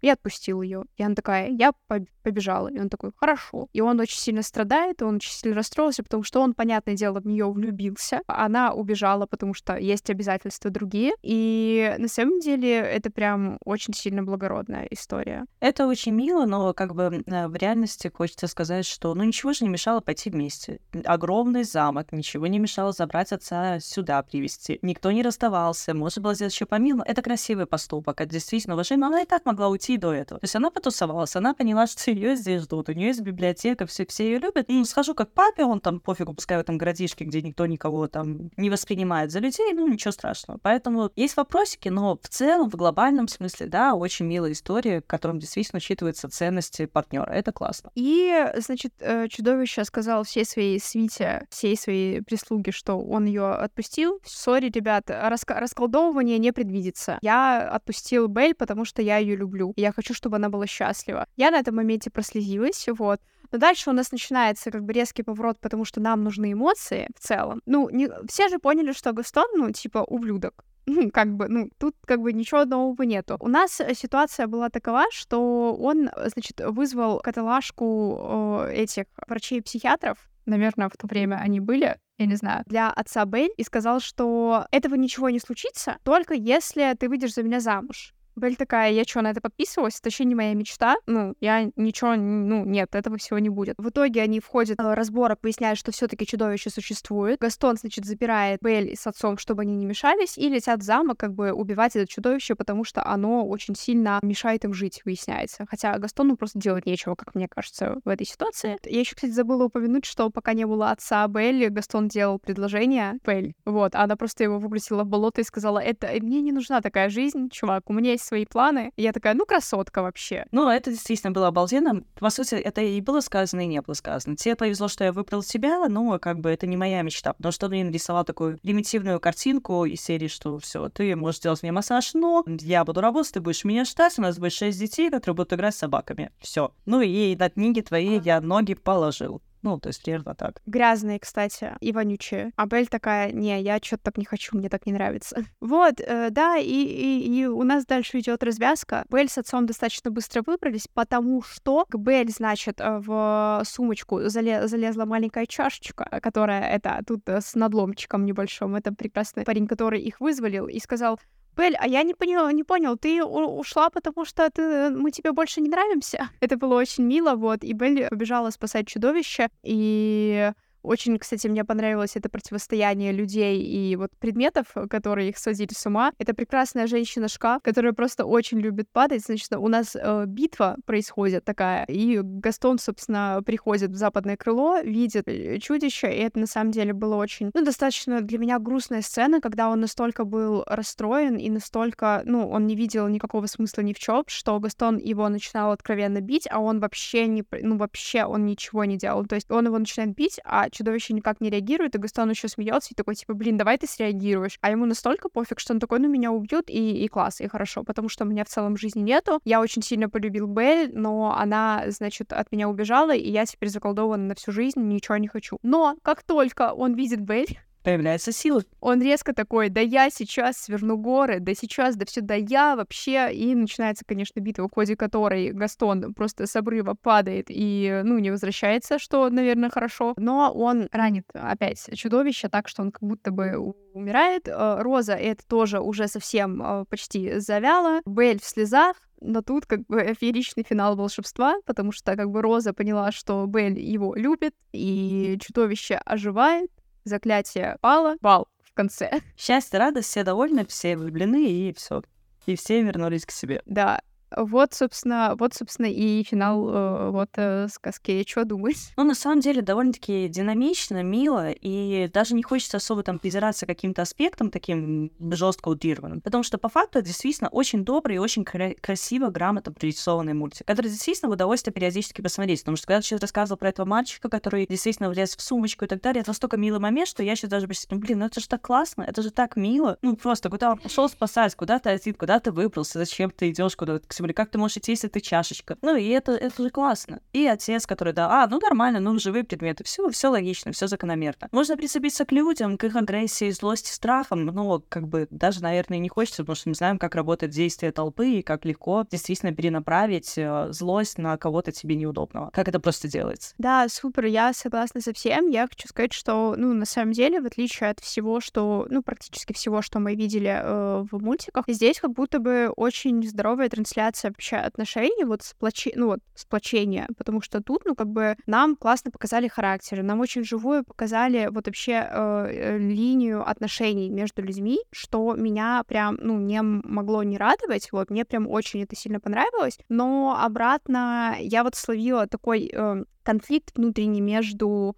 и 0.00 0.08
отпустил 0.08 0.62
ее. 0.62 0.84
И 0.96 1.02
она 1.02 1.14
такая, 1.14 1.48
я 1.48 1.72
поб- 1.88 2.06
побежала. 2.22 2.68
И 2.68 2.78
он 2.78 2.88
такой, 2.88 3.12
хорошо. 3.16 3.68
И 3.72 3.80
он 3.80 4.00
очень 4.00 4.18
сильно 4.18 4.42
страдает, 4.42 5.00
и 5.00 5.04
он 5.04 5.16
очень 5.16 5.32
сильно 5.32 5.56
расстроился, 5.56 6.02
потому 6.02 6.22
что 6.22 6.40
он, 6.40 6.54
понятное 6.54 6.94
дело, 6.94 7.20
в 7.20 7.26
нее 7.26 7.50
влюбился. 7.50 8.20
Она 8.26 8.72
убежала, 8.72 9.26
потому 9.26 9.54
что 9.54 9.76
есть 9.76 10.10
обязательства 10.10 10.70
другие. 10.70 11.12
И 11.22 11.94
на 11.98 12.08
самом 12.08 12.40
деле 12.40 12.76
это 12.76 13.10
прям 13.10 13.58
очень 13.64 13.94
сильно 13.94 14.22
благородная 14.22 14.86
история. 14.90 15.44
Это 15.60 15.86
очень 15.86 16.12
мило, 16.12 16.46
но 16.46 16.72
как 16.72 16.94
бы 16.94 17.22
э, 17.26 17.48
в 17.48 17.56
реальности 17.56 18.10
хочется 18.12 18.46
сказать, 18.46 18.86
что 18.86 19.14
ну 19.14 19.24
ничего 19.24 19.52
же 19.52 19.64
не 19.64 19.70
мешало 19.70 20.00
пойти 20.00 20.30
вместе. 20.30 20.80
Огромный 21.04 21.64
замок, 21.64 22.12
ничего 22.12 22.46
не 22.46 22.58
мешало 22.58 22.92
забрать 22.92 23.32
отца 23.32 23.80
сюда 23.80 24.22
привести. 24.22 24.78
Никто 24.82 25.10
не 25.10 25.22
расставался, 25.22 25.94
можно 25.94 26.22
было 26.22 26.34
сделать 26.34 26.54
еще 26.54 26.66
помимо. 26.66 27.04
Это 27.06 27.22
красивый 27.22 27.66
поступок, 27.66 28.20
это 28.20 28.30
действительно 28.30 28.74
уважаемый. 28.74 29.06
Она 29.06 29.22
и 29.22 29.26
так 29.26 29.44
могла 29.44 29.68
уйти 29.68 29.89
до 29.98 30.12
этого. 30.12 30.40
То 30.40 30.44
есть 30.44 30.56
она 30.56 30.70
потусовалась, 30.70 31.36
она 31.36 31.54
поняла, 31.54 31.86
что 31.86 32.10
ее 32.10 32.36
здесь 32.36 32.62
ждут, 32.62 32.88
у 32.88 32.92
нее 32.92 33.08
есть 33.08 33.20
библиотека, 33.20 33.86
все, 33.86 34.06
все 34.06 34.24
ее 34.24 34.38
любят. 34.38 34.66
Ну, 34.68 34.84
схожу 34.84 35.14
как 35.14 35.32
папе, 35.32 35.64
он 35.64 35.80
там 35.80 36.00
пофигу, 36.00 36.34
пускай 36.34 36.58
в 36.58 36.60
этом 36.60 36.78
городишке, 36.78 37.24
где 37.24 37.42
никто 37.42 37.66
никого 37.66 38.08
там 38.08 38.50
не 38.56 38.70
воспринимает 38.70 39.30
за 39.30 39.40
людей, 39.40 39.72
ну 39.72 39.88
ничего 39.88 40.12
страшного. 40.12 40.58
Поэтому 40.62 41.10
есть 41.16 41.36
вопросики, 41.36 41.88
но 41.88 42.18
в 42.22 42.28
целом, 42.28 42.70
в 42.70 42.76
глобальном 42.76 43.28
смысле, 43.28 43.66
да, 43.66 43.94
очень 43.94 44.26
милая 44.26 44.52
история, 44.52 45.00
в 45.00 45.06
котором 45.06 45.38
действительно 45.38 45.78
учитываются 45.78 46.28
ценности 46.28 46.86
партнера. 46.86 47.30
Это 47.30 47.52
классно. 47.52 47.90
И, 47.94 48.52
значит, 48.56 48.92
э, 49.00 49.28
чудовище 49.28 49.84
сказал 49.84 50.24
всей 50.24 50.44
своей 50.44 50.80
свите, 50.80 51.46
всей 51.50 51.76
своей 51.76 52.22
прислуге, 52.22 52.72
что 52.72 52.98
он 52.98 53.26
ее 53.26 53.52
отпустил. 53.52 54.20
Сори, 54.24 54.70
ребят, 54.70 55.10
раска- 55.10 55.58
расколдовывание 55.58 56.38
не 56.38 56.52
предвидится. 56.52 57.18
Я 57.22 57.68
отпустил 57.68 58.28
Белль, 58.28 58.54
потому 58.54 58.84
что 58.84 59.02
я 59.02 59.18
ее 59.18 59.36
люблю. 59.36 59.72
И 59.80 59.82
я 59.82 59.92
хочу, 59.92 60.12
чтобы 60.12 60.36
она 60.36 60.50
была 60.50 60.66
счастлива. 60.66 61.26
Я 61.36 61.50
на 61.50 61.58
этом 61.58 61.74
моменте 61.76 62.10
прослезилась, 62.10 62.86
вот. 62.88 63.18
Но 63.50 63.58
дальше 63.58 63.88
у 63.88 63.94
нас 63.94 64.12
начинается 64.12 64.70
как 64.70 64.84
бы 64.84 64.92
резкий 64.92 65.22
поворот, 65.22 65.58
потому 65.58 65.86
что 65.86 66.00
нам 66.00 66.22
нужны 66.22 66.52
эмоции 66.52 67.08
в 67.16 67.20
целом. 67.26 67.62
Ну, 67.64 67.88
не... 67.88 68.10
все 68.28 68.48
же 68.48 68.58
поняли, 68.58 68.92
что 68.92 69.12
Гастон, 69.12 69.46
ну, 69.56 69.70
типа, 69.70 69.98
ублюдок. 69.98 70.64
Ну, 70.86 71.10
как 71.10 71.28
бы, 71.36 71.46
ну, 71.48 71.70
тут 71.78 71.94
как 72.04 72.20
бы 72.20 72.32
ничего 72.32 72.64
нового 72.64 73.02
нету. 73.02 73.36
У 73.40 73.48
нас 73.48 73.80
э, 73.80 73.94
ситуация 73.94 74.46
была 74.46 74.70
такова, 74.70 75.04
что 75.12 75.74
он, 75.74 76.08
э, 76.08 76.28
значит, 76.30 76.60
вызвал 76.60 77.20
каталажку 77.20 78.64
э, 78.66 78.72
этих 78.74 79.04
врачей-психиатров, 79.28 80.18
наверное, 80.46 80.88
в 80.88 80.96
то 80.96 81.06
время 81.06 81.36
они 81.36 81.60
были, 81.60 81.96
я 82.18 82.26
не 82.26 82.34
знаю, 82.34 82.64
для 82.66 82.90
отца 82.90 83.24
Белль, 83.24 83.50
и 83.56 83.62
сказал, 83.62 84.00
что 84.00 84.66
этого 84.72 84.96
ничего 84.96 85.30
не 85.30 85.38
случится, 85.38 85.98
только 86.02 86.34
если 86.34 86.94
ты 86.98 87.08
выйдешь 87.08 87.34
за 87.34 87.42
меня 87.42 87.60
замуж. 87.60 88.14
Белль 88.36 88.56
такая, 88.56 88.92
я 88.92 89.04
что, 89.04 89.22
на 89.22 89.30
это 89.30 89.40
подписывалась? 89.40 89.98
Это 89.98 90.08
вообще 90.08 90.24
не 90.24 90.34
моя 90.34 90.54
мечта. 90.54 90.96
Ну, 91.06 91.34
я 91.40 91.70
ничего, 91.76 92.14
ну, 92.16 92.64
нет, 92.64 92.94
этого 92.94 93.16
всего 93.18 93.38
не 93.38 93.48
будет. 93.48 93.76
В 93.78 93.88
итоге 93.88 94.22
они 94.22 94.40
входят 94.40 94.78
в 94.78 94.94
разборок, 94.94 95.38
выясняют, 95.42 95.78
что 95.78 95.92
все 95.92 96.08
таки 96.08 96.26
чудовище 96.26 96.70
существует. 96.70 97.38
Гастон, 97.40 97.76
значит, 97.76 98.04
запирает 98.04 98.60
Белль 98.62 98.94
с 98.96 99.06
отцом, 99.06 99.38
чтобы 99.38 99.62
они 99.62 99.74
не 99.76 99.86
мешались, 99.86 100.38
и 100.38 100.48
летят 100.48 100.80
в 100.80 100.82
замок, 100.82 101.18
как 101.18 101.34
бы 101.34 101.52
убивать 101.52 101.96
это 101.96 102.06
чудовище, 102.06 102.54
потому 102.54 102.84
что 102.84 103.04
оно 103.04 103.46
очень 103.46 103.74
сильно 103.74 104.18
мешает 104.22 104.64
им 104.64 104.72
жить, 104.72 105.02
выясняется. 105.04 105.66
Хотя 105.68 105.98
Гастону 105.98 106.36
просто 106.36 106.58
делать 106.58 106.86
нечего, 106.86 107.14
как 107.14 107.34
мне 107.34 107.48
кажется, 107.48 107.98
в 108.04 108.08
этой 108.08 108.26
ситуации. 108.26 108.78
Я 108.84 109.00
еще, 109.00 109.14
кстати, 109.14 109.32
забыла 109.32 109.64
упомянуть, 109.64 110.04
что 110.04 110.30
пока 110.30 110.52
не 110.52 110.66
было 110.66 110.90
отца 110.90 111.26
Белль, 111.28 111.68
Гастон 111.68 112.08
делал 112.08 112.38
предложение 112.38 113.18
Белль. 113.24 113.54
Вот, 113.64 113.94
она 113.94 114.16
просто 114.16 114.44
его 114.44 114.58
выбросила 114.58 115.04
в 115.04 115.08
болото 115.08 115.40
и 115.40 115.44
сказала, 115.44 115.78
это 115.78 116.08
мне 116.20 116.40
не 116.40 116.52
нужна 116.52 116.80
такая 116.80 117.08
жизнь, 117.08 117.48
чувак, 117.50 117.88
у 117.90 117.92
меня 117.92 118.14
есть 118.20 118.28
свои 118.28 118.44
планы. 118.44 118.92
И 118.96 119.02
я 119.02 119.12
такая, 119.12 119.34
ну, 119.34 119.46
красотка 119.46 120.02
вообще. 120.02 120.46
Ну, 120.52 120.68
это 120.68 120.90
действительно 120.90 121.32
было 121.32 121.48
обалденно. 121.48 122.02
По 122.18 122.30
сути, 122.30 122.54
это 122.54 122.80
и 122.80 123.00
было 123.00 123.20
сказано, 123.20 123.62
и 123.62 123.66
не 123.66 123.80
было 123.80 123.94
сказано. 123.94 124.36
Тебе 124.36 124.54
повезло, 124.56 124.88
что 124.88 125.04
я 125.04 125.12
выбрал 125.12 125.42
тебя, 125.42 125.88
но 125.88 126.18
как 126.18 126.40
бы 126.40 126.50
это 126.50 126.66
не 126.66 126.76
моя 126.76 127.02
мечта. 127.02 127.32
Потому 127.32 127.52
что 127.52 127.68
мне 127.68 127.84
нарисовал 127.84 128.24
такую 128.24 128.58
примитивную 128.58 129.18
картинку 129.20 129.84
из 129.84 130.00
серии, 130.00 130.28
что 130.28 130.58
все, 130.58 130.88
ты 130.88 131.16
можешь 131.16 131.40
делать 131.40 131.62
мне 131.62 131.72
массаж, 131.72 132.14
но 132.14 132.44
я 132.46 132.84
буду 132.84 133.00
работать, 133.00 133.32
ты 133.32 133.40
будешь 133.40 133.64
меня 133.64 133.84
ждать, 133.84 134.18
у 134.18 134.22
нас 134.22 134.38
будет 134.38 134.52
шесть 134.52 134.78
детей, 134.78 135.10
которые 135.10 135.34
будут 135.34 135.52
играть 135.52 135.74
с 135.74 135.78
собаками. 135.78 136.30
Все. 136.38 136.72
Ну 136.86 137.00
и 137.00 137.36
на 137.36 137.50
книги 137.50 137.80
твои 137.80 138.20
я 138.20 138.40
ноги 138.40 138.74
положил. 138.74 139.42
Ну, 139.62 139.78
то 139.78 139.88
есть 139.88 140.02
примерно 140.02 140.34
так. 140.34 140.60
Грязные, 140.66 141.18
кстати, 141.18 141.76
и 141.80 141.92
вонючие. 141.92 142.52
А 142.56 142.66
Белль 142.66 142.86
такая, 142.86 143.32
не, 143.32 143.60
я 143.60 143.78
что-то 143.78 144.04
так 144.04 144.18
не 144.18 144.24
хочу, 144.24 144.56
мне 144.56 144.68
так 144.68 144.86
не 144.86 144.92
нравится. 144.92 145.44
Вот, 145.60 146.00
э, 146.00 146.30
да, 146.30 146.56
и, 146.56 146.64
и, 146.64 147.40
и 147.40 147.46
у 147.46 147.62
нас 147.62 147.84
дальше 147.84 148.18
идет 148.18 148.42
развязка. 148.42 149.04
Белль 149.10 149.28
с 149.28 149.38
отцом 149.38 149.66
достаточно 149.66 150.10
быстро 150.10 150.42
выбрались, 150.46 150.88
потому 150.92 151.42
что 151.42 151.84
к 151.88 151.96
Белль, 151.96 152.30
значит, 152.30 152.80
э, 152.80 152.98
в 152.98 153.62
сумочку 153.64 154.20
зале- 154.22 154.66
залезла 154.66 155.04
маленькая 155.04 155.46
чашечка, 155.46 156.20
которая 156.22 156.70
это 156.70 157.00
тут 157.06 157.28
э, 157.28 157.40
с 157.40 157.54
надломчиком 157.54 158.24
небольшим. 158.24 158.74
Это 158.74 158.92
прекрасный 158.92 159.44
парень, 159.44 159.66
который 159.66 160.00
их 160.00 160.20
вызволил 160.20 160.66
и 160.66 160.78
сказал, 160.80 161.20
Белль, 161.60 161.76
а 161.78 161.86
я 161.86 162.02
не 162.02 162.14
понял, 162.14 162.48
не 162.50 162.64
понял, 162.64 162.96
ты 162.96 163.22
ушла, 163.22 163.90
потому 163.90 164.24
что 164.24 164.48
ты, 164.50 164.90
мы 164.90 165.10
тебе 165.10 165.32
больше 165.32 165.60
не 165.60 165.68
нравимся? 165.68 166.30
Это 166.40 166.56
было 166.56 166.74
очень 166.74 167.04
мило, 167.04 167.34
вот, 167.34 167.62
и 167.62 167.72
Белль 167.74 168.08
побежала 168.08 168.50
спасать 168.50 168.88
чудовище, 168.88 169.48
и 169.62 170.52
очень, 170.82 171.18
кстати, 171.18 171.46
мне 171.46 171.64
понравилось 171.64 172.16
это 172.16 172.28
противостояние 172.28 173.12
людей 173.12 173.60
и 173.62 173.96
вот 173.96 174.10
предметов, 174.18 174.74
которые 174.88 175.30
их 175.30 175.38
сводили 175.38 175.72
с 175.72 175.86
ума. 175.86 176.12
Это 176.18 176.34
прекрасная 176.34 176.86
женщина-шкаф, 176.86 177.62
которая 177.62 177.92
просто 177.92 178.24
очень 178.24 178.58
любит 178.58 178.88
падать. 178.90 179.24
Значит, 179.24 179.52
у 179.52 179.68
нас 179.68 179.94
э, 179.94 180.24
битва 180.26 180.76
происходит 180.86 181.44
такая, 181.44 181.84
и 181.86 182.20
Гастон, 182.22 182.78
собственно, 182.78 183.42
приходит 183.44 183.90
в 183.90 183.96
западное 183.96 184.36
крыло, 184.36 184.80
видит 184.80 185.28
э, 185.28 185.58
чудище, 185.58 186.10
и 186.12 186.18
это 186.20 186.38
на 186.38 186.46
самом 186.46 186.70
деле 186.70 186.92
было 186.92 187.16
очень, 187.16 187.50
ну, 187.54 187.64
достаточно 187.64 188.20
для 188.20 188.38
меня 188.38 188.58
грустная 188.58 189.02
сцена, 189.02 189.40
когда 189.40 189.68
он 189.68 189.80
настолько 189.80 190.24
был 190.24 190.64
расстроен 190.66 191.36
и 191.36 191.50
настолько, 191.50 192.22
ну, 192.24 192.48
он 192.48 192.66
не 192.66 192.74
видел 192.74 193.08
никакого 193.08 193.46
смысла 193.46 193.82
ни 193.82 193.92
в 193.92 193.98
чем, 193.98 194.24
что 194.26 194.58
Гастон 194.58 194.98
его 194.98 195.28
начинал 195.28 195.72
откровенно 195.72 196.20
бить, 196.20 196.46
а 196.50 196.60
он 196.60 196.80
вообще 196.80 197.26
не, 197.26 197.44
ну, 197.62 197.76
вообще 197.76 198.24
он 198.24 198.46
ничего 198.46 198.84
не 198.84 198.96
делал. 198.96 199.26
То 199.26 199.34
есть 199.34 199.50
он 199.50 199.66
его 199.66 199.78
начинает 199.78 200.14
бить, 200.14 200.40
а 200.44 200.69
чудовище 200.70 201.14
никак 201.14 201.40
не 201.40 201.50
реагирует, 201.50 201.94
и 201.94 201.98
Гастон 201.98 202.30
еще 202.30 202.48
смеется 202.48 202.90
и 202.92 202.94
такой, 202.94 203.14
типа, 203.14 203.34
блин, 203.34 203.56
давай 203.56 203.78
ты 203.78 203.86
среагируешь. 203.86 204.58
А 204.60 204.70
ему 204.70 204.86
настолько 204.86 205.28
пофиг, 205.28 205.60
что 205.60 205.74
он 205.74 205.80
такой, 205.80 205.98
ну, 205.98 206.08
меня 206.08 206.32
убьют, 206.32 206.68
и, 206.68 207.04
и 207.04 207.08
класс, 207.08 207.40
и 207.40 207.48
хорошо, 207.48 207.84
потому 207.84 208.08
что 208.08 208.24
меня 208.24 208.44
в 208.44 208.48
целом 208.48 208.76
жизни 208.76 209.00
нету. 209.00 209.40
Я 209.44 209.60
очень 209.60 209.82
сильно 209.82 210.08
полюбил 210.08 210.46
Белль, 210.46 210.90
но 210.92 211.36
она, 211.36 211.84
значит, 211.88 212.32
от 212.32 212.50
меня 212.52 212.68
убежала, 212.68 213.14
и 213.14 213.30
я 213.30 213.46
теперь 213.46 213.68
заколдована 213.68 214.28
на 214.28 214.34
всю 214.34 214.52
жизнь, 214.52 214.80
ничего 214.80 215.16
не 215.16 215.28
хочу. 215.28 215.58
Но 215.62 215.96
как 216.02 216.22
только 216.22 216.72
он 216.72 216.94
видит 216.94 217.20
Белль, 217.20 217.58
Появляется 217.82 218.32
сила. 218.32 218.62
он 218.80 219.02
резко 219.02 219.32
такой, 219.34 219.70
да 219.70 219.80
я 219.80 220.10
сейчас 220.10 220.58
сверну 220.58 220.98
горы, 220.98 221.40
да 221.40 221.54
сейчас, 221.54 221.96
да 221.96 222.04
все, 222.04 222.20
да 222.20 222.34
я 222.34 222.76
вообще. 222.76 223.32
И 223.32 223.54
начинается, 223.54 224.04
конечно, 224.06 224.40
битва, 224.40 224.68
в 224.68 224.74
ходе 224.74 224.96
которой 224.96 225.50
Гастон 225.50 226.12
просто 226.14 226.46
с 226.46 226.54
обрыва 226.56 226.94
падает 226.94 227.46
и, 227.48 228.02
ну, 228.04 228.18
не 228.18 228.30
возвращается, 228.30 228.98
что, 228.98 229.28
наверное, 229.30 229.70
хорошо. 229.70 230.14
Но 230.16 230.52
он 230.52 230.88
ранит 230.92 231.24
опять 231.32 231.88
чудовище 231.94 232.48
так, 232.48 232.68
что 232.68 232.82
он 232.82 232.92
как 232.92 233.02
будто 233.02 233.30
бы 233.30 233.56
умирает. 233.94 234.46
Э, 234.46 234.82
Роза 234.82 235.14
это 235.14 235.46
тоже 235.46 235.80
уже 235.80 236.08
совсем 236.08 236.62
э, 236.62 236.84
почти 236.88 237.38
завяла. 237.38 238.00
Белль 238.04 238.40
в 238.40 238.44
слезах, 238.44 238.96
но 239.20 239.42
тут 239.42 239.66
как 239.66 239.86
бы 239.86 240.14
фееричный 240.18 240.64
финал 240.68 240.96
волшебства, 240.96 241.56
потому 241.66 241.92
что 241.92 242.16
как 242.16 242.30
бы 242.30 242.42
Роза 242.42 242.72
поняла, 242.72 243.12
что 243.12 243.44
Белль 243.46 243.78
его 243.78 244.14
любит, 244.14 244.54
и 244.72 245.38
чудовище 245.40 245.96
оживает, 246.04 246.70
заклятие 247.04 247.76
пало, 247.80 248.16
бал 248.20 248.48
в 248.64 248.72
конце. 248.74 249.20
Счастье, 249.36 249.78
радость, 249.78 250.08
все 250.08 250.24
довольны, 250.24 250.66
все 250.66 250.96
влюблены, 250.96 251.46
и 251.46 251.72
все. 251.72 252.02
И 252.46 252.56
все 252.56 252.82
вернулись 252.82 253.26
к 253.26 253.30
себе. 253.30 253.62
Да. 253.66 254.00
Вот, 254.36 254.74
собственно, 254.74 255.34
вот, 255.38 255.54
собственно, 255.54 255.86
и 255.86 256.22
финал 256.22 256.68
э, 256.68 257.10
вот 257.10 257.30
э, 257.36 257.68
сказки. 257.68 258.24
Что 258.26 258.44
думаешь? 258.44 258.76
Ну, 259.00 259.04
на 259.04 259.14
самом 259.14 259.40
деле, 259.40 259.62
довольно-таки 259.62 260.28
динамично, 260.28 261.02
мило, 261.02 261.50
и 261.50 262.08
даже 262.12 262.34
не 262.34 262.42
хочется 262.42 262.76
особо 262.76 263.02
там 263.02 263.18
придираться 263.18 263.64
каким-то 263.64 264.02
аспектом 264.02 264.50
таким 264.50 265.10
жестко 265.30 265.70
утрированным. 265.70 266.20
Потому 266.20 266.42
что, 266.42 266.58
по 266.58 266.68
факту, 266.68 266.98
это 266.98 267.08
действительно 267.08 267.48
очень 267.48 267.82
добрый 267.82 268.16
и 268.16 268.18
очень 268.18 268.44
кра- 268.44 268.74
красиво, 268.80 269.30
грамотно 269.30 269.72
прорисованный 269.72 270.34
мультик, 270.34 270.66
который 270.66 270.90
действительно 270.90 271.30
в 271.30 271.32
удовольствие 271.32 271.72
периодически 271.72 272.20
посмотреть. 272.20 272.60
Потому 272.60 272.76
что 272.76 272.86
когда 272.88 273.00
ты 273.00 273.06
сейчас 273.06 273.20
рассказывал 273.20 273.58
про 273.58 273.70
этого 273.70 273.86
мальчика, 273.86 274.28
который 274.28 274.66
действительно 274.66 275.08
влез 275.08 275.34
в 275.34 275.40
сумочку 275.40 275.86
и 275.86 275.88
так 275.88 276.02
далее, 276.02 276.20
это 276.20 276.30
настолько 276.30 276.58
милый 276.58 276.80
момент, 276.80 277.08
что 277.08 277.22
я 277.22 277.36
сейчас 277.36 277.50
даже 277.50 277.66
посчитаю, 277.68 278.00
блин, 278.00 278.18
ну 278.18 278.26
это 278.26 278.40
же 278.40 278.48
так 278.48 278.60
классно, 278.60 279.02
это 279.02 279.22
же 279.22 279.30
так 279.30 279.56
мило. 279.56 279.96
Ну, 280.02 280.14
просто 280.16 280.50
куда 280.50 280.72
он 280.72 280.78
пошел 280.78 281.08
спасать, 281.08 281.54
куда 281.54 281.78
ты 281.78 281.88
один, 281.88 282.14
куда 282.14 282.38
ты 282.38 282.52
выбрался, 282.52 282.98
зачем 282.98 283.30
ты 283.30 283.50
идешь 283.50 283.76
куда-то 283.76 284.06
к 284.06 284.12
себе, 284.26 284.34
как 284.34 284.50
ты 284.50 284.58
можешь 284.58 284.78
идти, 284.78 284.92
если 284.92 285.08
ты 285.08 285.20
чашечка. 285.20 285.76
Ну, 285.82 285.96
и 285.96 286.08
это, 286.08 286.32
это 286.32 286.62
же 286.62 286.70
классно. 286.70 287.20
И 287.32 287.46
отец, 287.46 287.86
который, 287.86 288.12
да, 288.12 288.42
а, 288.42 288.46
ну 288.48 288.58
нормально, 288.60 289.00
ну, 289.00 289.18
живые 289.18 289.44
предметы, 289.44 289.84
все, 289.84 290.08
все 290.10 290.28
логично, 290.28 290.72
все 290.72 290.86
закономерно. 290.86 291.48
Можно 291.52 291.76
прицепиться 291.76 292.24
к 292.24 292.32
людям, 292.32 292.76
к 292.76 292.84
их 292.84 292.96
агрессии, 292.96 293.50
злости, 293.50 293.90
страхам, 293.90 294.44
но 294.46 294.82
как 294.88 295.08
бы 295.08 295.26
даже, 295.30 295.62
наверное, 295.62 295.98
не 295.98 296.08
хочется, 296.08 296.42
потому 296.42 296.56
что 296.56 296.68
не 296.68 296.74
знаем, 296.74 296.98
как 296.98 297.14
работает 297.14 297.52
действие 297.52 297.92
толпы 297.92 298.28
и 298.28 298.42
как 298.42 298.64
легко 298.64 299.06
действительно 299.10 299.52
перенаправить 299.52 300.34
э, 300.36 300.68
злость 300.70 301.18
на 301.18 301.36
кого-то 301.36 301.72
тебе 301.72 301.96
неудобного. 301.96 302.50
Как 302.52 302.68
это 302.68 302.80
просто 302.80 303.08
делается. 303.08 303.54
Да, 303.58 303.88
супер, 303.88 304.26
я 304.26 304.52
согласна 304.52 305.00
со 305.00 305.12
всем. 305.12 305.48
Я 305.48 305.66
хочу 305.66 305.88
сказать, 305.88 306.12
что, 306.12 306.54
ну, 306.56 306.72
на 306.74 306.86
самом 306.86 307.12
деле, 307.12 307.40
в 307.40 307.46
отличие 307.46 307.90
от 307.90 308.00
всего, 308.00 308.40
что, 308.40 308.86
ну, 308.90 309.02
практически 309.02 309.52
всего, 309.52 309.82
что 309.82 309.98
мы 309.98 310.14
видели 310.14 310.50
э, 310.50 311.04
в 311.10 311.18
мультиках, 311.22 311.64
здесь 311.68 312.00
как 312.00 312.12
будто 312.12 312.38
бы 312.38 312.72
очень 312.76 313.26
здоровая 313.26 313.68
трансляция 313.68 314.09
вообще 314.28 314.56
отношений, 314.56 315.24
вот 315.24 315.42
сплочи... 315.42 315.92
ну, 315.96 316.06
вот 316.06 316.20
сплочения, 316.34 317.08
потому 317.16 317.40
что 317.42 317.62
тут, 317.62 317.82
ну, 317.84 317.94
как 317.94 318.08
бы 318.08 318.36
нам 318.46 318.76
классно 318.76 319.10
показали 319.10 319.48
характеры, 319.48 320.02
нам 320.02 320.20
очень 320.20 320.44
живую 320.44 320.84
показали 320.84 321.48
вот 321.50 321.66
вообще 321.66 322.06
э, 322.10 322.78
линию 322.78 323.48
отношений 323.48 324.10
между 324.10 324.42
людьми, 324.42 324.78
что 324.92 325.34
меня 325.34 325.82
прям, 325.86 326.18
ну, 326.20 326.38
не 326.38 326.62
могло 326.62 327.22
не 327.22 327.38
радовать, 327.38 327.92
вот, 327.92 328.10
мне 328.10 328.24
прям 328.24 328.46
очень 328.46 328.82
это 328.82 328.96
сильно 328.96 329.20
понравилось, 329.20 329.78
но 329.88 330.38
обратно 330.40 331.36
я 331.40 331.62
вот 331.62 331.74
словила 331.74 332.26
такой 332.26 332.70
э, 332.72 333.04
конфликт 333.22 333.76
внутренний 333.76 334.20
между 334.20 334.96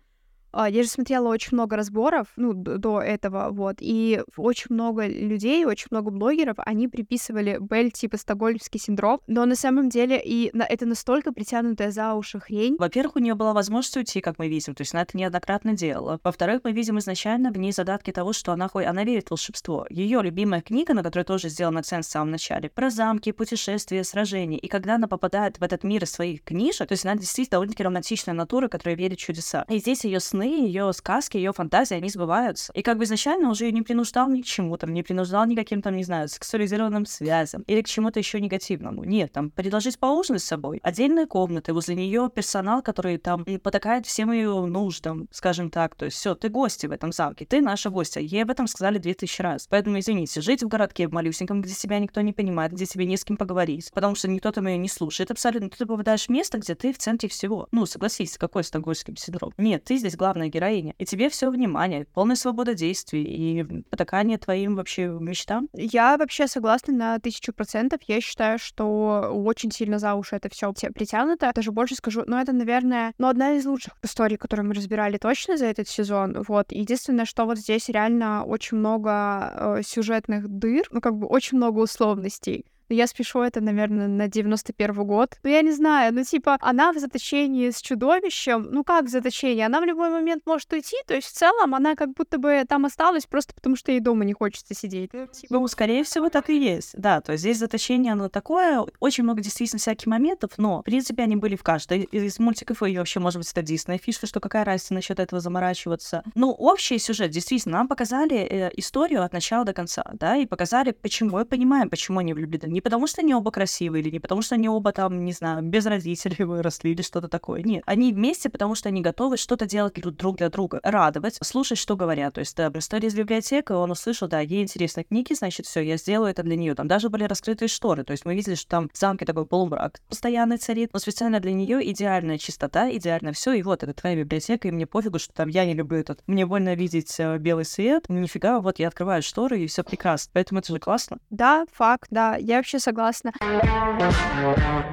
я 0.55 0.83
же 0.83 0.89
смотрела 0.89 1.29
очень 1.29 1.51
много 1.53 1.77
разборов, 1.77 2.29
ну, 2.37 2.53
до 2.53 3.01
этого, 3.01 3.49
вот, 3.51 3.77
и 3.81 4.23
очень 4.37 4.67
много 4.71 5.07
людей, 5.07 5.65
очень 5.65 5.89
много 5.91 6.11
блогеров, 6.11 6.57
они 6.59 6.89
приписывали 6.89 7.59
Белль 7.61 7.91
типа 7.91 8.17
стокгольмский 8.17 8.81
синдром, 8.81 9.21
но 9.27 9.45
на 9.47 9.55
самом 9.55 9.89
деле 9.89 10.21
и 10.23 10.51
на, 10.53 10.63
это 10.63 10.87
настолько 10.87 11.33
притянутая 11.33 11.91
за 11.91 12.15
уши 12.15 12.41
хрень. 12.41 12.77
Во-первых, 12.79 13.17
у 13.17 13.19
нее 13.19 13.35
была 13.35 13.53
возможность 13.53 13.97
уйти, 13.97 14.21
как 14.21 14.39
мы 14.39 14.49
видим, 14.49 14.75
то 14.75 14.83
есть 14.83 14.95
она 14.95 15.03
это 15.03 15.17
неоднократно 15.17 15.75
делала. 15.75 16.21
Во-вторых, 16.23 16.61
мы 16.65 16.73
видим 16.73 16.99
изначально 16.99 17.53
в 17.53 17.59
ней 17.59 17.73
задатки 17.73 18.11
того, 18.13 18.33
что 18.33 18.53
она, 18.53 18.69
она 18.73 19.05
верит 19.05 19.29
в 19.29 19.31
волшебство. 19.31 19.87
Ее 19.91 20.23
любимая 20.23 20.61
книга, 20.61 20.95
на 20.95 21.03
которой 21.03 21.25
тоже 21.25 21.49
сделан 21.49 21.79
акцент 21.79 22.05
в 22.05 22.11
самом 22.11 22.31
начале, 22.31 22.69
про 22.69 22.91
замки, 22.91 23.33
путешествия, 23.33 24.05
сражения. 24.05 24.59
И 24.59 24.69
когда 24.69 24.97
она 24.97 25.09
попадает 25.09 25.59
в 25.59 25.63
этот 25.63 25.85
мир 25.85 26.05
из 26.05 26.11
своих 26.11 26.43
книжек, 26.45 26.89
то 26.89 26.93
есть 26.93 27.05
она 27.05 27.17
действительно 27.17 27.53
довольно-таки 27.53 27.83
романтичная 27.83 28.35
натура, 28.35 28.69
которая 28.69 28.97
верит 28.97 29.19
в 29.19 29.23
чудеса. 29.23 29.65
И 29.69 29.79
здесь 29.79 30.05
ее 30.05 30.21
сны 30.21 30.42
сны, 30.43 30.67
ее 30.67 30.93
сказки, 30.93 31.37
ее 31.37 31.53
фантазии, 31.53 31.95
они 31.95 32.09
сбываются. 32.09 32.73
И 32.75 32.83
как 32.83 32.99
бы 32.99 33.05
изначально 33.05 33.51
уже 33.51 33.67
ее 33.67 33.73
не 33.73 33.83
принуждал 33.83 34.29
ни 34.29 34.43
к 34.43 34.45
чему, 34.45 34.77
там, 34.77 34.93
не 34.93 35.03
принуждал 35.03 35.47
никаким, 35.47 35.83
там, 35.83 35.97
не 35.97 36.05
знаю, 36.05 36.29
сексуализированным 36.29 37.07
связям 37.07 37.63
или 37.63 37.83
к 37.83 37.89
чему-то 37.89 38.19
еще 38.19 38.41
негативному. 38.41 39.05
Нет, 39.05 39.33
там, 39.33 39.51
предложить 39.51 39.99
поужинать 39.99 40.43
с 40.43 40.47
собой. 40.47 40.81
Отдельные 40.83 41.27
комнаты, 41.27 41.73
возле 41.73 41.95
нее 41.95 42.31
персонал, 42.35 42.83
который 42.83 43.19
там 43.19 43.45
потакает 43.63 44.07
всем 44.07 44.33
ее 44.33 44.67
нуждам, 44.67 45.29
скажем 45.31 45.71
так. 45.71 45.95
То 45.95 46.07
есть 46.07 46.17
все, 46.17 46.35
ты 46.35 46.49
гости 46.49 46.87
в 46.87 46.93
этом 46.93 47.13
замке, 47.13 47.45
ты 47.45 47.61
наша 47.61 47.91
гостья. 47.91 48.21
Ей 48.21 48.43
об 48.43 48.51
этом 48.51 48.67
сказали 48.67 48.99
две 48.99 49.15
тысячи 49.15 49.43
раз. 49.43 49.67
Поэтому, 49.69 49.99
извините, 49.99 50.41
жить 50.41 50.63
в 50.63 50.69
городке 50.69 51.09
в 51.09 51.13
малюсеньком, 51.13 51.63
где 51.63 51.73
тебя 51.75 51.99
никто 51.99 52.21
не 52.21 52.33
понимает, 52.33 52.73
где 52.73 52.87
тебе 52.87 53.07
не 53.07 53.17
с 53.17 53.25
кем 53.25 53.37
поговорить, 53.37 53.91
потому 53.95 54.15
что 54.15 54.29
никто 54.29 54.51
там 54.51 54.67
ее 54.67 54.79
не 54.79 54.89
слушает 54.89 55.31
абсолютно. 55.31 55.71
Ты 55.71 55.87
попадаешь 55.87 56.27
в 56.27 56.29
место, 56.31 56.59
где 56.59 56.75
ты 56.75 56.93
в 56.93 56.99
центре 56.99 57.29
всего. 57.29 57.69
Ну, 57.73 57.87
согласись, 57.87 58.39
какой 58.39 58.65
стокгольмский 58.65 59.15
синдром? 59.17 59.53
Нет, 59.59 59.85
ты 59.85 59.97
здесь 59.97 60.17
главная 60.33 60.49
героиня. 60.49 60.95
И 60.99 61.05
тебе 61.05 61.29
все 61.29 61.51
внимание, 61.51 62.07
полная 62.15 62.37
свобода 62.37 62.75
действий 62.75 63.23
и 63.23 63.83
потакание 63.91 64.39
твоим 64.39 64.77
вообще 64.77 65.09
мечтам. 65.09 65.69
Я 65.75 66.17
вообще 66.17 66.47
согласна 66.47 66.95
на 66.95 67.19
тысячу 67.19 67.53
процентов. 67.53 68.01
Я 68.07 68.21
считаю, 68.21 68.59
что 68.59 69.31
очень 69.31 69.71
сильно 69.71 69.99
за 69.99 70.15
уши 70.15 70.37
это 70.37 70.49
все 70.49 70.73
притянуто. 70.73 71.53
Даже 71.55 71.71
больше 71.71 71.97
скажу, 71.97 72.23
но 72.27 72.41
это, 72.41 72.53
наверное, 72.53 73.13
ну, 73.19 73.29
одна 73.29 73.53
из 73.53 73.67
лучших 73.67 73.95
историй, 74.03 74.39
которую 74.39 74.69
мы 74.69 74.75
разбирали 74.75 75.19
точно 75.19 75.59
за 75.59 75.67
этот 75.67 75.87
сезон. 75.89 76.43
Вот. 76.49 76.73
Единственное, 76.73 77.27
что 77.27 77.45
вот 77.45 77.59
здесь 77.59 77.89
реально 77.91 78.45
очень 78.45 78.79
много 78.79 79.53
э, 79.55 79.83
сюжетных 79.85 80.49
дыр, 80.49 80.87
ну, 80.91 81.01
как 81.03 81.15
бы 81.15 81.27
очень 81.27 81.59
много 81.59 81.81
условностей. 81.81 82.65
Но 82.93 82.97
я 82.97 83.07
спешу 83.07 83.41
это, 83.41 83.63
наверное, 83.63 84.07
на 84.07 84.29
91 84.29 84.95
год. 85.07 85.39
Ну, 85.43 85.49
я 85.49 85.63
не 85.63 85.73
знаю, 85.73 86.13
ну, 86.13 86.25
типа, 86.25 86.59
она 86.61 86.93
в 86.93 86.99
заточении 86.99 87.71
с 87.71 87.81
чудовищем. 87.81 88.69
Ну, 88.71 88.85
как 88.85 89.07
в 89.07 89.09
заточении? 89.09 89.63
Она 89.63 89.81
в 89.81 89.85
любой 89.85 90.11
момент 90.11 90.43
может 90.45 90.71
уйти, 90.75 90.97
то 91.07 91.15
есть 91.15 91.29
в 91.29 91.33
целом 91.33 91.75
она 91.75 91.95
как 91.95 92.13
будто 92.13 92.37
бы 92.37 92.63
там 92.69 92.85
осталась 92.85 93.25
просто 93.25 93.55
потому, 93.55 93.77
что 93.77 93.93
ей 93.93 94.01
дома 94.01 94.27
не 94.27 94.35
хочется 94.35 94.75
сидеть. 94.75 95.09
Ну, 95.15 95.27
типа... 95.27 95.55
ну 95.55 95.67
скорее 95.69 96.05
всего, 96.05 96.29
так 96.29 96.51
и 96.51 96.59
есть. 96.59 96.91
Да, 96.93 97.23
то 97.23 97.33
есть 97.33 97.41
здесь 97.41 97.57
заточение, 97.57 98.13
оно 98.13 98.29
такое, 98.29 98.85
очень 99.01 99.25
много 99.25 99.41
действительно 99.41 99.79
всяких 99.79 100.07
моментов, 100.07 100.51
но, 100.59 100.81
в 100.81 100.85
принципе, 100.85 101.23
они 101.23 101.37
были 101.37 101.57
в 101.57 101.63
каждой 101.63 102.03
из 102.03 102.39
мультиков, 102.39 102.83
и 102.83 102.99
вообще, 102.99 103.21
может 103.21 103.39
быть, 103.39 103.51
это 103.51 103.63
Дисней 103.63 103.97
фишка, 103.97 104.27
что 104.27 104.39
какая 104.39 104.67
разница 104.67 104.93
насчет 104.93 105.19
этого 105.19 105.41
заморачиваться. 105.41 106.25
Ну, 106.35 106.51
общий 106.51 106.99
сюжет, 106.99 107.31
действительно, 107.31 107.79
нам 107.79 107.89
показали 107.89 108.37
э, 108.37 108.71
историю 108.77 109.23
от 109.25 109.33
начала 109.33 109.65
до 109.65 109.73
конца, 109.73 110.05
да, 110.13 110.37
и 110.37 110.45
показали, 110.45 110.91
почему, 110.91 111.41
и 111.41 111.47
понимаем, 111.47 111.89
почему 111.89 112.19
они 112.19 112.35
влюблены 112.35 112.82
потому, 112.83 113.07
что 113.07 113.23
они 113.23 113.35
оба 113.35 113.51
красивые, 113.51 114.03
или 114.03 114.11
не 114.11 114.21
потому, 114.21 114.43
что 114.43 114.55
они 114.55 114.69
оба 114.69 114.93
там, 114.93 115.25
не 115.25 115.33
знаю, 115.33 115.63
без 115.63 115.87
родителей 115.87 116.45
выросли, 116.45 116.91
или 116.91 117.03
что-то 117.03 117.29
такое. 117.29 117.63
Нет. 117.63 117.83
Они 117.87 118.13
вместе, 118.13 118.49
потому 118.49 118.75
что 118.75 118.89
они 118.89 119.01
готовы 119.01 119.37
что-то 119.37 119.67
делать 119.67 119.95
друг 119.95 120.37
для 120.37 120.51
друга, 120.51 120.81
радовать, 120.83 121.39
слушать, 121.43 121.79
что 121.79 121.97
говорят. 121.97 122.35
То 122.35 122.41
есть, 122.41 122.57
да, 122.57 122.71
история 122.75 123.09
из 123.09 123.15
библиотеки, 123.15 123.73
он 123.73 123.91
услышал, 123.91 124.29
да, 124.29 124.41
ей 124.41 124.63
интересны 124.63 125.05
книги, 125.05 125.35
значит, 125.35 125.67
все, 125.67 125.81
я 125.81 125.97
сделаю 125.97 126.31
это 126.31 126.43
для 126.43 126.57
нее. 126.57 126.75
Там 126.75 126.89
даже 126.89 127.09
были 127.09 127.25
раскрытые 127.25 127.69
шторы. 127.69 128.05
То 128.05 128.13
есть 128.13 128.25
мы 128.25 128.35
видели, 128.35 128.55
что 128.55 128.69
там 128.69 128.91
в 128.93 128.99
замке 128.99 129.25
такой 129.25 129.47
полумрак 129.47 130.01
постоянный 130.09 130.59
царит, 130.59 130.91
но 130.93 130.99
специально 130.99 131.41
для 131.41 131.53
нее 131.53 131.91
идеальная 131.91 132.39
чистота, 132.39 132.91
идеально 132.91 133.33
все. 133.33 133.53
И 133.53 133.63
вот, 133.63 133.83
это 133.83 133.95
твоя 133.95 134.17
библиотека, 134.17 134.69
и 134.69 134.71
мне 134.71 134.87
пофигу, 134.87 135.19
что 135.19 135.33
там 135.33 135.49
я 135.49 135.65
не 135.65 135.75
люблю 135.75 135.99
этот. 135.99 136.23
Мне 136.27 136.47
больно 136.47 136.75
видеть 136.75 137.15
э, 137.19 137.39
белый 137.39 137.65
свет. 137.65 138.05
Нифига, 138.09 138.61
вот 138.61 138.79
я 138.79 138.89
открываю 138.89 139.23
шторы, 139.23 139.61
и 139.61 139.67
все 139.67 139.83
прекрасно. 139.83 140.31
Поэтому 140.35 140.61
это 140.61 140.73
же 140.73 140.79
классно. 140.79 141.19
Да, 141.31 141.65
факт, 141.73 142.09
да. 142.11 142.37
Я 142.37 142.57
вообще 142.57 142.72
согласна. 142.79 143.33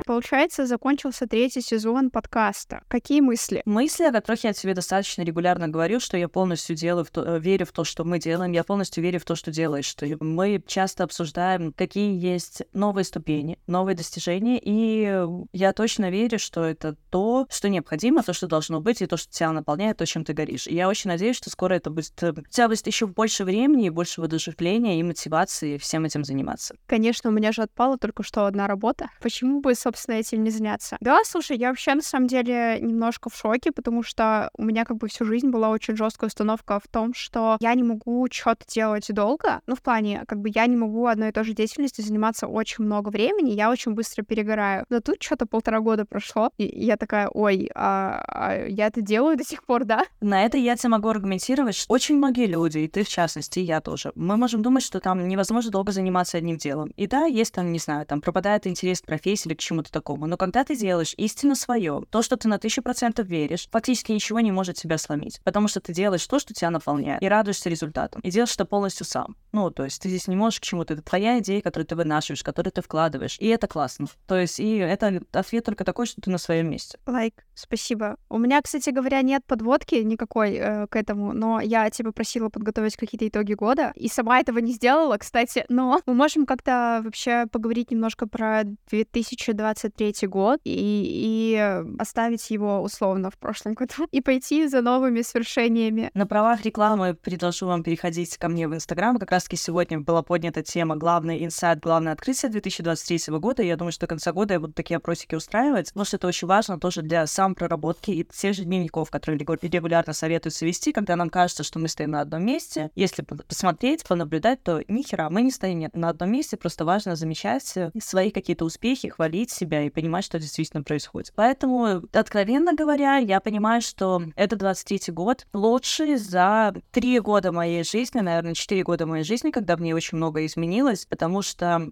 Получается, 0.05 0.65
закончился 0.65 1.27
третий 1.27 1.61
сезон 1.61 2.09
подкаста. 2.09 2.81
Какие 2.87 3.21
мысли? 3.21 3.61
Мысли, 3.65 4.05
о 4.05 4.11
которых 4.11 4.43
я 4.43 4.53
тебе 4.53 4.73
достаточно 4.73 5.21
регулярно 5.23 5.67
говорю, 5.67 5.99
что 5.99 6.17
я 6.17 6.27
полностью 6.27 6.75
делаю 6.75 7.05
в 7.05 7.11
то, 7.11 7.23
э, 7.23 7.39
верю 7.39 7.65
в 7.65 7.71
то, 7.71 7.83
что 7.83 8.03
мы 8.03 8.19
делаем, 8.19 8.51
я 8.51 8.63
полностью 8.63 9.03
верю 9.03 9.19
в 9.19 9.25
то, 9.25 9.35
что 9.35 9.51
делаешь, 9.51 9.85
что 9.85 10.05
мы 10.19 10.63
часто 10.65 11.03
обсуждаем, 11.03 11.73
какие 11.73 12.17
есть 12.19 12.63
новые 12.73 13.03
ступени, 13.03 13.59
новые 13.67 13.95
достижения, 13.95 14.59
и 14.61 15.25
я 15.53 15.73
точно 15.73 16.09
верю, 16.09 16.39
что 16.39 16.63
это 16.63 16.95
то, 17.09 17.47
что 17.49 17.69
необходимо, 17.69 18.23
то, 18.23 18.33
что 18.33 18.47
должно 18.47 18.81
быть, 18.81 19.01
и 19.01 19.05
то, 19.05 19.17
что 19.17 19.31
тебя 19.31 19.51
наполняет, 19.51 19.97
то, 19.97 20.05
чем 20.05 20.23
ты 20.23 20.33
горишь. 20.33 20.67
И 20.67 20.75
я 20.75 20.87
очень 20.87 21.09
надеюсь, 21.09 21.35
что 21.35 21.49
скоро 21.49 21.73
это 21.75 21.89
будет... 21.89 22.11
Э, 22.23 22.31
у 22.31 22.41
тебя 22.49 22.67
будет 22.67 22.87
еще 22.87 23.07
больше 23.07 23.43
времени, 23.43 23.89
больше 23.89 24.21
воодушевления 24.21 24.99
и 24.99 25.03
мотивации 25.03 25.77
всем 25.77 26.05
этим 26.05 26.23
заниматься. 26.23 26.75
Конечно, 26.87 27.29
у 27.29 27.33
меня 27.33 27.51
же 27.51 27.61
отпало 27.69 27.97
только 27.97 28.23
что 28.23 28.45
одна 28.45 28.67
работа. 28.67 29.09
Почему 29.21 29.61
бы, 29.61 29.75
собственно, 29.75 30.15
этим 30.15 30.43
не 30.43 30.49
заняться? 30.49 30.97
Да, 30.99 31.19
слушай, 31.23 31.57
я 31.57 31.69
вообще 31.69 31.93
на 31.93 32.01
самом 32.01 32.27
деле 32.27 32.79
немножко 32.81 33.29
в 33.29 33.35
шоке, 33.35 33.71
потому 33.71 34.03
что 34.03 34.49
у 34.57 34.63
меня 34.63 34.85
как 34.85 34.97
бы 34.97 35.07
всю 35.07 35.25
жизнь 35.25 35.49
была 35.49 35.69
очень 35.69 35.95
жесткая 35.95 36.27
установка 36.27 36.79
в 36.79 36.87
том, 36.87 37.13
что 37.13 37.57
я 37.59 37.73
не 37.75 37.83
могу 37.83 38.27
что-то 38.31 38.65
делать 38.67 39.07
долго. 39.13 39.61
Ну, 39.67 39.75
в 39.75 39.81
плане, 39.81 40.23
как 40.27 40.39
бы 40.39 40.49
я 40.53 40.65
не 40.65 40.75
могу 40.75 41.05
одной 41.05 41.29
и 41.29 41.31
той 41.31 41.43
же 41.43 41.53
деятельностью 41.53 42.03
заниматься 42.03 42.47
очень 42.47 42.83
много 42.83 43.09
времени, 43.09 43.51
я 43.51 43.69
очень 43.69 43.93
быстро 43.93 44.23
перегораю. 44.23 44.85
Но 44.89 44.99
тут 44.99 45.21
что-то 45.21 45.45
полтора 45.45 45.79
года 45.79 46.05
прошло, 46.05 46.49
и 46.57 46.65
я 46.65 46.97
такая, 46.97 47.29
ой, 47.29 47.69
а, 47.75 48.23
а 48.27 48.65
я 48.67 48.87
это 48.87 49.01
делаю 49.01 49.37
до 49.37 49.43
сих 49.43 49.63
пор, 49.63 49.85
да? 49.85 50.05
На 50.21 50.45
это 50.45 50.57
я 50.57 50.75
тебе 50.75 50.89
могу 50.89 51.09
аргументировать, 51.09 51.75
что 51.75 51.93
очень 51.93 52.17
многие 52.17 52.47
люди, 52.47 52.79
и 52.79 52.87
ты 52.87 53.03
в 53.03 53.09
частности, 53.09 53.59
я 53.59 53.81
тоже, 53.81 54.11
мы 54.15 54.37
можем 54.37 54.61
думать, 54.61 54.83
что 54.83 54.99
там 54.99 55.27
невозможно 55.27 55.71
долго 55.71 55.91
заниматься 55.91 56.37
одним 56.37 56.57
делом. 56.57 56.91
И 56.97 57.07
да, 57.07 57.25
есть 57.25 57.48
есть 57.49 57.55
там, 57.55 57.71
не 57.71 57.79
знаю, 57.79 58.05
там 58.05 58.21
пропадает 58.21 58.67
интерес 58.67 59.01
к 59.01 59.05
профессии 59.05 59.47
или 59.47 59.55
к 59.55 59.59
чему-то 59.59 59.91
такому. 59.91 60.27
Но 60.27 60.37
когда 60.37 60.63
ты 60.63 60.75
делаешь 60.75 61.13
истинно 61.17 61.55
свое, 61.55 62.03
то, 62.09 62.21
что 62.21 62.37
ты 62.37 62.47
на 62.47 62.59
тысячу 62.59 62.81
процентов 62.81 63.27
веришь, 63.27 63.67
фактически 63.71 64.11
ничего 64.11 64.39
не 64.39 64.51
может 64.51 64.77
тебя 64.77 64.97
сломить. 64.97 65.41
Потому 65.43 65.67
что 65.67 65.79
ты 65.79 65.93
делаешь 65.93 66.25
то, 66.25 66.39
что 66.39 66.53
тебя 66.53 66.69
наполняет, 66.69 67.21
и 67.21 67.27
радуешься 67.27 67.69
результатам. 67.69 68.21
И 68.21 68.29
делаешь 68.29 68.53
это 68.53 68.65
полностью 68.65 69.05
сам. 69.05 69.35
Ну, 69.51 69.71
то 69.71 69.83
есть 69.83 70.01
ты 70.01 70.09
здесь 70.09 70.27
не 70.27 70.35
можешь 70.35 70.59
к 70.59 70.63
чему-то. 70.63 70.93
Это 70.93 71.03
твоя 71.03 71.39
идея, 71.39 71.61
которую 71.61 71.87
ты 71.87 71.95
вынашиваешь, 71.95 72.43
которую 72.43 72.71
ты 72.71 72.81
вкладываешь. 72.81 73.37
И 73.39 73.47
это 73.47 73.67
классно. 73.67 74.07
То 74.27 74.37
есть, 74.39 74.59
и 74.59 74.77
это 74.77 75.21
ответ 75.31 75.65
только 75.65 75.83
такой, 75.83 76.05
что 76.05 76.21
ты 76.21 76.29
на 76.29 76.37
своем 76.37 76.69
месте. 76.69 76.99
Лайк, 77.07 77.33
like, 77.33 77.43
спасибо. 77.55 78.17
У 78.29 78.37
меня, 78.37 78.61
кстати 78.61 78.91
говоря, 78.91 79.21
нет 79.21 79.43
подводки 79.45 79.95
никакой 79.95 80.53
э, 80.53 80.87
к 80.87 80.95
этому, 80.95 81.33
но 81.33 81.59
я 81.59 81.89
тебя 81.89 82.11
просила 82.11 82.49
подготовить 82.49 82.95
какие-то 82.95 83.27
итоги 83.27 83.53
года, 83.53 83.91
и 83.95 84.07
сама 84.07 84.39
этого 84.39 84.59
не 84.59 84.73
сделала, 84.73 85.17
кстати, 85.17 85.65
но 85.69 85.99
мы 86.05 86.13
можем 86.13 86.45
как-то 86.45 87.01
вообще 87.03 87.38
поговорить 87.47 87.91
немножко 87.91 88.27
про 88.27 88.63
2023 88.89 90.27
год 90.27 90.59
и, 90.63 90.71
и 90.73 91.83
оставить 91.97 92.49
его 92.49 92.81
условно 92.81 93.29
в 93.29 93.37
прошлом 93.37 93.73
году 93.73 94.07
и 94.11 94.21
пойти 94.21 94.67
за 94.67 94.81
новыми 94.81 95.21
свершениями. 95.21 96.11
На 96.13 96.25
правах 96.25 96.63
рекламы 96.63 97.13
предложу 97.13 97.67
вам 97.67 97.83
переходить 97.83 98.37
ко 98.37 98.49
мне 98.49 98.67
в 98.67 98.73
Инстаграм. 98.73 99.17
Как 99.17 99.31
раз-таки 99.31 99.57
сегодня 99.57 99.99
была 99.99 100.21
поднята 100.23 100.63
тема 100.63 100.95
«Главный 100.95 101.43
инсайт, 101.43 101.79
главное 101.79 102.13
открытие 102.13 102.51
2023 102.51 103.37
года». 103.37 103.63
Я 103.63 103.75
думаю, 103.75 103.91
что 103.91 104.01
до 104.01 104.07
конца 104.07 104.31
года 104.31 104.53
я 104.53 104.59
буду 104.59 104.73
такие 104.73 104.97
опросики 104.97 105.35
устраивать, 105.35 105.87
потому 105.89 106.05
что 106.05 106.17
это 106.17 106.27
очень 106.27 106.47
важно 106.47 106.79
тоже 106.79 107.01
для 107.01 107.25
самопроработки 107.27 108.11
и 108.11 108.23
тех 108.23 108.55
же 108.55 108.63
дневников, 108.63 109.09
которые 109.09 109.39
регулярно 109.39 110.13
советуются 110.13 110.65
вести, 110.65 110.91
когда 110.91 111.15
нам 111.15 111.29
кажется, 111.29 111.63
что 111.63 111.79
мы 111.79 111.87
стоим 111.87 112.11
на 112.11 112.21
одном 112.21 112.45
месте. 112.45 112.91
Если 112.95 113.23
посмотреть, 113.23 114.07
понаблюдать, 114.07 114.63
то 114.63 114.81
ни 114.87 115.01
хера, 115.01 115.29
мы 115.29 115.41
не 115.41 115.51
стоим 115.51 115.89
на 115.93 116.09
одном 116.09 116.31
месте, 116.31 116.57
просто 116.57 116.85
важно 116.85 117.15
замечать 117.15 117.28
свои 117.35 118.31
какие-то 118.31 118.65
успехи, 118.65 119.09
хвалить 119.09 119.51
себя 119.51 119.83
и 119.83 119.89
понимать, 119.89 120.25
что 120.25 120.39
действительно 120.39 120.83
происходит. 120.83 121.31
Поэтому, 121.35 122.03
откровенно 122.13 122.73
говоря, 122.73 123.17
я 123.17 123.39
понимаю, 123.39 123.81
что 123.81 124.21
это 124.35 124.55
23 124.55 125.13
год 125.13 125.47
лучший 125.53 126.15
за 126.17 126.73
три 126.91 127.19
года 127.19 127.51
моей 127.51 127.83
жизни, 127.83 128.19
наверное, 128.19 128.53
четыре 128.53 128.83
года 128.83 129.05
моей 129.05 129.23
жизни, 129.23 129.51
когда 129.51 129.75
в 129.75 129.81
ней 129.81 129.93
очень 129.93 130.17
много 130.17 130.45
изменилось, 130.45 131.05
потому 131.05 131.41
что 131.41 131.91